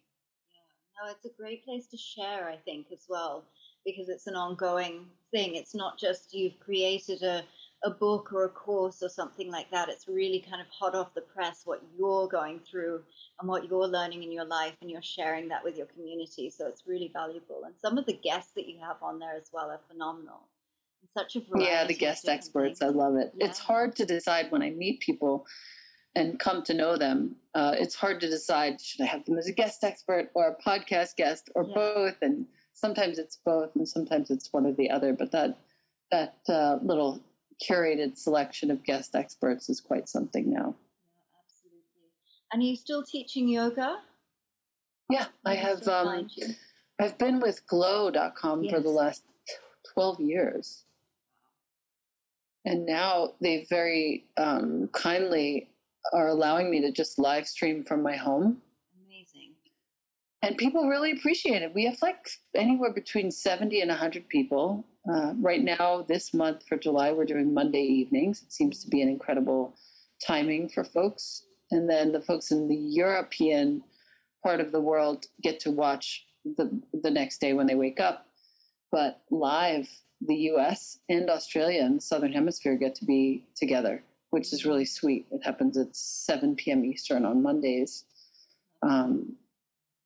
Yeah, 0.96 1.06
no, 1.06 1.12
it's 1.12 1.24
a 1.24 1.40
great 1.40 1.64
place 1.64 1.86
to 1.88 1.96
share, 1.96 2.48
I 2.48 2.56
think, 2.64 2.86
as 2.92 3.06
well, 3.08 3.44
because 3.84 4.08
it's 4.08 4.26
an 4.26 4.36
ongoing 4.36 5.06
thing. 5.30 5.54
It's 5.54 5.74
not 5.74 5.98
just 5.98 6.34
you've 6.34 6.58
created 6.60 7.22
a, 7.22 7.42
a 7.84 7.90
book 7.90 8.32
or 8.32 8.44
a 8.44 8.48
course 8.48 9.02
or 9.02 9.08
something 9.08 9.50
like 9.50 9.70
that. 9.70 9.88
It's 9.88 10.08
really 10.08 10.44
kind 10.48 10.60
of 10.60 10.68
hot 10.68 10.94
off 10.94 11.14
the 11.14 11.20
press 11.20 11.62
what 11.64 11.82
you're 11.98 12.28
going 12.28 12.60
through 12.60 13.02
and 13.40 13.48
what 13.48 13.68
you're 13.68 13.88
learning 13.88 14.22
in 14.22 14.32
your 14.32 14.46
life, 14.46 14.74
and 14.80 14.90
you're 14.90 15.02
sharing 15.02 15.48
that 15.48 15.64
with 15.64 15.76
your 15.76 15.86
community. 15.86 16.50
So 16.50 16.66
it's 16.66 16.84
really 16.86 17.10
valuable. 17.12 17.62
And 17.64 17.74
some 17.80 17.98
of 17.98 18.06
the 18.06 18.18
guests 18.22 18.52
that 18.56 18.68
you 18.68 18.78
have 18.80 18.96
on 19.02 19.18
there 19.18 19.36
as 19.36 19.50
well 19.52 19.70
are 19.70 19.80
phenomenal. 19.90 20.48
Such 21.14 21.36
a 21.36 21.40
variety. 21.40 21.70
Yeah, 21.70 21.84
the 21.86 21.94
guest 21.94 22.28
experts. 22.28 22.82
I 22.82 22.88
love 22.88 23.16
it. 23.16 23.32
It's 23.38 23.60
hard 23.60 23.94
to 23.96 24.04
decide 24.04 24.50
when 24.50 24.60
I 24.60 24.70
meet 24.70 25.00
people 25.00 25.46
and 26.16 26.38
come 26.40 26.62
to 26.64 26.74
know 26.74 26.96
them. 26.96 27.36
Uh, 27.54 27.74
it's 27.78 27.94
hard 27.94 28.20
to 28.22 28.28
decide 28.28 28.80
should 28.80 29.02
I 29.02 29.06
have 29.06 29.24
them 29.26 29.38
as 29.38 29.46
a 29.46 29.52
guest 29.52 29.84
expert 29.84 30.30
or 30.34 30.48
a 30.48 30.56
podcast 30.56 31.14
guest 31.16 31.50
or 31.54 31.64
Yeah. 31.64 31.74
both. 31.74 32.16
And 32.22 32.46
sometimes 32.72 33.18
it's 33.18 33.36
both, 33.36 33.76
and 33.76 33.88
sometimes 33.88 34.30
it's 34.30 34.52
one 34.52 34.66
or 34.66 34.72
the 34.72 34.90
other. 34.90 35.12
But 35.12 35.30
that 35.32 35.56
that 36.10 36.36
uh, 36.48 36.78
little 36.82 37.20
curated 37.62 38.16
selection 38.16 38.70
of 38.70 38.82
guest 38.84 39.14
experts 39.14 39.68
is 39.68 39.80
quite 39.80 40.08
something 40.08 40.50
now. 40.50 40.74
Yeah, 40.74 41.38
absolutely. 41.44 42.10
And 42.52 42.62
are 42.62 42.66
you 42.66 42.76
still 42.76 43.02
teaching 43.04 43.48
yoga? 43.48 43.98
Yeah, 45.10 45.26
I 45.44 45.54
have. 45.54 45.86
Um. 45.86 46.28
I've 46.98 47.18
been 47.18 47.40
with 47.40 47.66
Glo.com 47.66 48.68
for 48.70 48.80
the 48.80 48.88
last 48.88 49.22
twelve 49.92 50.18
years. 50.18 50.84
and 52.64 52.84
now 52.86 53.34
they 53.40 53.64
very 53.70 54.24
um, 54.36 54.88
kindly 54.92 55.68
are 56.12 56.28
allowing 56.28 56.70
me 56.70 56.80
to 56.80 56.92
just 56.92 57.18
live 57.18 57.46
stream 57.46 57.84
from 57.84 58.02
my 58.02 58.16
home. 58.16 58.60
Amazing. 59.06 59.54
and 60.42 60.56
people 60.56 60.88
really 60.88 61.12
appreciate 61.12 61.62
it. 61.62 61.74
We 61.74 61.84
have 61.86 62.00
like 62.02 62.28
anywhere 62.54 62.92
between 62.92 63.30
70 63.30 63.80
and 63.80 63.88
100 63.88 64.28
people. 64.28 64.84
Uh, 65.10 65.34
right 65.40 65.62
now 65.62 66.04
this 66.08 66.34
month 66.34 66.64
for 66.68 66.76
july 66.76 67.12
we're 67.12 67.24
doing 67.24 67.54
monday 67.54 67.82
evenings. 67.82 68.42
It 68.42 68.52
seems 68.52 68.82
to 68.82 68.90
be 68.90 69.02
an 69.02 69.08
incredible 69.08 69.74
timing 70.24 70.68
for 70.68 70.82
folks. 70.82 71.44
And 71.70 71.88
then 71.88 72.10
the 72.12 72.20
folks 72.20 72.50
in 72.50 72.66
the 72.68 72.76
european 72.76 73.82
part 74.42 74.60
of 74.60 74.72
the 74.72 74.80
world 74.80 75.26
get 75.42 75.60
to 75.60 75.70
watch 75.70 76.26
the, 76.56 76.80
the 77.02 77.10
next 77.10 77.40
day 77.40 77.52
when 77.52 77.66
they 77.66 77.74
wake 77.76 78.00
up. 78.00 78.26
But 78.90 79.22
live 79.30 79.88
the 80.26 80.34
us 80.36 80.98
and 81.08 81.28
australia 81.28 81.82
and 81.82 81.98
the 81.98 82.00
southern 82.00 82.32
hemisphere 82.32 82.76
get 82.76 82.94
to 82.96 83.04
be 83.04 83.44
together 83.54 84.02
which 84.30 84.52
is 84.52 84.64
really 84.64 84.84
sweet 84.84 85.26
it 85.30 85.42
happens 85.44 85.76
at 85.76 85.94
7 85.94 86.56
p.m 86.56 86.84
eastern 86.84 87.24
on 87.24 87.42
mondays 87.42 88.04
um, 88.82 89.34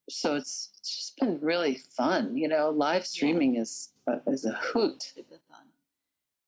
so 0.08 0.36
it's, 0.36 0.70
it's 0.78 0.96
just 0.96 1.18
been 1.18 1.38
really 1.40 1.76
fun 1.96 2.36
you 2.36 2.48
know 2.48 2.70
live 2.70 3.06
streaming 3.06 3.56
is 3.56 3.90
a, 4.06 4.20
is 4.26 4.44
a 4.44 4.52
hoot 4.52 5.02
Super 5.02 5.40
fun. 5.50 5.66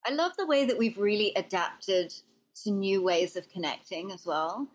I 0.05 0.12
love 0.12 0.33
the 0.37 0.47
way 0.47 0.64
that 0.64 0.77
we've 0.77 0.99
really 0.99 1.33
adapted 1.37 2.12
to 2.64 2.70
new 2.70 3.03
ways 3.03 3.37
of 3.37 3.49
connecting 3.49 4.11
as 4.11 4.27
well. 4.27 4.66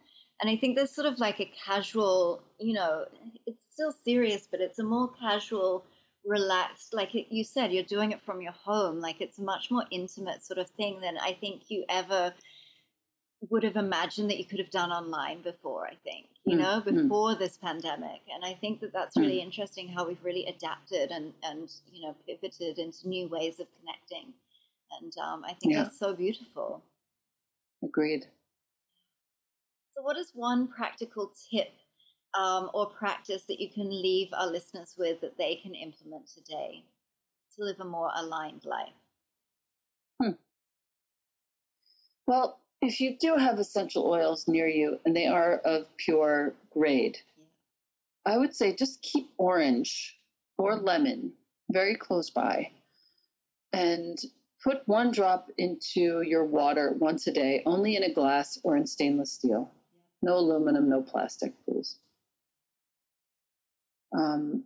And 0.42 0.50
I 0.50 0.56
think 0.56 0.76
there's 0.76 0.92
sort 0.92 1.08
of 1.08 1.20
like 1.20 1.40
a 1.40 1.52
casual, 1.66 2.42
you 2.60 2.74
know, 2.74 3.06
it's 3.46 3.66
still 3.74 3.92
serious, 3.92 4.48
but 4.50 4.62
it's 4.62 4.80
a 4.80 4.84
more 4.84 5.12
casual, 5.20 5.84
relaxed, 6.26 6.94
like 6.94 7.10
you 7.14 7.44
said, 7.44 7.72
you're 7.72 7.84
doing 7.84 8.12
it 8.12 8.22
from 8.22 8.42
your 8.42 8.52
home. 8.52 9.00
Like 9.00 9.22
it's 9.22 9.40
a 9.40 9.44
much 9.44 9.72
more 9.72 9.86
intimate 9.92 10.44
sort 10.44 10.60
of 10.60 10.70
thing 10.72 11.00
than 11.02 11.18
I 11.18 11.34
think 11.34 11.64
you 11.70 11.86
ever 11.90 12.34
would 13.50 13.64
have 13.64 13.76
imagined 13.76 14.30
that 14.30 14.38
you 14.38 14.46
could 14.46 14.60
have 14.60 14.72
done 14.72 14.92
online 14.92 15.42
before, 15.42 15.86
I 15.88 15.96
think, 16.04 16.28
you 16.46 16.56
Mm, 16.56 16.62
know, 16.62 16.82
mm. 16.82 16.94
before 16.96 17.36
this 17.36 17.58
pandemic. 17.58 18.22
And 18.34 18.44
I 18.44 18.54
think 18.54 18.80
that 18.82 18.94
that's 18.94 19.16
Mm. 19.16 19.22
really 19.22 19.42
interesting 19.42 19.88
how 19.88 20.08
we've 20.08 20.24
really 20.24 20.46
adapted 20.48 21.12
and, 21.12 21.34
and, 21.44 21.72
you 21.94 22.02
know, 22.02 22.16
pivoted 22.28 22.80
into 22.80 23.08
new 23.08 23.28
ways 23.28 23.60
of 23.60 23.68
connecting. 23.80 24.34
And 25.00 25.16
um, 25.18 25.44
I 25.46 25.54
think 25.54 25.74
Yeah. 25.74 25.84
that's 25.84 26.00
so 26.00 26.14
beautiful. 26.14 26.82
agreed 27.84 28.28
So, 29.92 30.02
what 30.02 30.18
is 30.18 30.32
one 30.34 30.68
practical 30.68 31.32
tip 31.52 31.74
um, 32.38 32.70
or 32.74 32.88
practice 32.88 33.44
that 33.46 33.60
you 33.60 33.70
can 33.70 33.90
leave 33.90 34.30
our 34.34 34.48
listeners 34.48 34.96
with 34.98 35.22
that 35.22 35.38
they 35.38 35.56
can 35.56 35.76
implement 35.76 36.28
today 36.28 36.84
to 37.56 37.64
live 37.66 37.80
a 37.80 37.86
more 37.86 38.12
aligned 38.16 38.66
life? 38.66 38.94
well 42.28 42.60
if 42.82 43.00
you 43.00 43.18
do 43.20 43.36
have 43.36 43.60
essential 43.60 44.06
oils 44.08 44.48
near 44.48 44.68
you 44.68 45.00
and 45.06 45.16
they 45.16 45.26
are 45.26 45.58
of 45.60 45.86
pure 45.98 46.54
grade 46.72 47.18
i 48.26 48.38
would 48.38 48.56
say 48.56 48.76
just 48.76 49.02
keep 49.02 49.30
orange 49.38 50.18
or 50.58 50.76
lemon 50.76 51.32
very 51.72 51.96
close 51.96 52.30
by 52.30 52.70
and 53.74 54.20
put 54.64 54.88
one 54.88 55.12
drop 55.12 55.50
into 55.58 56.22
your 56.22 56.46
water 56.46 56.96
once 57.00 57.28
a 57.28 57.32
day 57.32 57.62
only 57.66 57.96
in 57.96 58.04
a 58.04 58.14
glass 58.14 58.60
or 58.64 58.76
in 58.78 58.86
stainless 58.86 59.32
steel 59.32 59.72
No 60.22 60.38
aluminum, 60.38 60.90
no 60.90 61.02
plastic, 61.02 61.54
please. 61.64 62.00
Um, 64.18 64.64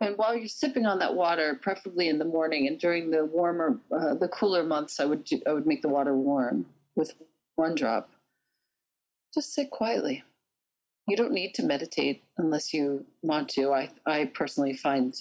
and 0.00 0.18
while 0.18 0.36
you're 0.36 0.48
sipping 0.48 0.86
on 0.86 0.98
that 0.98 1.14
water, 1.14 1.58
preferably 1.62 2.08
in 2.08 2.18
the 2.18 2.24
morning 2.24 2.66
and 2.66 2.78
during 2.78 3.10
the 3.10 3.24
warmer, 3.24 3.78
uh, 3.92 4.14
the 4.14 4.28
cooler 4.28 4.64
months, 4.64 5.00
I 5.00 5.04
would 5.04 5.24
do, 5.24 5.40
I 5.46 5.52
would 5.52 5.66
make 5.66 5.82
the 5.82 5.88
water 5.88 6.14
warm 6.14 6.66
with 6.96 7.14
one 7.54 7.74
drop. 7.74 8.10
Just 9.32 9.54
sit 9.54 9.70
quietly. 9.70 10.24
You 11.06 11.16
don't 11.16 11.32
need 11.32 11.54
to 11.54 11.62
meditate 11.62 12.24
unless 12.38 12.74
you 12.74 13.04
want 13.22 13.48
to. 13.50 13.72
I 13.72 13.90
I 14.06 14.24
personally 14.26 14.74
find 14.74 15.14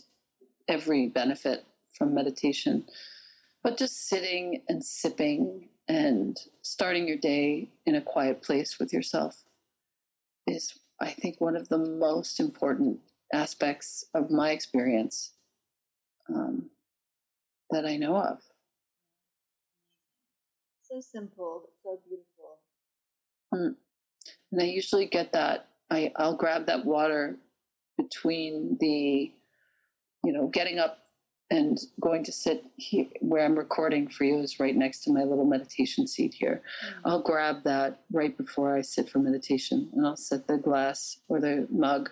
every 0.67 1.07
benefit 1.07 1.65
from 1.95 2.15
meditation, 2.15 2.85
but 3.63 3.77
just 3.77 4.07
sitting 4.07 4.63
and 4.67 4.83
sipping 4.83 5.69
and 5.87 6.39
starting 6.61 7.07
your 7.07 7.17
day 7.17 7.69
in 7.85 7.95
a 7.95 8.01
quiet 8.01 8.41
place 8.41 8.79
with 8.79 8.91
yourself 8.91 9.43
is, 10.47 10.79
I 10.99 11.11
think, 11.11 11.39
one 11.39 11.55
of 11.55 11.69
the 11.69 11.77
most 11.77 12.39
important 12.39 12.99
aspects 13.33 14.05
of 14.13 14.31
my 14.31 14.51
experience 14.51 15.33
um, 16.29 16.69
that 17.69 17.85
I 17.85 17.97
know 17.97 18.15
of. 18.15 18.39
So 20.87 21.01
simple, 21.01 21.69
so 21.83 21.99
beautiful. 22.07 22.59
Mm. 23.53 23.75
And 24.51 24.61
I 24.61 24.65
usually 24.65 25.07
get 25.07 25.33
that. 25.33 25.67
I, 25.89 26.11
I'll 26.15 26.35
grab 26.35 26.67
that 26.67 26.85
water 26.85 27.37
between 27.97 28.77
the, 28.79 29.31
you 30.23 30.33
know, 30.33 30.47
getting 30.47 30.77
up 30.77 30.99
and 31.51 31.79
going 32.01 32.23
to 32.23 32.31
sit 32.31 32.65
here 32.75 33.05
where 33.19 33.45
I'm 33.45 33.57
recording 33.57 34.07
for 34.07 34.23
you 34.23 34.39
is 34.39 34.59
right 34.59 34.75
next 34.75 35.03
to 35.03 35.11
my 35.11 35.23
little 35.23 35.45
meditation 35.45 36.07
seat 36.07 36.33
here. 36.33 36.61
Mm-hmm. 36.85 37.07
I'll 37.07 37.21
grab 37.21 37.63
that 37.63 38.01
right 38.11 38.35
before 38.35 38.75
I 38.75 38.81
sit 38.81 39.09
for 39.09 39.19
meditation 39.19 39.89
and 39.93 40.05
I'll 40.05 40.17
set 40.17 40.47
the 40.47 40.57
glass 40.57 41.19
or 41.27 41.39
the 41.39 41.67
mug 41.71 42.09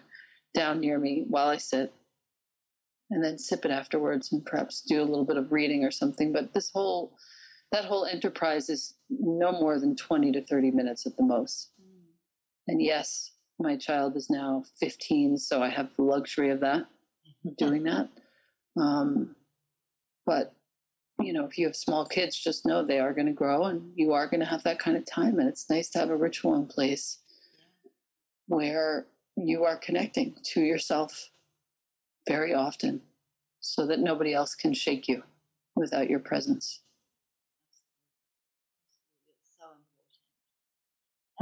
down 0.54 0.80
near 0.80 1.00
me 1.00 1.26
while 1.28 1.48
I 1.48 1.58
sit 1.58 1.94
and 3.10 3.24
then 3.24 3.38
sip 3.38 3.66
it 3.66 3.72
afterwards 3.72 4.32
and 4.32 4.46
perhaps 4.46 4.82
do 4.82 5.02
a 5.02 5.06
little 5.06 5.26
bit 5.26 5.38
of 5.38 5.52
reading 5.52 5.84
or 5.84 5.92
something. 5.92 6.32
But 6.32 6.54
this 6.54 6.72
whole 6.72 7.14
that 7.74 7.86
whole 7.86 8.06
enterprise 8.06 8.70
is 8.70 8.94
no 9.10 9.52
more 9.52 9.80
than 9.80 9.96
20 9.96 10.32
to 10.32 10.46
30 10.46 10.72
minutes 10.72 11.08
at 11.08 11.18
the 11.18 11.24
most. 11.24 11.72
Mm. 11.82 12.12
And 12.68 12.82
yes, 12.82 13.32
my 13.60 13.76
child 13.76 14.16
is 14.16 14.30
now 14.30 14.64
15, 14.80 15.38
so 15.40 15.62
I 15.62 15.70
have 15.70 15.90
the 15.98 16.04
luxury 16.04 16.52
of 16.52 16.60
that, 16.60 16.86
doing 17.58 17.84
that. 17.84 18.10
Um, 18.78 19.36
but 20.26 20.54
you 21.20 21.34
know, 21.34 21.46
if 21.46 21.58
you 21.58 21.66
have 21.66 21.76
small 21.76 22.06
kids, 22.06 22.38
just 22.40 22.66
know 22.66 22.84
they 22.84 23.00
are 23.00 23.14
going 23.14 23.28
to 23.28 23.34
grow, 23.34 23.66
and 23.66 23.92
you 23.96 24.14
are 24.14 24.28
going 24.28 24.40
to 24.40 24.46
have 24.46 24.64
that 24.64 24.80
kind 24.80 24.96
of 24.96 25.06
time. 25.06 25.40
And 25.40 25.50
it's 25.50 25.70
nice 25.70 25.90
to 25.92 26.00
have 26.00 26.10
a 26.10 26.16
ritual 26.16 26.56
in 26.56 26.68
place 26.68 27.20
where 28.48 29.08
you 29.36 29.64
are 29.64 29.78
connecting 29.78 30.36
to 30.44 30.62
yourself 30.62 31.30
very 32.28 32.54
often, 32.54 33.02
so 33.62 33.88
that 33.88 34.00
nobody 34.00 34.34
else 34.34 34.54
can 34.54 34.74
shake 34.74 35.08
you 35.08 35.24
without 35.76 36.10
your 36.10 36.20
presence. 36.20 36.82
so 39.64 39.66
important. 39.66 40.22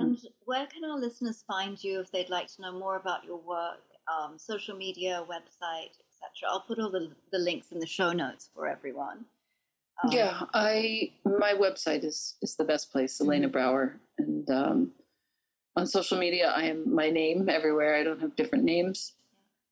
And 0.02 0.20
where 0.45 0.68
can 0.68 0.84
our 0.84 0.99
listeners 0.99 1.43
find 1.47 1.82
you 1.84 1.99
if 1.99 2.12
they'd 2.12 2.30
like 2.30 2.47
to 2.56 2.62
know 2.62 2.72
more 2.72 2.95
about 2.95 3.24
your 3.24 3.38
work, 3.38 3.82
um, 4.08 4.38
social 4.38 4.76
media, 4.76 5.24
website, 5.30 5.91
etc. 5.99 6.49
I'll 6.49 6.62
put 6.62 6.80
all 6.80 6.91
the, 6.91 7.12
the 7.32 7.39
links 7.39 7.72
in 7.72 7.80
the 7.80 7.88
show 7.88 8.12
notes 8.12 8.49
for 8.54 8.68
everyone. 8.68 9.26
Um, 10.04 10.12
yeah, 10.12 10.41
I 10.54 11.12
my 11.26 11.54
website 11.54 12.04
is 12.04 12.36
is 12.41 12.56
the 12.56 12.64
best 12.64 12.91
place, 12.91 13.16
mm-hmm. 13.16 13.30
Elena 13.30 13.47
Brower, 13.49 13.99
and 14.18 14.49
um, 14.49 14.91
on 15.76 15.86
social 15.86 16.18
media, 16.18 16.52
I 16.56 16.64
am 16.64 16.93
my 16.93 17.10
name 17.10 17.47
everywhere. 17.49 17.95
I 17.95 18.04
don't 18.04 18.22
have 18.22 18.36
different 18.36 18.64
names. 18.64 19.14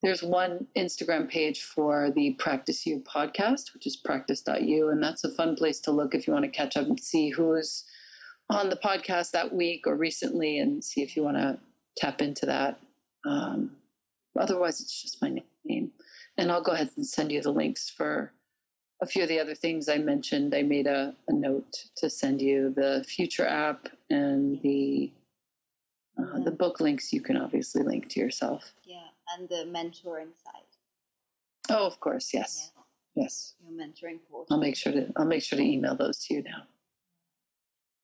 There's 0.01 0.23
one 0.23 0.67
Instagram 0.77 1.29
page 1.29 1.63
for 1.63 2.09
the 2.15 2.31
Practice 2.39 2.85
You 2.85 3.01
podcast, 3.01 3.73
which 3.73 3.85
is 3.85 3.97
practice.you, 3.97 4.89
and 4.89 5.03
that's 5.03 5.25
a 5.25 5.31
fun 5.31 5.55
place 5.55 5.81
to 5.81 5.91
look 5.91 6.15
if 6.15 6.25
you 6.25 6.31
want 6.31 6.45
to 6.45 6.51
catch 6.51 6.77
up 6.77 6.87
and 6.87 6.97
see 6.97 7.29
who's 7.29 7.83
on 8.49 8.69
the 8.69 8.75
podcast 8.77 9.31
that 9.31 9.53
week 9.53 9.85
or 9.85 9.95
recently, 9.95 10.59
and 10.59 10.83
see 10.83 11.01
if 11.01 11.15
you 11.15 11.23
want 11.23 11.37
to 11.37 11.59
tap 11.97 12.21
into 12.21 12.45
that. 12.45 12.79
Um, 13.25 13.71
otherwise, 14.39 14.79
it's 14.79 15.01
just 15.01 15.21
my 15.21 15.41
name. 15.65 15.91
And 16.37 16.51
I'll 16.51 16.63
go 16.63 16.71
ahead 16.71 16.89
and 16.95 17.05
send 17.05 17.31
you 17.31 17.41
the 17.41 17.51
links 17.51 17.89
for 17.89 18.31
a 19.01 19.05
few 19.05 19.23
of 19.23 19.29
the 19.29 19.39
other 19.39 19.55
things 19.55 19.87
I 19.87 19.97
mentioned. 19.97 20.53
I 20.55 20.63
made 20.63 20.87
a, 20.87 21.15
a 21.27 21.33
note 21.33 21.85
to 21.97 22.09
send 22.09 22.41
you 22.41 22.73
the 22.75 23.03
Future 23.07 23.45
app 23.45 23.87
and 24.09 24.61
the 24.61 25.11
uh, 26.17 26.21
mm-hmm. 26.21 26.43
the 26.43 26.51
book 26.51 26.79
links. 26.79 27.13
You 27.13 27.21
can 27.21 27.37
obviously 27.37 27.83
link 27.83 28.09
to 28.09 28.19
yourself. 28.19 28.73
Yeah, 28.83 29.07
and 29.37 29.47
the 29.47 29.65
mentoring 29.67 30.33
site. 30.43 30.63
Oh, 31.69 31.85
of 31.85 31.99
course, 31.99 32.33
yes, 32.33 32.71
yeah. 33.15 33.23
yes. 33.23 33.53
Your 33.63 33.71
mentoring 33.71 34.19
portal. 34.29 34.47
I'll 34.51 34.59
make 34.59 34.75
sure 34.75 34.91
to 34.91 35.11
I'll 35.15 35.25
make 35.25 35.43
sure 35.43 35.57
to 35.57 35.63
email 35.63 35.95
those 35.95 36.19
to 36.25 36.33
you 36.33 36.43
now. 36.43 36.63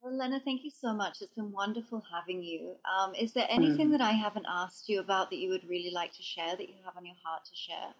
Well, 0.05 0.19
Lena, 0.19 0.39
thank 0.39 0.63
you 0.63 0.69
so 0.69 0.93
much. 0.93 1.23
It's 1.23 1.33
been 1.33 1.51
wonderful 1.51 2.03
having 2.13 2.43
you. 2.43 2.75
Um, 2.85 3.15
is 3.15 3.33
there 3.33 3.47
anything 3.49 3.87
mm. 3.87 3.91
that 3.93 4.01
I 4.01 4.11
haven't 4.11 4.45
asked 4.47 4.87
you 4.87 4.99
about 4.99 5.31
that 5.31 5.37
you 5.37 5.49
would 5.49 5.67
really 5.67 5.89
like 5.89 6.13
to 6.13 6.21
share 6.21 6.55
that 6.55 6.69
you 6.69 6.75
have 6.85 6.95
on 6.95 7.07
your 7.07 7.15
heart 7.23 7.43
to 7.45 7.55
share? 7.55 7.91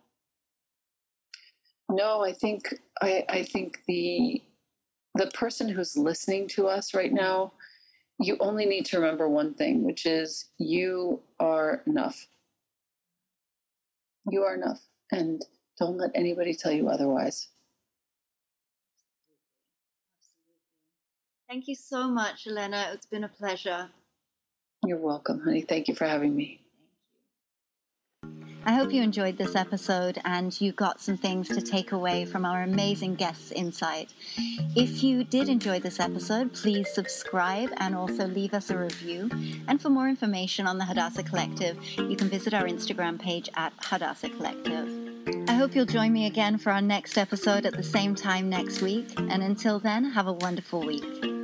No, 1.89 2.24
I 2.24 2.32
think 2.32 2.76
I, 3.01 3.26
I 3.28 3.41
think 3.41 3.80
the 3.88 4.39
the 5.16 5.32
person 5.34 5.68
who's 5.68 5.97
listening 5.97 6.47
to 6.49 6.68
us 6.68 6.93
right 6.93 7.12
now, 7.12 7.53
you 8.20 8.38
only 8.39 8.68
need 8.68 8.86
to 8.88 8.99
remember 8.99 9.28
one 9.28 9.56
thing, 9.56 9.84
which 9.84 10.06
is 10.06 10.49
you 10.60 11.24
are 11.39 11.82
enough. 11.88 12.28
You 14.30 14.43
are 14.43 14.53
enough, 14.53 14.82
and 15.12 15.43
don't 15.80 15.97
let 15.97 16.12
anybody 16.14 16.53
tell 16.53 16.72
you 16.72 16.88
otherwise. 16.88 17.47
Thank 21.48 21.68
you 21.68 21.76
so 21.76 22.08
much, 22.08 22.48
Elena. 22.48 22.89
It's 22.93 23.06
been 23.06 23.24
a 23.24 23.30
pleasure. 23.30 23.89
You're 24.86 24.98
welcome, 24.98 25.41
honey. 25.41 25.62
Thank 25.62 25.88
you 25.88 25.96
for 25.96 26.06
having 26.06 26.36
me. 26.36 26.62
I 28.68 28.74
hope 28.74 28.91
you 28.91 29.04
enjoyed 29.04 29.38
this 29.38 29.56
episode 29.56 30.20
and 30.26 30.60
you 30.60 30.72
got 30.72 31.00
some 31.00 31.18
things 31.18 31.48
to 31.50 31.62
take 31.62 31.91
away 31.91 32.26
from 32.26 32.46
our 32.46 32.64
amazing 32.64 33.14
guests' 33.14 33.52
insight. 33.52 34.12
If 34.76 35.04
you 35.04 35.24
did 35.24 35.50
enjoy 35.50 35.80
this 35.80 36.00
episode, 36.00 36.52
please 36.52 36.91
subscribe 36.91 37.70
and 37.78 37.93
also 37.93 38.26
leave 38.26 38.56
us 38.56 38.72
a 38.72 38.78
review. 38.78 39.30
And 39.68 39.80
for 39.80 39.89
more 39.89 40.10
information 40.10 40.66
on 40.66 40.80
the 40.80 40.86
Hadassah 40.86 41.24
Collective, 41.24 41.78
you 41.96 42.16
can 42.16 42.28
visit 42.28 42.56
our 42.56 42.64
Instagram 42.64 43.20
page 43.20 43.50
at 43.56 43.72
Hadassah 43.78 44.30
Collective. 44.30 44.89
I 45.48 45.54
hope 45.54 45.76
you'll 45.76 45.86
join 45.86 46.12
me 46.12 46.26
again 46.26 46.58
for 46.58 46.72
our 46.72 46.82
next 46.82 47.20
episode 47.20 47.68
at 47.68 47.78
the 47.78 47.84
same 47.84 48.16
time 48.16 48.50
next 48.50 48.82
week. 48.82 49.14
And 49.18 49.43
until 49.43 49.78
then, 49.78 50.06
have 50.06 50.26
a 50.26 50.34
wonderful 50.34 50.80
week. 50.80 51.34